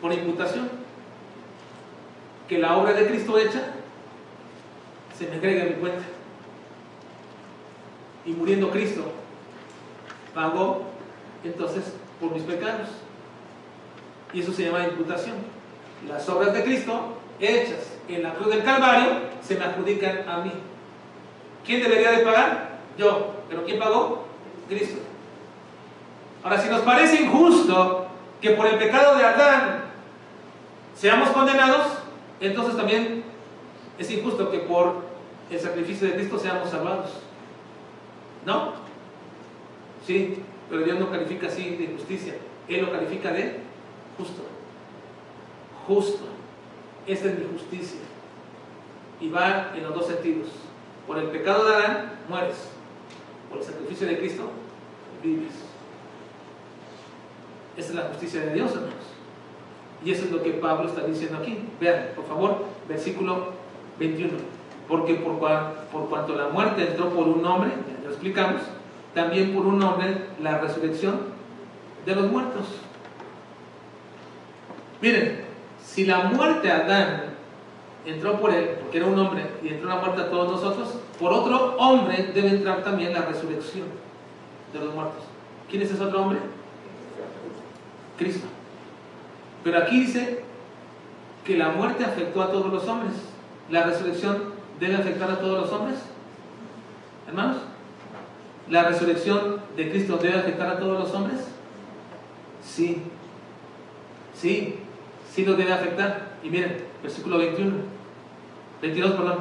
Por 0.00 0.12
imputación. 0.12 0.70
Que 2.48 2.58
la 2.58 2.76
obra 2.76 2.92
de 2.92 3.08
Cristo 3.08 3.36
hecha 3.36 3.62
se 5.18 5.26
me 5.26 5.36
agrega 5.36 5.64
a 5.64 5.66
mi 5.66 5.72
cuenta. 5.72 6.04
Y 8.24 8.30
muriendo 8.30 8.70
Cristo, 8.70 9.12
pagó 10.34 10.84
entonces 11.44 11.84
por 12.20 12.32
mis 12.32 12.42
pecados. 12.42 12.88
Y 14.32 14.40
eso 14.40 14.52
se 14.52 14.64
llama 14.64 14.84
imputación. 14.84 15.36
Las 16.08 16.28
obras 16.28 16.52
de 16.54 16.64
Cristo 16.64 17.18
hechas 17.38 17.92
en 18.08 18.22
la 18.22 18.34
cruz 18.34 18.48
del 18.48 18.64
Calvario 18.64 19.12
se 19.42 19.56
me 19.56 19.64
adjudican 19.64 20.28
a 20.28 20.38
mí. 20.38 20.52
¿Quién 21.64 21.82
debería 21.82 22.12
de 22.12 22.24
pagar? 22.24 22.78
Yo. 22.98 23.34
¿Pero 23.48 23.64
quién 23.64 23.78
pagó? 23.78 24.24
Cristo. 24.68 24.98
Ahora, 26.42 26.60
si 26.60 26.68
nos 26.68 26.80
parece 26.80 27.22
injusto 27.22 28.06
que 28.40 28.50
por 28.50 28.66
el 28.66 28.78
pecado 28.78 29.16
de 29.16 29.24
Adán 29.24 29.84
seamos 30.96 31.30
condenados, 31.30 31.86
entonces 32.40 32.76
también 32.76 33.24
es 33.98 34.10
injusto 34.10 34.50
que 34.50 34.58
por 34.60 35.02
el 35.50 35.60
sacrificio 35.60 36.08
de 36.08 36.14
Cristo 36.14 36.38
seamos 36.38 36.70
salvados. 36.70 37.10
¿No? 38.44 38.81
Sí, 40.06 40.38
pero 40.68 40.82
Dios 40.82 40.98
no 40.98 41.10
califica 41.10 41.46
así 41.46 41.76
de 41.76 41.88
justicia. 41.88 42.34
Él 42.68 42.82
lo 42.82 42.92
califica 42.92 43.32
de 43.32 43.60
justo. 44.18 44.42
Justo. 45.86 46.24
Esta 47.06 47.28
es 47.28 47.38
mi 47.38 47.44
justicia. 47.52 48.00
Y 49.20 49.28
va 49.28 49.72
en 49.76 49.82
los 49.82 49.94
dos 49.94 50.06
sentidos. 50.06 50.48
Por 51.06 51.18
el 51.18 51.26
pecado 51.26 51.68
de 51.68 51.74
Adán, 51.74 52.12
mueres. 52.28 52.68
Por 53.48 53.58
el 53.58 53.64
sacrificio 53.64 54.06
de 54.06 54.18
Cristo, 54.18 54.50
vives. 55.22 55.52
Esa 57.76 57.88
es 57.88 57.94
la 57.94 58.02
justicia 58.02 58.40
de 58.40 58.54
Dios, 58.54 58.72
hermanos. 58.72 58.94
Y 60.04 60.10
eso 60.10 60.24
es 60.24 60.32
lo 60.32 60.42
que 60.42 60.50
Pablo 60.52 60.88
está 60.88 61.04
diciendo 61.04 61.38
aquí. 61.38 61.58
Vean, 61.80 62.08
por 62.16 62.26
favor, 62.26 62.64
versículo 62.88 63.52
21. 63.98 64.32
Porque 64.88 65.14
por, 65.14 65.38
por 65.38 66.08
cuanto 66.08 66.34
la 66.34 66.48
muerte 66.48 66.88
entró 66.88 67.10
por 67.10 67.28
un 67.28 67.44
hombre, 67.44 67.70
ya 67.70 68.04
lo 68.04 68.10
explicamos, 68.10 68.62
también 69.14 69.54
por 69.54 69.66
un 69.66 69.82
hombre 69.82 70.28
la 70.40 70.58
resurrección 70.58 71.20
de 72.06 72.14
los 72.14 72.30
muertos. 72.30 72.66
Miren, 75.00 75.44
si 75.84 76.06
la 76.06 76.24
muerte 76.24 76.70
a 76.70 76.76
Adán 76.76 77.22
entró 78.06 78.40
por 78.40 78.52
él, 78.52 78.76
porque 78.80 78.98
era 78.98 79.06
un 79.06 79.18
hombre, 79.18 79.46
y 79.62 79.68
entró 79.68 79.88
la 79.88 79.96
muerte 79.96 80.22
a 80.22 80.30
todos 80.30 80.50
nosotros, 80.50 80.98
por 81.18 81.32
otro 81.32 81.76
hombre 81.76 82.30
debe 82.34 82.48
entrar 82.48 82.82
también 82.82 83.12
la 83.12 83.22
resurrección 83.22 83.86
de 84.72 84.78
los 84.78 84.94
muertos. 84.94 85.24
¿Quién 85.70 85.82
es 85.82 85.90
ese 85.90 86.02
otro 86.02 86.22
hombre? 86.22 86.38
Cristo. 88.18 88.46
Pero 89.64 89.78
aquí 89.78 90.00
dice 90.00 90.42
que 91.44 91.56
la 91.56 91.70
muerte 91.70 92.04
afectó 92.04 92.42
a 92.42 92.50
todos 92.50 92.72
los 92.72 92.86
hombres. 92.88 93.12
¿La 93.70 93.84
resurrección 93.84 94.52
debe 94.80 94.96
afectar 94.96 95.30
a 95.30 95.38
todos 95.38 95.60
los 95.60 95.72
hombres? 95.72 95.98
Hermanos, 97.28 97.58
¿la 98.68 98.84
resurrección 98.84 99.60
de 99.76 99.90
Cristo 99.90 100.18
debe 100.20 100.38
afectar 100.38 100.68
a 100.68 100.78
todos 100.78 100.98
los 100.98 101.14
hombres? 101.14 101.40
Sí. 102.64 103.02
Sí, 104.34 104.78
sí 105.32 105.44
lo 105.44 105.54
debe 105.54 105.72
afectar. 105.72 106.32
Y 106.42 106.50
miren, 106.50 106.84
versículo 107.02 107.38
21, 107.38 107.72
22, 108.80 109.12
perdón. 109.12 109.38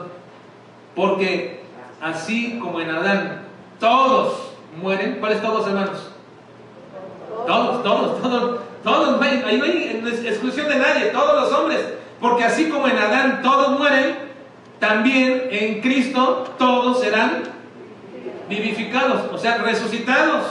Porque 0.95 1.61
así 2.01 2.59
como 2.59 2.79
en 2.81 2.89
Adán 2.89 3.43
todos 3.79 4.51
mueren, 4.81 5.17
¿cuáles 5.19 5.41
todos 5.41 5.67
hermanos? 5.67 6.11
Todos, 7.47 7.83
todos, 7.83 8.21
todos, 8.21 8.59
todos, 8.83 9.21
ahí 9.21 9.57
no 9.57 9.65
hay 9.65 10.01
exclusión 10.25 10.67
de 10.67 10.75
nadie, 10.75 11.05
todos 11.07 11.41
los 11.41 11.59
hombres. 11.59 11.93
Porque 12.19 12.43
así 12.43 12.69
como 12.69 12.87
en 12.87 12.97
Adán 12.97 13.41
todos 13.41 13.79
mueren, 13.79 14.15
también 14.79 15.47
en 15.49 15.81
Cristo 15.81 16.53
todos 16.57 16.99
serán 16.99 17.43
vivificados, 18.51 19.31
o 19.31 19.37
sea, 19.37 19.57
resucitados. 19.57 20.45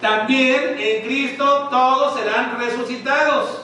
También 0.00 0.76
en 0.78 1.04
Cristo 1.04 1.68
todos 1.70 2.18
serán 2.18 2.58
resucitados. 2.58 3.62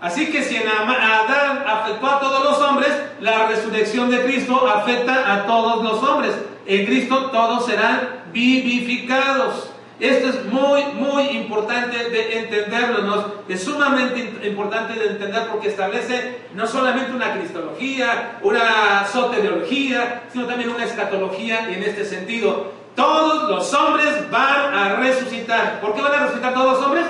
Así 0.00 0.30
que 0.30 0.42
si 0.42 0.56
en 0.56 0.68
Adán 0.68 1.64
afectó 1.66 2.06
a 2.06 2.20
todos 2.20 2.44
los 2.44 2.58
hombres, 2.60 2.92
la 3.20 3.48
resurrección 3.48 4.10
de 4.10 4.24
Cristo 4.24 4.68
afecta 4.68 5.34
a 5.34 5.46
todos 5.46 5.82
los 5.82 6.02
hombres. 6.02 6.32
En 6.66 6.86
Cristo 6.86 7.30
todos 7.30 7.66
serán 7.66 8.24
vivificados. 8.32 9.70
Esto 9.98 10.28
es 10.28 10.44
muy, 10.44 10.84
muy 10.92 11.22
importante 11.28 12.10
de 12.10 12.40
entenderlo, 12.40 13.32
es 13.48 13.64
sumamente 13.64 14.46
importante 14.46 14.92
de 14.92 15.06
entender 15.12 15.48
porque 15.50 15.68
establece 15.68 16.40
no 16.54 16.66
solamente 16.66 17.12
una 17.12 17.32
cristología, 17.32 18.38
una 18.42 19.06
soteriología, 19.10 20.24
sino 20.30 20.44
también 20.44 20.68
una 20.68 20.84
escatología 20.84 21.70
en 21.70 21.82
este 21.82 22.04
sentido. 22.04 22.75
Todos 22.96 23.48
los 23.50 23.74
hombres 23.74 24.30
van 24.30 24.74
a 24.74 24.96
resucitar. 24.96 25.80
¿Por 25.80 25.94
qué 25.94 26.02
van 26.02 26.14
a 26.14 26.18
resucitar 26.20 26.54
todos 26.54 26.72
los 26.72 26.86
hombres? 26.86 27.06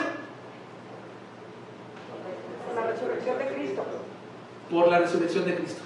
por 4.70 4.88
la 4.88 4.98
resurrección 4.98 5.44
de 5.44 5.54
Cristo. 5.54 5.82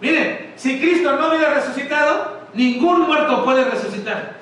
Miren, 0.00 0.52
si 0.56 0.80
Cristo 0.80 1.16
no 1.16 1.28
hubiera 1.28 1.54
resucitado, 1.54 2.40
ningún 2.54 3.02
muerto 3.02 3.44
puede 3.44 3.64
resucitar. 3.64 4.40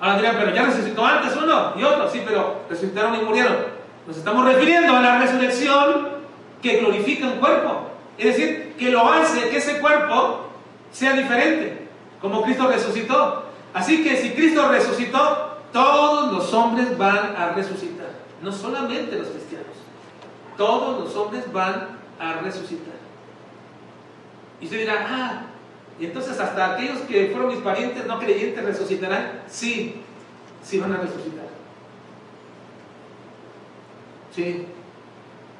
Ahora 0.00 0.16
dirán, 0.16 0.36
pero 0.38 0.54
ya 0.54 0.64
resucitó 0.64 1.04
antes 1.04 1.36
uno 1.36 1.72
y 1.76 1.82
otro, 1.82 2.08
sí, 2.10 2.22
pero 2.24 2.62
resucitaron 2.68 3.16
y 3.16 3.22
murieron. 3.22 3.56
Nos 4.06 4.16
estamos 4.16 4.44
refiriendo 4.46 4.96
a 4.96 5.00
la 5.00 5.18
resurrección 5.18 6.08
que 6.62 6.78
glorifica 6.78 7.26
un 7.26 7.38
cuerpo. 7.38 7.90
Es 8.16 8.36
decir, 8.36 8.74
que 8.78 8.90
lo 8.90 9.10
hace 9.12 9.50
que 9.50 9.58
ese 9.58 9.80
cuerpo 9.80 10.50
sea 10.90 11.12
diferente, 11.12 11.87
como 12.20 12.42
Cristo 12.42 12.68
resucitó. 12.68 13.44
Así 13.74 14.02
que 14.02 14.16
si 14.16 14.30
Cristo 14.30 14.68
resucitó, 14.68 15.58
todos 15.72 16.32
los 16.32 16.52
hombres 16.54 16.96
van 16.96 17.36
a 17.36 17.50
resucitar, 17.50 18.08
no 18.42 18.50
solamente 18.50 19.16
los 19.16 19.28
cristianos 19.28 19.48
todos 20.58 21.04
los 21.04 21.16
hombres 21.16 21.50
van 21.50 22.00
a 22.18 22.34
resucitar. 22.40 22.98
Y 24.60 24.66
se 24.66 24.76
dirá, 24.76 25.06
ah, 25.08 25.42
y 25.98 26.06
entonces 26.06 26.38
hasta 26.38 26.74
aquellos 26.74 26.98
que 27.02 27.28
fueron 27.28 27.54
mis 27.54 27.62
parientes 27.62 28.04
no 28.06 28.18
creyentes 28.18 28.64
resucitarán. 28.64 29.42
Sí, 29.46 30.02
sí 30.62 30.78
van 30.78 30.92
a 30.92 30.96
resucitar. 30.98 31.46
Sí, 34.34 34.66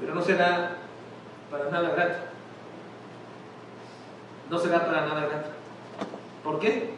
pero 0.00 0.14
no 0.14 0.22
será 0.22 0.78
para 1.50 1.70
nada 1.70 1.90
grato. 1.90 2.18
No 4.50 4.58
será 4.58 4.84
para 4.84 5.06
nada 5.06 5.20
grato. 5.26 5.50
¿Por 6.48 6.60
qué? 6.60 6.94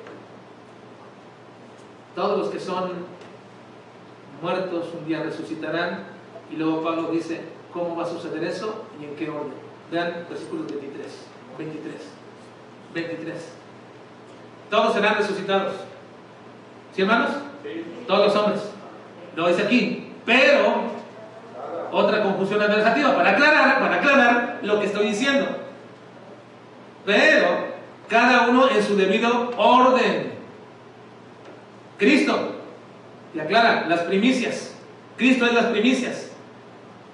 Todos 2.14 2.38
los 2.38 2.48
que 2.50 2.60
son 2.60 2.92
muertos 4.40 4.90
un 4.96 5.08
día 5.08 5.24
resucitarán. 5.24 6.04
Y 6.52 6.56
luego 6.56 6.84
Pablo 6.84 7.10
dice, 7.10 7.40
¿Cómo 7.72 7.96
va 7.96 8.04
a 8.04 8.06
suceder 8.06 8.44
eso 8.44 8.84
y 9.00 9.06
en 9.06 9.16
qué 9.16 9.28
orden? 9.28 9.54
Vean 9.90 10.26
versículos 10.28 10.68
23, 10.68 11.06
23, 11.58 11.94
23. 12.94 13.52
Todos 14.70 14.94
serán 14.94 15.16
resucitados. 15.16 15.72
¿Sí, 16.94 17.02
hermanos? 17.02 17.30
Todos 18.06 18.26
los 18.26 18.36
hombres. 18.36 18.62
Lo 19.34 19.48
dice 19.48 19.62
aquí. 19.64 20.12
Pero, 20.24 20.84
otra 21.90 22.22
confusión 22.22 22.62
adversativa, 22.62 23.16
para 23.16 23.30
aclarar, 23.30 23.80
para 23.80 23.96
aclarar 23.96 24.60
lo 24.62 24.78
que 24.78 24.86
estoy 24.86 25.08
diciendo. 25.08 25.46
Pero, 27.04 27.69
cada 28.10 28.48
uno 28.48 28.68
en 28.68 28.82
su 28.82 28.96
debido 28.96 29.52
orden. 29.56 30.32
Cristo, 31.96 32.56
y 33.34 33.38
aclara, 33.38 33.86
las 33.88 34.00
primicias. 34.00 34.74
Cristo 35.16 35.46
es 35.46 35.54
las 35.54 35.66
primicias. 35.66 36.30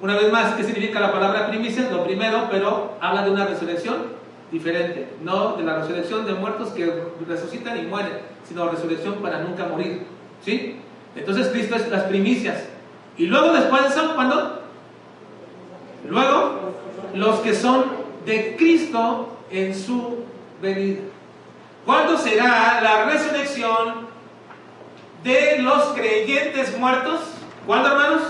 Una 0.01 0.17
vez 0.17 0.33
más, 0.33 0.55
¿qué 0.55 0.65
significa 0.65 0.99
la 0.99 1.13
palabra 1.13 1.49
primicia? 1.49 1.91
Lo 1.91 2.05
primero, 2.05 2.49
pero 2.51 2.97
habla 3.01 3.25
de 3.25 3.31
una 3.31 3.47
resurrección 3.47 4.17
diferente, 4.51 5.09
no 5.23 5.57
de 5.57 5.65
la 5.65 5.79
resurrección 5.79 6.25
de 6.25 6.35
muertos 6.35 6.71
que 6.71 6.91
resucitan 7.29 7.79
y 7.79 7.83
mueren, 7.83 8.13
sino 8.49 8.69
resurrección 8.69 9.17
para 9.17 9.41
nunca 9.41 9.67
morir. 9.67 10.07
¿Sí? 10.45 10.77
Entonces 11.15 11.49
Cristo 11.49 11.77
es 11.77 11.89
las 11.89 12.05
primicias. 12.05 12.65
Y 13.19 13.27
luego 13.27 13.53
después 13.53 13.83
de 13.83 13.89
eso, 13.89 14.15
¿cuándo? 14.15 14.63
Luego, 16.09 16.73
los 17.15 17.41
que 17.41 17.55
son 17.55 17.85
de 18.25 18.55
Cristo 18.57 19.37
en 19.51 19.75
su 19.75 20.25
venida. 20.61 21.01
¿Cuándo 21.85 22.19
será 22.19 22.81
la 22.81 23.05
resurrección 23.05 24.09
de 25.23 25.59
los 25.59 25.85
creyentes 25.95 26.77
muertos? 26.79 27.21
¿Cuándo, 27.67 27.91
hermanos? 27.91 28.23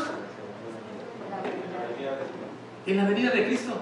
En 2.87 2.97
la 2.97 3.05
venida 3.05 3.31
de 3.31 3.47
Cristo. 3.47 3.73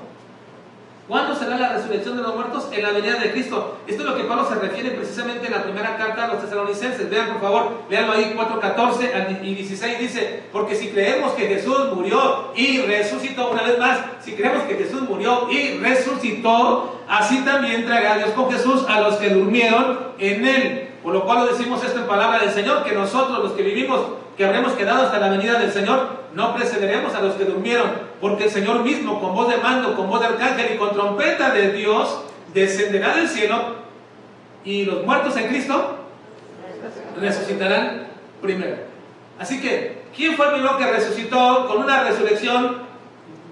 ¿Cuándo 1.06 1.36
será 1.36 1.58
la 1.58 1.74
resurrección 1.74 2.16
de 2.16 2.22
los 2.22 2.34
muertos? 2.34 2.68
En 2.72 2.82
la 2.82 2.92
venida 2.92 3.16
de 3.16 3.32
Cristo. 3.32 3.78
Esto 3.86 4.02
es 4.04 4.08
lo 4.08 4.16
que 4.16 4.24
Pablo 4.24 4.48
se 4.48 4.54
refiere 4.54 4.90
precisamente 4.92 5.46
en 5.46 5.52
la 5.52 5.62
primera 5.62 5.98
carta 5.98 6.24
a 6.24 6.28
los 6.28 6.42
tesalonicenses. 6.42 7.10
Vean 7.10 7.28
por 7.32 7.42
favor, 7.42 7.82
leanlo 7.90 8.14
ahí 8.14 8.34
4.14 8.34 9.42
y 9.42 9.54
16 9.54 9.98
dice, 9.98 10.44
porque 10.50 10.74
si 10.74 10.88
creemos 10.88 11.32
que 11.32 11.46
Jesús 11.46 11.92
murió 11.94 12.52
y 12.56 12.78
resucitó, 12.82 13.50
una 13.50 13.64
vez 13.64 13.78
más, 13.78 13.98
si 14.24 14.32
creemos 14.32 14.62
que 14.62 14.76
Jesús 14.76 15.02
murió 15.02 15.50
y 15.50 15.76
resucitó, 15.78 16.93
así 17.18 17.44
también 17.44 17.84
traerá 17.84 18.16
Dios 18.18 18.30
con 18.30 18.50
Jesús 18.50 18.84
a 18.88 19.00
los 19.00 19.16
que 19.16 19.30
durmieron 19.30 19.98
en 20.18 20.46
él. 20.46 20.88
Por 21.02 21.12
lo 21.12 21.24
cual 21.24 21.40
lo 21.40 21.46
decimos 21.46 21.84
esto 21.84 22.00
en 22.00 22.06
palabra 22.06 22.40
del 22.40 22.50
Señor, 22.50 22.82
que 22.82 22.92
nosotros 22.92 23.38
los 23.42 23.52
que 23.52 23.62
vivimos, 23.62 24.00
que 24.36 24.44
habremos 24.44 24.72
quedado 24.72 25.02
hasta 25.02 25.18
la 25.18 25.28
venida 25.28 25.58
del 25.58 25.70
Señor, 25.70 26.24
no 26.34 26.54
precederemos 26.54 27.14
a 27.14 27.20
los 27.20 27.34
que 27.34 27.44
durmieron, 27.44 27.90
porque 28.20 28.44
el 28.44 28.50
Señor 28.50 28.82
mismo, 28.82 29.20
con 29.20 29.34
voz 29.34 29.48
de 29.48 29.58
mando, 29.58 29.94
con 29.94 30.08
voz 30.08 30.20
de 30.20 30.26
arcángel 30.26 30.74
y 30.74 30.78
con 30.78 30.92
trompeta 30.92 31.50
de 31.50 31.72
Dios, 31.72 32.22
descenderá 32.52 33.14
del 33.14 33.28
cielo 33.28 33.84
y 34.64 34.84
los 34.86 35.04
muertos 35.04 35.36
en 35.36 35.48
Cristo 35.48 35.98
resucitarán 37.20 38.08
primero. 38.40 38.76
Así 39.38 39.60
que, 39.60 40.04
¿quién 40.16 40.34
fue 40.36 40.46
el 40.46 40.52
primero 40.52 40.78
que 40.78 40.90
resucitó 40.90 41.66
con 41.68 41.78
una 41.78 42.04
resurrección 42.04 42.78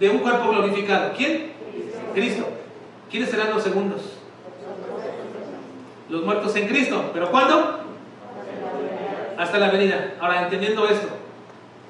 de 0.01 0.11
un 0.11 0.19
cuerpo 0.19 0.51
glorificado? 0.51 1.13
¿Quién? 1.17 1.53
Cristo. 2.15 2.49
¿Quiénes 3.13 3.29
serán 3.29 3.51
los 3.51 3.63
segundos? 3.63 4.01
Los 6.09 6.25
muertos 6.25 6.57
en 6.57 6.67
Cristo. 6.67 7.11
¿Pero 7.13 7.31
cuándo? 7.31 7.81
Hasta 9.37 9.59
la 9.59 9.71
venida. 9.71 10.15
Ahora, 10.19 10.45
entendiendo 10.45 10.89
esto, 10.89 11.09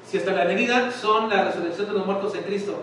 si 0.05 0.17
hasta 0.17 0.33
la 0.33 0.43
venida 0.43 0.91
son 0.91 1.29
la 1.29 1.45
resurrección 1.45 1.87
de 1.87 1.93
los 1.93 2.05
muertos 2.05 2.35
en 2.35 2.43
Cristo, 2.43 2.77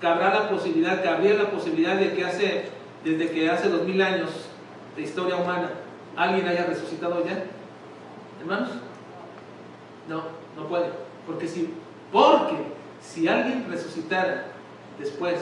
cabrá 0.00 0.32
la 0.32 0.48
posibilidad, 0.48 1.02
cabría 1.02 1.34
la 1.34 1.50
posibilidad 1.50 1.96
de 1.96 2.12
que 2.14 2.24
hace, 2.24 2.66
desde 3.04 3.32
que 3.32 3.50
hace 3.50 3.68
dos 3.68 3.82
mil 3.82 4.00
años 4.00 4.30
de 4.94 5.02
historia 5.02 5.34
humana, 5.34 5.70
alguien 6.16 6.46
haya 6.46 6.66
resucitado 6.66 7.24
ya. 7.26 7.46
Hermanos, 8.40 8.68
no, 10.08 10.22
no 10.56 10.68
puede. 10.68 10.86
Porque 11.26 11.48
si, 11.48 11.74
porque 12.12 12.58
si 13.00 13.26
alguien 13.26 13.66
resucitara 13.68 14.44
después 15.00 15.40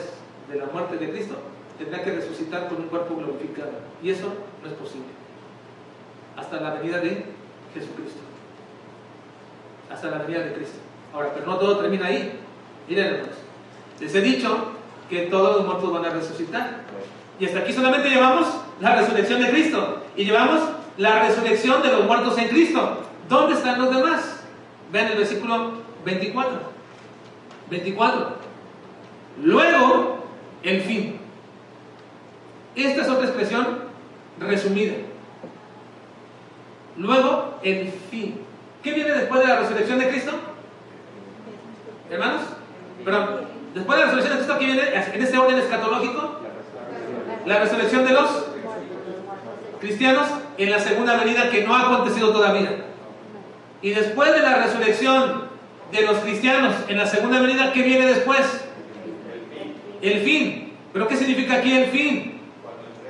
de 0.51 0.57
la 0.57 0.65
muerte 0.65 0.97
de 0.97 1.11
Cristo, 1.11 1.35
tendrá 1.81 2.03
que 2.03 2.11
resucitar 2.11 2.67
con 2.67 2.77
un 2.77 2.87
cuerpo 2.87 3.15
glorificado. 3.15 3.71
Y 4.03 4.11
eso 4.11 4.27
no 4.61 4.69
es 4.69 4.75
posible. 4.75 5.07
Hasta 6.37 6.61
la 6.61 6.75
venida 6.75 6.99
de 6.99 7.25
Jesucristo. 7.73 8.21
Hasta 9.91 10.11
la 10.11 10.19
venida 10.19 10.43
de 10.43 10.53
Cristo. 10.53 10.77
Ahora, 11.11 11.31
pero 11.33 11.47
no 11.47 11.57
todo 11.57 11.79
termina 11.79 12.05
ahí. 12.05 12.39
Miren, 12.87 13.07
hermanos. 13.07 13.35
Les 13.99 14.13
he 14.13 14.21
dicho 14.21 14.73
que 15.09 15.23
todos 15.23 15.57
los 15.57 15.65
muertos 15.65 15.91
van 15.91 16.05
a 16.05 16.09
resucitar. 16.11 16.81
Y 17.39 17.45
hasta 17.45 17.59
aquí 17.59 17.73
solamente 17.73 18.09
llevamos 18.09 18.47
la 18.79 18.95
resurrección 18.95 19.41
de 19.41 19.49
Cristo. 19.49 20.03
Y 20.15 20.25
llevamos 20.25 20.61
la 20.97 21.23
resurrección 21.23 21.81
de 21.81 21.91
los 21.91 22.05
muertos 22.05 22.37
en 22.37 22.47
Cristo. 22.49 22.99
¿Dónde 23.27 23.55
están 23.55 23.81
los 23.81 23.95
demás? 23.95 24.41
Vean 24.91 25.07
el 25.07 25.17
versículo 25.17 25.71
24. 26.05 26.59
24. 27.71 28.35
Luego, 29.43 30.25
el 30.61 30.81
fin. 30.81 31.21
Esta 32.75 33.01
es 33.01 33.09
otra 33.09 33.27
expresión 33.27 33.79
resumida. 34.39 34.93
Luego, 36.97 37.59
el 37.63 37.91
fin. 38.09 38.39
¿Qué 38.83 38.93
viene 38.93 39.11
después 39.11 39.41
de 39.41 39.47
la 39.47 39.59
resurrección 39.59 39.99
de 39.99 40.09
Cristo? 40.09 40.31
Hermanos, 42.09 42.41
perdón, 43.05 43.41
después 43.73 43.99
de 43.99 44.05
la 44.05 44.11
resurrección 44.11 44.37
de 44.37 44.45
Cristo, 44.45 44.59
¿qué 44.59 44.65
viene 44.65 44.81
en 45.13 45.23
este 45.23 45.37
orden 45.37 45.59
escatológico? 45.59 46.39
La 47.45 47.59
resurrección 47.59 48.05
de 48.05 48.13
los 48.13 48.45
cristianos 49.79 50.27
en 50.57 50.69
la 50.69 50.79
segunda 50.79 51.17
venida 51.17 51.49
que 51.49 51.63
no 51.63 51.75
ha 51.75 51.81
acontecido 51.81 52.31
todavía. 52.31 52.85
Y 53.81 53.91
después 53.91 54.31
de 54.33 54.39
la 54.41 54.63
resurrección 54.63 55.49
de 55.91 56.01
los 56.03 56.17
cristianos 56.19 56.75
en 56.87 56.97
la 56.97 57.05
segunda 57.05 57.41
venida, 57.41 57.73
¿qué 57.73 57.81
viene 57.81 58.05
después? 58.05 58.65
El 60.01 60.21
fin. 60.21 60.73
¿Pero 60.93 61.07
qué 61.07 61.15
significa 61.15 61.55
aquí 61.55 61.73
el 61.73 61.85
fin? 61.85 62.30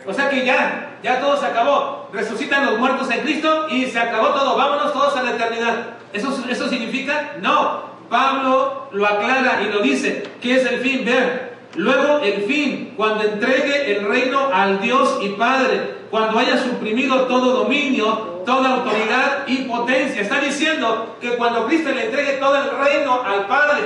O 0.06 0.14
sea 0.14 0.30
que 0.30 0.46
ya, 0.46 0.98
ya 1.04 1.20
todo 1.20 1.38
se 1.38 1.46
acabó. 1.46 2.10
Resucitan 2.12 2.66
los 2.66 2.80
muertos 2.80 3.10
en 3.12 3.22
Cristo 3.22 3.68
y 3.70 3.86
se 3.86 4.00
acabó 4.00 4.30
todo. 4.30 4.58
Vámonos 4.58 4.94
todos 4.94 5.16
a 5.16 5.24
la 5.24 5.32
eternidad. 5.32 5.98
¿Eso, 6.14 6.44
eso 6.50 6.70
significa? 6.70 7.34
No. 7.42 7.92
Pablo 8.10 8.90
lo 8.92 9.06
aclara 9.06 9.62
y 9.62 9.72
lo 9.72 9.80
dice. 9.80 10.24
¿Qué 10.42 10.56
es 10.56 10.66
el 10.66 10.80
fin? 10.80 11.06
Vean. 11.06 11.52
Luego 11.76 12.20
el 12.20 12.44
fin, 12.44 12.94
cuando 12.98 13.24
entregue 13.24 13.96
el 13.96 14.06
reino 14.06 14.50
al 14.54 14.82
Dios 14.82 15.20
y 15.22 15.30
Padre, 15.30 16.02
cuando 16.10 16.38
haya 16.38 16.58
suprimido 16.58 17.22
todo 17.22 17.64
dominio, 17.64 18.42
toda 18.46 18.76
autoridad 18.76 19.48
y 19.48 19.60
potencia. 19.60 20.22
Está 20.22 20.42
diciendo 20.42 21.16
que 21.22 21.38
cuando 21.38 21.66
Cristo 21.68 21.92
le 21.92 22.06
entregue 22.06 22.34
todo 22.34 22.58
el 22.58 22.78
reino 22.78 23.22
al 23.24 23.48
Padre, 23.48 23.84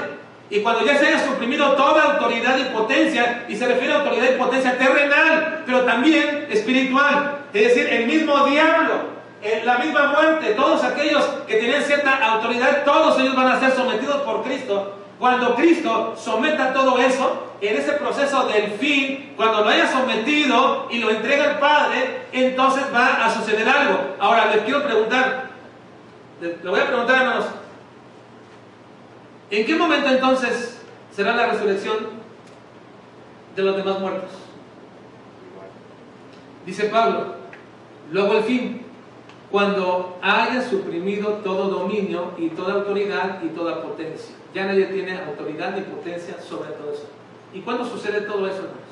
y 0.49 0.59
cuando 0.59 0.85
ya 0.85 0.97
se 0.97 1.07
haya 1.07 1.25
suprimido 1.25 1.71
toda 1.73 2.13
autoridad 2.13 2.57
y 2.57 2.65
potencia, 2.65 3.45
y 3.47 3.55
se 3.55 3.67
refiere 3.67 3.93
a 3.93 3.99
autoridad 4.01 4.29
y 4.31 4.37
potencia 4.37 4.77
terrenal, 4.77 5.63
pero 5.65 5.81
también 5.81 6.47
espiritual, 6.51 7.39
es 7.53 7.67
decir, 7.69 7.87
el 7.91 8.05
mismo 8.05 8.45
diablo, 8.45 9.15
la 9.63 9.77
misma 9.79 10.07
muerte, 10.07 10.53
todos 10.53 10.83
aquellos 10.83 11.23
que 11.47 11.55
tenían 11.55 11.83
cierta 11.83 12.15
autoridad, 12.33 12.83
todos 12.83 13.19
ellos 13.19 13.35
van 13.35 13.47
a 13.47 13.59
ser 13.59 13.71
sometidos 13.71 14.21
por 14.21 14.43
Cristo. 14.43 14.99
Cuando 15.19 15.55
Cristo 15.55 16.15
someta 16.17 16.73
todo 16.73 16.99
eso, 16.99 17.53
en 17.61 17.77
ese 17.77 17.93
proceso 17.93 18.47
del 18.47 18.71
fin, 18.71 19.33
cuando 19.37 19.61
lo 19.61 19.69
haya 19.69 19.87
sometido 19.87 20.87
y 20.91 20.99
lo 20.99 21.09
entrega 21.09 21.51
al 21.51 21.59
Padre, 21.59 22.25
entonces 22.31 22.83
va 22.93 23.25
a 23.25 23.33
suceder 23.33 23.67
algo. 23.67 24.15
Ahora 24.19 24.47
les 24.47 24.63
quiero 24.63 24.83
preguntar, 24.83 25.49
le 26.41 26.69
voy 26.69 26.79
a 26.79 26.87
preguntar 26.87 27.21
hermanos, 27.21 27.45
¿en 29.51 29.65
qué 29.65 29.75
momento 29.75 30.09
entonces 30.09 30.81
será 31.11 31.35
la 31.35 31.47
resurrección 31.47 31.97
de 33.55 33.63
los 33.63 33.77
demás 33.77 33.99
muertos? 33.99 34.31
Dice 36.65 36.85
Pablo, 36.85 37.35
luego 38.11 38.37
el 38.37 38.43
fin, 38.43 38.81
cuando 39.51 40.17
haya 40.21 40.61
suprimido 40.67 41.39
todo 41.43 41.69
dominio 41.69 42.31
y 42.37 42.49
toda 42.49 42.73
autoridad 42.73 43.41
y 43.43 43.49
toda 43.49 43.83
potencia. 43.83 44.35
Ya 44.53 44.65
nadie 44.65 44.85
tiene 44.85 45.19
autoridad 45.19 45.75
ni 45.75 45.81
potencia 45.81 46.41
sobre 46.41 46.71
todo 46.71 46.93
eso. 46.93 47.07
¿Y 47.53 47.61
cuándo 47.61 47.85
sucede 47.85 48.21
todo 48.21 48.47
eso, 48.47 48.57
hermanos? 48.57 48.85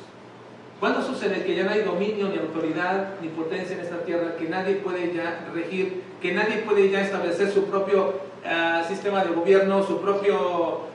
¿Cuándo 0.80 1.02
sucede 1.02 1.44
que 1.46 1.56
ya 1.56 1.64
no 1.64 1.72
hay 1.72 1.82
dominio, 1.82 2.28
ni 2.28 2.38
autoridad, 2.38 3.16
ni 3.22 3.30
potencia 3.30 3.76
en 3.76 3.82
esta 3.82 4.00
tierra, 4.00 4.36
que 4.38 4.50
nadie 4.50 4.76
puede 4.76 5.14
ya 5.14 5.48
regir, 5.54 6.04
que 6.22 6.34
nadie 6.34 6.58
puede 6.58 6.90
ya 6.90 7.02
establecer 7.02 7.52
su 7.52 7.66
propio 7.66 8.14
uh, 8.46 8.88
sistema 8.88 9.24
de 9.24 9.34
gobierno, 9.34 9.84
su 9.84 10.02
propia 10.02 10.36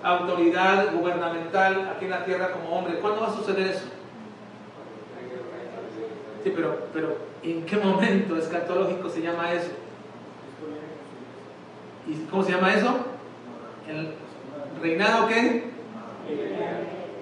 autoridad 0.02 0.92
gubernamental 0.94 1.92
aquí 1.94 2.04
en 2.04 2.10
la 2.10 2.24
tierra 2.24 2.52
como 2.52 2.70
hombre? 2.76 2.98
¿Cuándo 2.98 3.20
va 3.20 3.28
a 3.28 3.34
suceder 3.34 3.68
eso? 3.68 3.86
Sí, 6.44 6.52
pero, 6.54 6.86
pero 6.92 7.16
¿en 7.42 7.64
qué 7.66 7.76
momento 7.76 8.36
escatológico 8.36 9.08
se 9.08 9.22
llama 9.22 9.52
eso? 9.52 9.70
¿Y 12.06 12.14
cómo 12.30 12.42
se 12.42 12.52
llama 12.52 12.72
eso? 12.72 12.96
El 13.88 14.14
reinado 14.80 15.28
qué? 15.28 15.64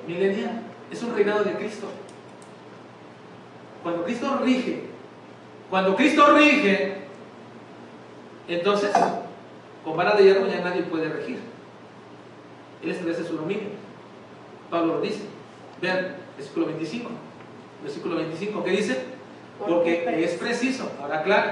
Milenial. 0.06 0.62
Es 0.90 1.02
un 1.02 1.14
reinado 1.14 1.42
de 1.42 1.54
Cristo. 1.54 1.88
Cuando 3.82 4.04
Cristo 4.04 4.40
rige, 4.44 4.82
cuando 5.70 5.96
Cristo 5.96 6.36
rige, 6.36 6.98
entonces 8.48 8.92
con 9.86 9.96
vara 9.96 10.16
de 10.16 10.24
hierro 10.24 10.48
ya 10.48 10.62
nadie 10.62 10.82
puede 10.82 11.08
regir. 11.08 11.38
Él 12.82 12.90
establece 12.90 13.22
su 13.22 13.36
dominio. 13.36 13.68
Pablo 14.68 14.94
lo 14.94 15.00
dice. 15.00 15.20
Vean, 15.80 16.16
versículo 16.36 16.66
25. 16.66 17.08
Versículo 17.84 18.16
25, 18.16 18.64
¿qué 18.64 18.70
dice? 18.72 19.04
Porque 19.60 20.24
es 20.24 20.32
preciso, 20.32 20.90
ahora 21.00 21.22
claro. 21.22 21.50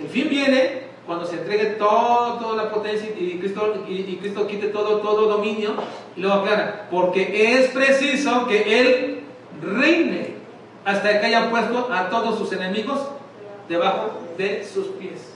El 0.00 0.08
fin 0.08 0.28
viene 0.28 0.84
cuando 1.04 1.26
se 1.26 1.38
entregue 1.38 1.70
todo, 1.70 2.34
toda 2.34 2.64
la 2.64 2.70
potencia 2.70 3.10
y 3.10 3.38
Cristo, 3.40 3.84
y, 3.88 4.16
Cristo 4.16 4.46
quite 4.46 4.68
todo, 4.68 5.00
todo 5.00 5.26
dominio. 5.26 5.74
Y 6.14 6.20
luego 6.20 6.36
aclara, 6.36 6.86
porque 6.92 7.54
es 7.54 7.70
preciso 7.70 8.46
que 8.46 8.80
Él 8.80 9.20
reine 9.60 10.36
hasta 10.84 11.20
que 11.20 11.26
haya 11.26 11.50
puesto 11.50 11.92
a 11.92 12.08
todos 12.08 12.38
sus 12.38 12.52
enemigos 12.52 13.00
debajo 13.68 14.12
de 14.38 14.64
sus 14.64 14.86
pies. 14.88 15.29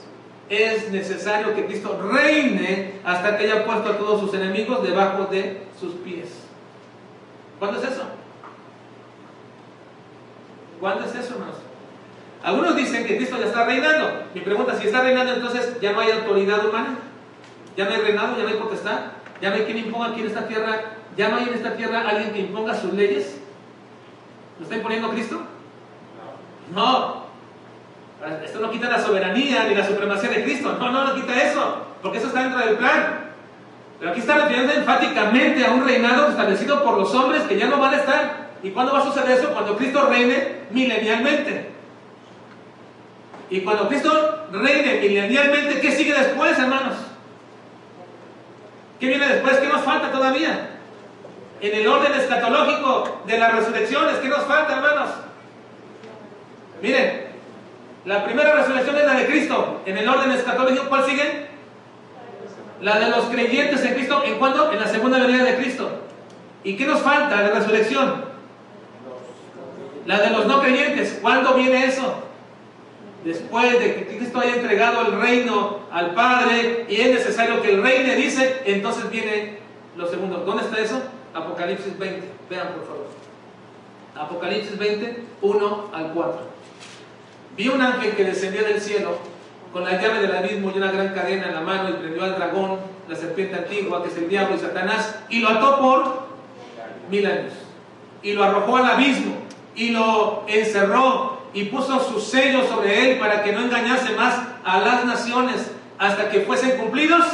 Es 0.49 0.91
necesario 0.91 1.55
que 1.55 1.65
Cristo 1.65 1.99
reine 2.11 2.99
hasta 3.03 3.37
que 3.37 3.45
haya 3.45 3.65
puesto 3.65 3.89
a 3.89 3.97
todos 3.97 4.19
sus 4.19 4.33
enemigos 4.33 4.83
debajo 4.83 5.25
de 5.25 5.63
sus 5.79 5.93
pies. 5.95 6.29
¿Cuándo 7.57 7.79
es 7.79 7.91
eso? 7.91 8.03
¿Cuándo 10.79 11.05
es 11.05 11.15
eso, 11.15 11.33
hermanos? 11.33 11.55
Algunos 12.43 12.75
dicen 12.75 13.07
que 13.07 13.17
Cristo 13.17 13.37
ya 13.39 13.47
está 13.47 13.65
reinando. 13.65 14.25
Mi 14.35 14.41
pregunta, 14.41 14.75
si 14.75 14.85
está 14.85 15.01
reinando, 15.01 15.33
entonces 15.33 15.79
ya 15.81 15.93
no 15.93 15.99
hay 15.99 16.11
autoridad 16.11 16.63
humana, 16.63 16.99
ya 17.75 17.85
no 17.85 17.91
hay 17.91 18.01
reinado, 18.01 18.37
ya 18.37 18.43
no 18.43 18.49
hay 18.49 18.55
potestad, 18.55 18.99
ya 19.41 19.49
no 19.49 19.55
hay 19.55 19.63
quien 19.63 19.79
imponga 19.79 20.09
aquí 20.09 20.21
en 20.21 20.27
esta 20.27 20.47
tierra, 20.47 20.81
ya 21.17 21.29
no 21.29 21.37
hay 21.37 21.47
en 21.47 21.55
esta 21.55 21.75
tierra 21.75 22.07
alguien 22.07 22.33
que 22.33 22.39
imponga 22.41 22.75
sus 22.75 22.93
leyes. 22.93 23.37
¿Lo 24.59 24.63
está 24.63 24.75
imponiendo 24.75 25.09
Cristo? 25.09 25.41
No. 26.73 27.24
Esto 28.43 28.59
no 28.59 28.71
quita 28.71 28.89
la 28.89 28.99
soberanía 28.99 29.65
ni 29.65 29.75
la 29.75 29.85
supremacía 29.85 30.29
de 30.29 30.43
Cristo. 30.43 30.75
No, 30.79 30.91
no, 30.91 31.05
no 31.05 31.15
quita 31.15 31.41
eso. 31.43 31.77
Porque 32.01 32.17
eso 32.17 32.27
está 32.27 32.41
dentro 32.41 32.59
del 32.59 32.75
plan. 32.77 33.25
Pero 33.99 34.11
aquí 34.11 34.19
está 34.19 34.35
refiriendo 34.35 34.73
enfáticamente 34.73 35.65
a 35.65 35.71
un 35.71 35.85
reinado 35.85 36.29
establecido 36.29 36.83
por 36.83 36.97
los 36.97 37.13
hombres 37.13 37.43
que 37.43 37.57
ya 37.57 37.67
no 37.67 37.79
van 37.79 37.93
a 37.93 37.97
estar. 37.97 38.45
¿Y 38.63 38.71
cuándo 38.71 38.93
va 38.93 38.99
a 38.99 39.03
suceder 39.03 39.37
eso? 39.37 39.49
Cuando 39.53 39.77
Cristo 39.77 40.07
reine 40.07 40.61
milenialmente. 40.71 41.71
Y 43.49 43.61
cuando 43.61 43.87
Cristo 43.87 44.47
reine 44.51 44.99
milenialmente, 45.01 45.79
¿qué 45.79 45.91
sigue 45.91 46.13
después, 46.13 46.57
hermanos? 46.57 46.95
¿Qué 48.99 49.07
viene 49.07 49.27
después? 49.27 49.57
¿Qué 49.57 49.67
nos 49.67 49.83
falta 49.83 50.11
todavía? 50.11 50.71
En 51.61 51.75
el 51.75 51.87
orden 51.87 52.13
escatológico 52.13 53.21
de 53.25 53.37
las 53.37 53.55
resurrecciones, 53.55 54.15
¿qué 54.15 54.27
nos 54.27 54.43
falta, 54.45 54.73
hermanos? 54.73 55.09
Miren, 56.81 57.24
la 58.05 58.23
primera 58.23 58.53
resurrección 58.53 58.97
es 58.97 59.05
la 59.05 59.15
de 59.15 59.25
Cristo. 59.25 59.81
En 59.85 59.97
el 59.97 60.07
orden 60.07 60.31
escatológico, 60.31 60.89
¿cuál 60.89 61.05
sigue? 61.05 61.47
La 62.81 62.99
de 62.99 63.09
los 63.09 63.25
creyentes 63.25 63.83
en 63.83 63.95
Cristo. 63.95 64.23
¿En 64.23 64.35
cuándo? 64.35 64.71
En 64.71 64.79
la 64.79 64.87
segunda 64.87 65.17
venida 65.17 65.43
de 65.43 65.55
Cristo. 65.55 65.89
¿Y 66.63 66.77
qué 66.77 66.85
nos 66.85 67.01
falta 67.01 67.41
de 67.41 67.49
resurrección? 67.49 68.25
La 70.05 70.21
de 70.21 70.29
los 70.29 70.45
no 70.45 70.61
creyentes. 70.61 71.17
¿Cuándo 71.19 71.55
viene 71.55 71.85
eso? 71.85 72.21
Después 73.23 73.79
de 73.79 73.95
que 73.95 74.17
Cristo 74.17 74.39
haya 74.39 74.57
entregado 74.57 75.01
el 75.07 75.19
reino 75.19 75.79
al 75.91 76.13
Padre 76.13 76.85
y 76.87 77.01
es 77.01 77.11
necesario 77.11 77.59
que 77.63 77.73
el 77.73 77.81
reine 77.81 78.15
dice, 78.15 78.61
entonces 78.65 79.09
viene 79.09 79.57
lo 79.97 80.07
segundo. 80.07 80.37
¿Dónde 80.45 80.63
está 80.63 80.79
eso? 80.79 81.01
Apocalipsis 81.33 81.97
20. 81.97 82.27
Vean 82.51 82.67
por 82.67 82.85
favor. 82.85 83.07
Apocalipsis 84.15 84.77
20, 84.77 85.23
1 85.41 85.89
al 85.91 86.11
4. 86.13 86.54
Vi 87.57 87.69
un 87.69 87.81
ángel 87.81 88.15
que 88.15 88.23
descendía 88.23 88.63
del 88.63 88.81
cielo 88.81 89.17
con 89.71 89.83
la 89.83 90.01
llave 90.01 90.21
del 90.21 90.35
abismo 90.35 90.71
y 90.73 90.77
una 90.77 90.91
gran 90.91 91.13
cadena 91.13 91.47
en 91.47 91.55
la 91.55 91.61
mano 91.61 91.89
y 91.89 91.93
prendió 91.93 92.23
al 92.23 92.35
dragón, 92.35 92.79
la 93.09 93.15
serpiente 93.15 93.55
antigua, 93.55 94.01
que 94.03 94.09
es 94.09 94.17
el 94.17 94.29
diablo 94.29 94.55
y 94.55 94.59
Satanás, 94.59 95.19
y 95.29 95.39
lo 95.39 95.49
ató 95.49 95.79
por 95.79 96.27
mil 97.09 97.25
años. 97.25 97.53
Y 98.23 98.33
lo 98.33 98.43
arrojó 98.43 98.77
al 98.77 98.85
abismo 98.85 99.35
y 99.75 99.89
lo 99.89 100.45
encerró 100.47 101.41
y 101.53 101.65
puso 101.65 101.99
sus 101.99 102.23
sellos 102.23 102.67
sobre 102.67 103.11
él 103.11 103.19
para 103.19 103.43
que 103.43 103.51
no 103.51 103.61
engañase 103.61 104.13
más 104.15 104.39
a 104.63 104.79
las 104.79 105.05
naciones 105.05 105.71
hasta 105.97 106.29
que 106.29 106.41
fuesen 106.41 106.77
cumplidos 106.77 107.25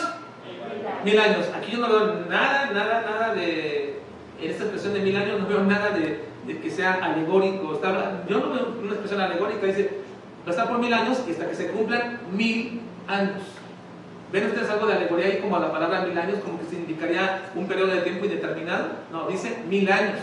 mil 1.04 1.20
años. 1.20 1.46
Aquí 1.56 1.72
yo 1.74 1.80
no 1.80 1.90
veo 1.90 2.26
nada, 2.30 2.72
nada, 2.74 3.02
nada 3.02 3.34
de, 3.34 4.00
en 4.42 4.50
esta 4.50 4.64
expresión 4.64 4.94
de 4.94 5.00
mil 5.02 5.16
años 5.16 5.40
no 5.40 5.48
veo 5.48 5.64
nada 5.64 5.92
de, 5.92 6.30
que 6.60 6.70
sea 6.70 6.94
alegórico. 7.04 7.80
yo 8.28 8.40
no 8.40 8.50
veo 8.50 8.76
una 8.82 8.92
expresión 8.92 9.22
alegórica, 9.22 9.66
dice, 9.68 10.01
va 10.46 10.48
a 10.48 10.50
estar 10.52 10.70
por 10.70 10.80
mil 10.80 10.94
años 10.94 11.20
y 11.28 11.32
hasta 11.32 11.48
que 11.48 11.56
se 11.56 11.68
cumplan 11.68 12.20
mil 12.32 12.82
años. 13.08 13.42
¿Ven 14.32 14.46
ustedes 14.48 14.70
algo 14.70 14.88
de 14.88 14.94
alegoría 14.94 15.26
ahí 15.26 15.40
como 15.40 15.60
la 15.60 15.72
palabra 15.72 16.02
mil 16.02 16.18
años, 16.18 16.40
como 16.44 16.60
que 16.60 16.66
significaría 16.66 17.52
un 17.54 17.68
periodo 17.68 17.92
de 17.92 18.02
tiempo 18.02 18.26
indeterminado? 18.26 18.88
No, 19.12 19.28
dice 19.28 19.64
mil 19.70 19.92
años. 19.92 20.20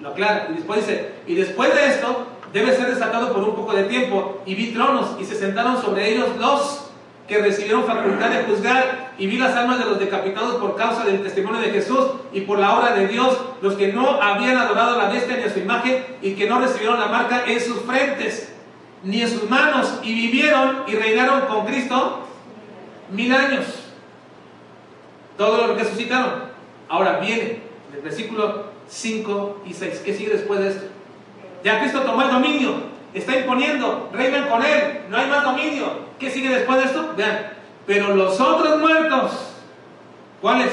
Lo 0.00 0.10
aclara. 0.10 0.48
Y 0.50 0.54
después 0.54 0.86
dice, 0.86 1.10
y 1.26 1.34
después 1.34 1.74
de 1.74 1.86
esto, 1.88 2.26
debe 2.52 2.74
ser 2.74 2.86
desatado 2.86 3.32
por 3.32 3.42
un 3.42 3.54
poco 3.56 3.74
de 3.74 3.84
tiempo. 3.84 4.40
Y 4.46 4.54
vi 4.54 4.68
tronos 4.68 5.16
y 5.20 5.24
se 5.24 5.34
sentaron 5.34 5.82
sobre 5.82 6.12
ellos 6.12 6.28
los 6.38 6.86
que 7.26 7.38
recibieron 7.38 7.84
facultad 7.84 8.30
de 8.30 8.44
juzgar 8.44 9.12
y 9.16 9.26
vi 9.26 9.38
las 9.38 9.54
almas 9.54 9.78
de 9.78 9.84
los 9.84 10.00
decapitados 10.00 10.56
por 10.56 10.74
causa 10.74 11.04
del 11.04 11.22
testimonio 11.22 11.60
de 11.60 11.70
Jesús 11.70 12.06
y 12.32 12.40
por 12.40 12.58
la 12.58 12.76
obra 12.76 12.94
de 12.94 13.06
Dios, 13.06 13.38
los 13.62 13.74
que 13.74 13.92
no 13.92 14.20
habían 14.20 14.56
adorado 14.56 14.98
a 14.98 15.04
la 15.04 15.10
bestia 15.10 15.36
ni 15.36 15.44
a 15.44 15.52
su 15.52 15.60
imagen 15.60 16.04
y 16.22 16.32
que 16.32 16.48
no 16.48 16.60
recibieron 16.60 16.98
la 16.98 17.06
marca 17.06 17.44
en 17.46 17.60
sus 17.60 17.82
frentes 17.82 18.52
ni 19.02 19.22
en 19.22 19.28
sus 19.28 19.48
manos 19.48 19.98
y 20.02 20.14
vivieron 20.14 20.84
y 20.86 20.94
reinaron 20.94 21.42
con 21.42 21.66
Cristo 21.66 22.26
mil 23.10 23.32
años. 23.32 23.64
Todo 25.36 25.66
lo 25.66 25.74
que 25.74 25.84
resucitaron. 25.84 26.50
Ahora 26.88 27.18
viene 27.18 27.62
el 27.94 28.02
versículo 28.02 28.66
5 28.88 29.62
y 29.66 29.72
6. 29.72 30.02
¿Qué 30.04 30.14
sigue 30.14 30.32
después 30.32 30.60
de 30.60 30.68
esto? 30.68 30.84
Ya 31.64 31.80
Cristo 31.80 32.00
tomó 32.00 32.22
el 32.22 32.30
dominio, 32.30 32.74
está 33.12 33.36
imponiendo, 33.36 34.10
reinan 34.12 34.48
con 34.48 34.64
él, 34.64 35.02
no 35.08 35.16
hay 35.16 35.28
más 35.28 35.44
dominio. 35.44 36.10
¿Qué 36.18 36.30
sigue 36.30 36.48
después 36.48 36.78
de 36.78 36.84
esto? 36.86 37.14
Vean, 37.16 37.52
pero 37.86 38.14
los 38.14 38.40
otros 38.40 38.78
muertos, 38.78 39.54
¿cuáles? 40.40 40.70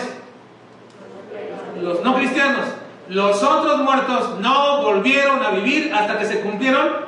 Los 1.82 2.03
no 2.03 2.15
cristianos. 2.15 2.65
Los 3.09 3.41
otros 3.41 3.80
muertos 3.82 4.39
no 4.39 4.82
volvieron 4.82 5.41
a 5.43 5.51
vivir 5.51 5.93
hasta 5.93 6.17
que 6.19 6.25
se 6.25 6.41
cumplieron 6.41 7.07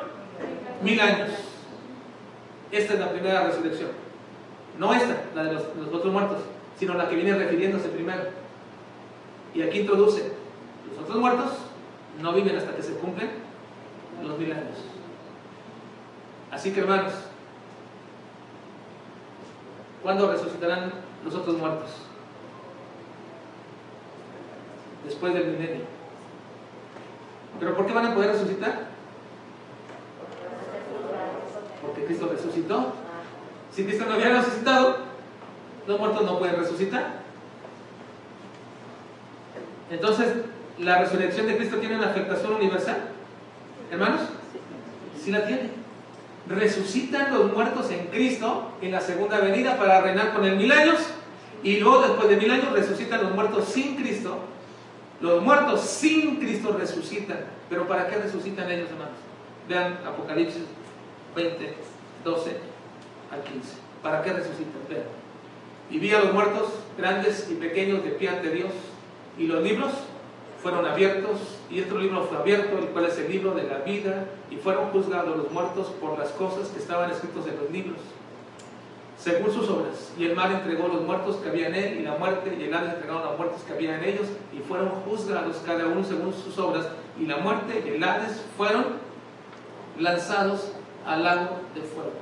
mil 0.82 0.99
años. 0.99 1.30
Esta 2.71 2.93
es 2.93 2.99
la 2.99 3.11
primera 3.11 3.43
resurrección. 3.43 3.89
No 4.77 4.93
esta, 4.93 5.23
la 5.36 5.43
de 5.43 5.53
los, 5.53 5.63
los 5.75 5.93
otros 5.93 6.13
muertos, 6.13 6.38
sino 6.77 6.93
la 6.93 7.09
que 7.09 7.15
viene 7.15 7.34
refiriéndose 7.34 7.89
primero. 7.89 8.23
Y 9.53 9.61
aquí 9.61 9.80
introduce, 9.80 10.32
los 10.89 11.03
otros 11.03 11.17
muertos 11.17 11.51
no 12.21 12.34
viven 12.34 12.55
hasta 12.55 12.75
que 12.75 12.84
se 12.84 12.93
cumplen 12.93 13.30
los 14.23 14.38
mil 14.38 14.51
años. 14.51 14.77
Así 16.51 16.71
que 16.71 16.82
hermanos, 16.82 17.13
¿cuándo 20.03 20.32
resucitarán 20.32 20.91
los 21.23 21.36
otros 21.36 21.57
muertos? 21.57 21.89
Después 25.05 25.34
del 25.34 25.47
milenio. 25.47 25.86
¿Pero 27.59 27.75
por 27.75 27.86
qué 27.86 27.93
van 27.93 28.07
a 28.07 28.15
poder 28.15 28.32
resucitar? 28.32 28.99
Porque 31.82 32.05
Cristo 32.05 32.30
resucitó. 32.32 32.93
Si 33.73 33.84
Cristo 33.84 34.05
no 34.07 34.15
había 34.15 34.30
resucitado, 34.30 34.97
los 35.88 35.99
muertos 35.99 36.23
no 36.23 36.39
pueden 36.39 36.57
resucitar. 36.57 37.19
Entonces, 39.91 40.27
¿la 40.77 40.99
resurrección 40.99 41.47
de 41.47 41.57
Cristo 41.57 41.77
tiene 41.77 41.95
una 41.95 42.09
afectación 42.09 42.53
universal? 42.53 43.09
Hermanos, 43.91 44.21
sí 45.23 45.32
la 45.32 45.45
tiene. 45.45 45.71
Resucitan 46.47 47.34
los 47.34 47.53
muertos 47.53 47.89
en 47.91 48.07
Cristo 48.07 48.71
en 48.82 48.91
la 48.91 49.01
segunda 49.01 49.39
venida 49.39 49.77
para 49.77 50.01
reinar 50.01 50.34
con 50.34 50.45
él 50.45 50.57
mil 50.57 50.71
años 50.71 50.99
y 51.63 51.77
luego 51.77 52.01
después 52.01 52.30
de 52.30 52.38
mil 52.38 52.51
años 52.51 52.71
resucitan 52.71 53.23
los 53.23 53.36
muertos 53.36 53.65
sin 53.65 53.95
Cristo. 53.95 54.39
Los 55.21 55.43
muertos 55.43 55.82
sin 55.82 56.38
Cristo 56.38 56.75
resucitan. 56.77 57.39
¿Pero 57.69 57.88
para 57.88 58.07
qué 58.07 58.17
resucitan 58.17 58.71
ellos, 58.71 58.89
hermanos? 58.89 59.15
Vean 59.67 59.99
Apocalipsis 60.07 60.63
20, 61.36 61.75
12 62.23 62.57
al 63.32 63.43
15. 63.43 63.69
¿Para 64.01 64.23
qué 64.23 64.34
resucitan? 64.34 64.82
Vean. 64.89 65.03
Y 65.91 65.99
vi 65.99 66.13
a 66.13 66.19
los 66.19 66.34
muertos, 66.34 66.69
grandes 66.97 67.47
y 67.49 67.55
pequeños, 67.55 68.03
de 68.03 68.11
pie 68.11 68.30
ante 68.30 68.51
Dios. 68.51 68.71
Y 69.38 69.47
los 69.47 69.63
libros 69.63 69.91
fueron 70.61 70.86
abiertos 70.86 71.39
y 71.69 71.82
otro 71.82 71.99
libro 71.99 72.23
fue 72.23 72.38
abierto, 72.38 72.77
el 72.77 72.86
cual 72.88 73.05
es 73.05 73.17
el 73.17 73.32
libro 73.32 73.53
de 73.53 73.63
la 73.63 73.77
vida, 73.80 74.25
y 74.49 74.57
fueron 74.57 74.89
juzgados 74.89 75.38
los 75.38 75.51
muertos 75.51 75.88
por 76.01 76.17
las 76.17 76.30
cosas 76.30 76.69
que 76.69 76.80
estaban 76.80 77.11
escritos 77.11 77.47
en 77.47 77.57
los 77.57 77.71
libros, 77.71 77.97
según 79.17 79.51
sus 79.53 79.69
obras. 79.69 80.11
Y 80.17 80.25
el 80.25 80.36
mar 80.36 80.51
entregó 80.51 80.88
los 80.88 81.03
muertos 81.03 81.38
que 81.38 81.49
había 81.49 81.67
en 81.67 81.75
él, 81.75 81.99
y 81.99 82.03
la 82.03 82.17
muerte 82.17 82.57
y 82.59 82.63
el 82.63 82.73
Hades 82.73 82.95
entregaron 82.95 83.23
los 83.23 83.38
muertos 83.38 83.61
que 83.61 83.73
había 83.73 83.97
en 83.97 84.03
ellos, 84.03 84.27
y 84.51 84.59
fueron 84.67 84.89
juzgados 84.89 85.57
cada 85.65 85.86
uno 85.86 86.03
según 86.03 86.34
sus 86.34 86.57
obras, 86.57 86.88
y 87.19 87.25
la 87.25 87.38
muerte 87.38 87.84
y 87.86 87.89
el 87.89 88.03
Hades 88.03 88.43
fueron 88.57 88.86
lanzados 89.99 90.71
al 91.06 91.24
lago 91.24 91.60
de 91.74 91.82
fuego. 91.82 92.14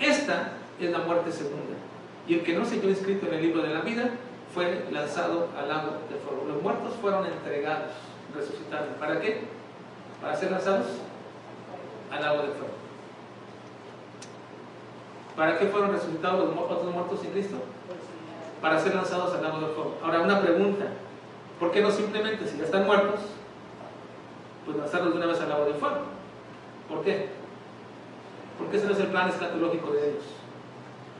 Esta 0.00 0.52
es 0.80 0.90
la 0.90 0.98
muerte 0.98 1.32
segunda. 1.32 1.76
Y 2.28 2.34
el 2.34 2.42
que 2.42 2.54
no 2.54 2.64
se 2.64 2.80
quedó 2.80 2.90
inscrito 2.90 3.26
en 3.26 3.34
el 3.34 3.42
libro 3.42 3.62
de 3.62 3.72
la 3.72 3.80
vida 3.80 4.10
fue 4.54 4.86
lanzado 4.90 5.48
al 5.58 5.68
lago 5.68 5.92
de 6.10 6.16
fuego. 6.16 6.44
Los 6.48 6.62
muertos 6.62 6.94
fueron 7.00 7.26
entregados, 7.26 7.92
resucitados. 8.34 8.88
¿Para 8.98 9.20
qué? 9.20 9.42
Para 10.20 10.36
ser 10.36 10.50
lanzados 10.50 10.86
al 12.10 12.22
lago 12.22 12.42
de 12.42 12.48
fuego. 12.48 12.74
¿Para 15.36 15.58
qué 15.58 15.66
fueron 15.66 15.92
resucitados 15.92 16.54
los 16.54 16.70
otros 16.70 16.92
muertos 16.92 17.20
sin 17.20 17.30
Cristo? 17.30 17.56
Para 18.60 18.80
ser 18.80 18.94
lanzados 18.94 19.34
al 19.34 19.42
lago 19.42 19.60
de 19.60 19.66
fuego. 19.74 19.94
Ahora, 20.02 20.22
una 20.22 20.40
pregunta. 20.40 20.86
¿Por 21.60 21.70
qué 21.70 21.80
no 21.80 21.90
simplemente, 21.90 22.46
si 22.46 22.58
ya 22.58 22.64
están 22.64 22.86
muertos, 22.86 23.20
pues 24.64 24.76
lanzarlos 24.76 25.12
de 25.12 25.18
una 25.18 25.26
vez 25.26 25.40
al 25.40 25.48
lago 25.48 25.64
de 25.66 25.74
fuego? 25.74 25.96
¿Por 26.88 27.02
qué? 27.02 27.28
Porque 28.58 28.76
ese 28.76 28.86
no 28.86 28.92
es 28.92 29.00
el 29.00 29.08
plan 29.08 29.28
escatológico 29.28 29.92
de 29.92 30.12
Dios. 30.12 30.24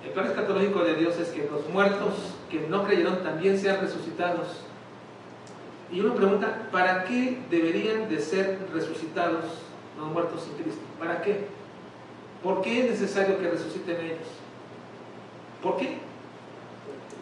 El 0.05 0.11
plan 0.11 0.26
escatológico 0.26 0.84
de 0.84 0.95
Dios 0.95 1.18
es 1.18 1.28
que 1.28 1.49
los 1.51 1.68
muertos 1.68 2.14
que 2.51 2.61
no 2.68 2.84
creyeron 2.84 3.22
también 3.22 3.59
sean 3.59 3.80
resucitados. 3.80 4.62
Y 5.91 6.01
uno 6.01 6.14
pregunta, 6.14 6.68
¿para 6.72 7.05
qué 7.05 7.39
deberían 7.51 8.09
de 8.09 8.20
ser 8.20 8.59
resucitados 8.72 9.45
los 9.99 10.09
muertos 10.09 10.43
sin 10.43 10.55
Cristo? 10.55 10.82
¿Para 10.99 11.22
qué? 11.22 11.47
¿Por 12.43 12.62
qué 12.62 12.84
es 12.84 12.91
necesario 12.93 13.39
que 13.39 13.51
resuciten 13.51 13.97
ellos? 14.01 14.28
¿Por 15.62 15.76
qué? 15.76 15.99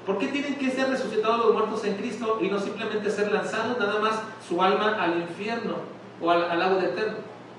¿Por 0.06 0.18
qué 0.18 0.28
tienen 0.28 0.56
que 0.56 0.70
ser 0.70 0.90
resucitados 0.90 1.46
los 1.46 1.54
muertos 1.54 1.84
en 1.84 1.94
Cristo 1.94 2.38
y 2.42 2.48
no 2.48 2.60
simplemente 2.60 3.10
ser 3.10 3.32
lanzados 3.32 3.78
nada 3.78 3.98
más 4.00 4.20
su 4.46 4.62
alma 4.62 5.02
al 5.02 5.20
infierno 5.22 5.76
o 6.20 6.30
al, 6.30 6.50
al 6.50 6.58
lago 6.58 6.76
de 6.76 6.88
eterno? 6.88 7.16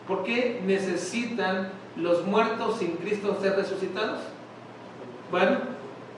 ¿Por 0.08 0.24
qué 0.24 0.62
necesitan 0.64 1.72
los 1.98 2.26
muertos 2.26 2.78
sin 2.78 2.98
Cristo 2.98 3.38
ser 3.42 3.56
resucitados? 3.56 4.20
Bueno, 5.32 5.58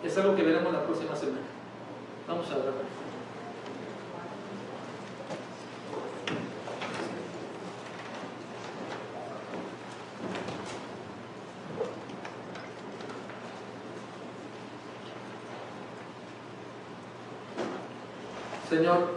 es 0.04 0.18
algo 0.18 0.36
que 0.36 0.44
veremos 0.44 0.74
la 0.74 0.84
próxima 0.84 1.16
semana. 1.16 1.40
Vamos 2.28 2.50
a 2.52 2.56
hablar. 2.56 2.74
Señor, 18.70 19.17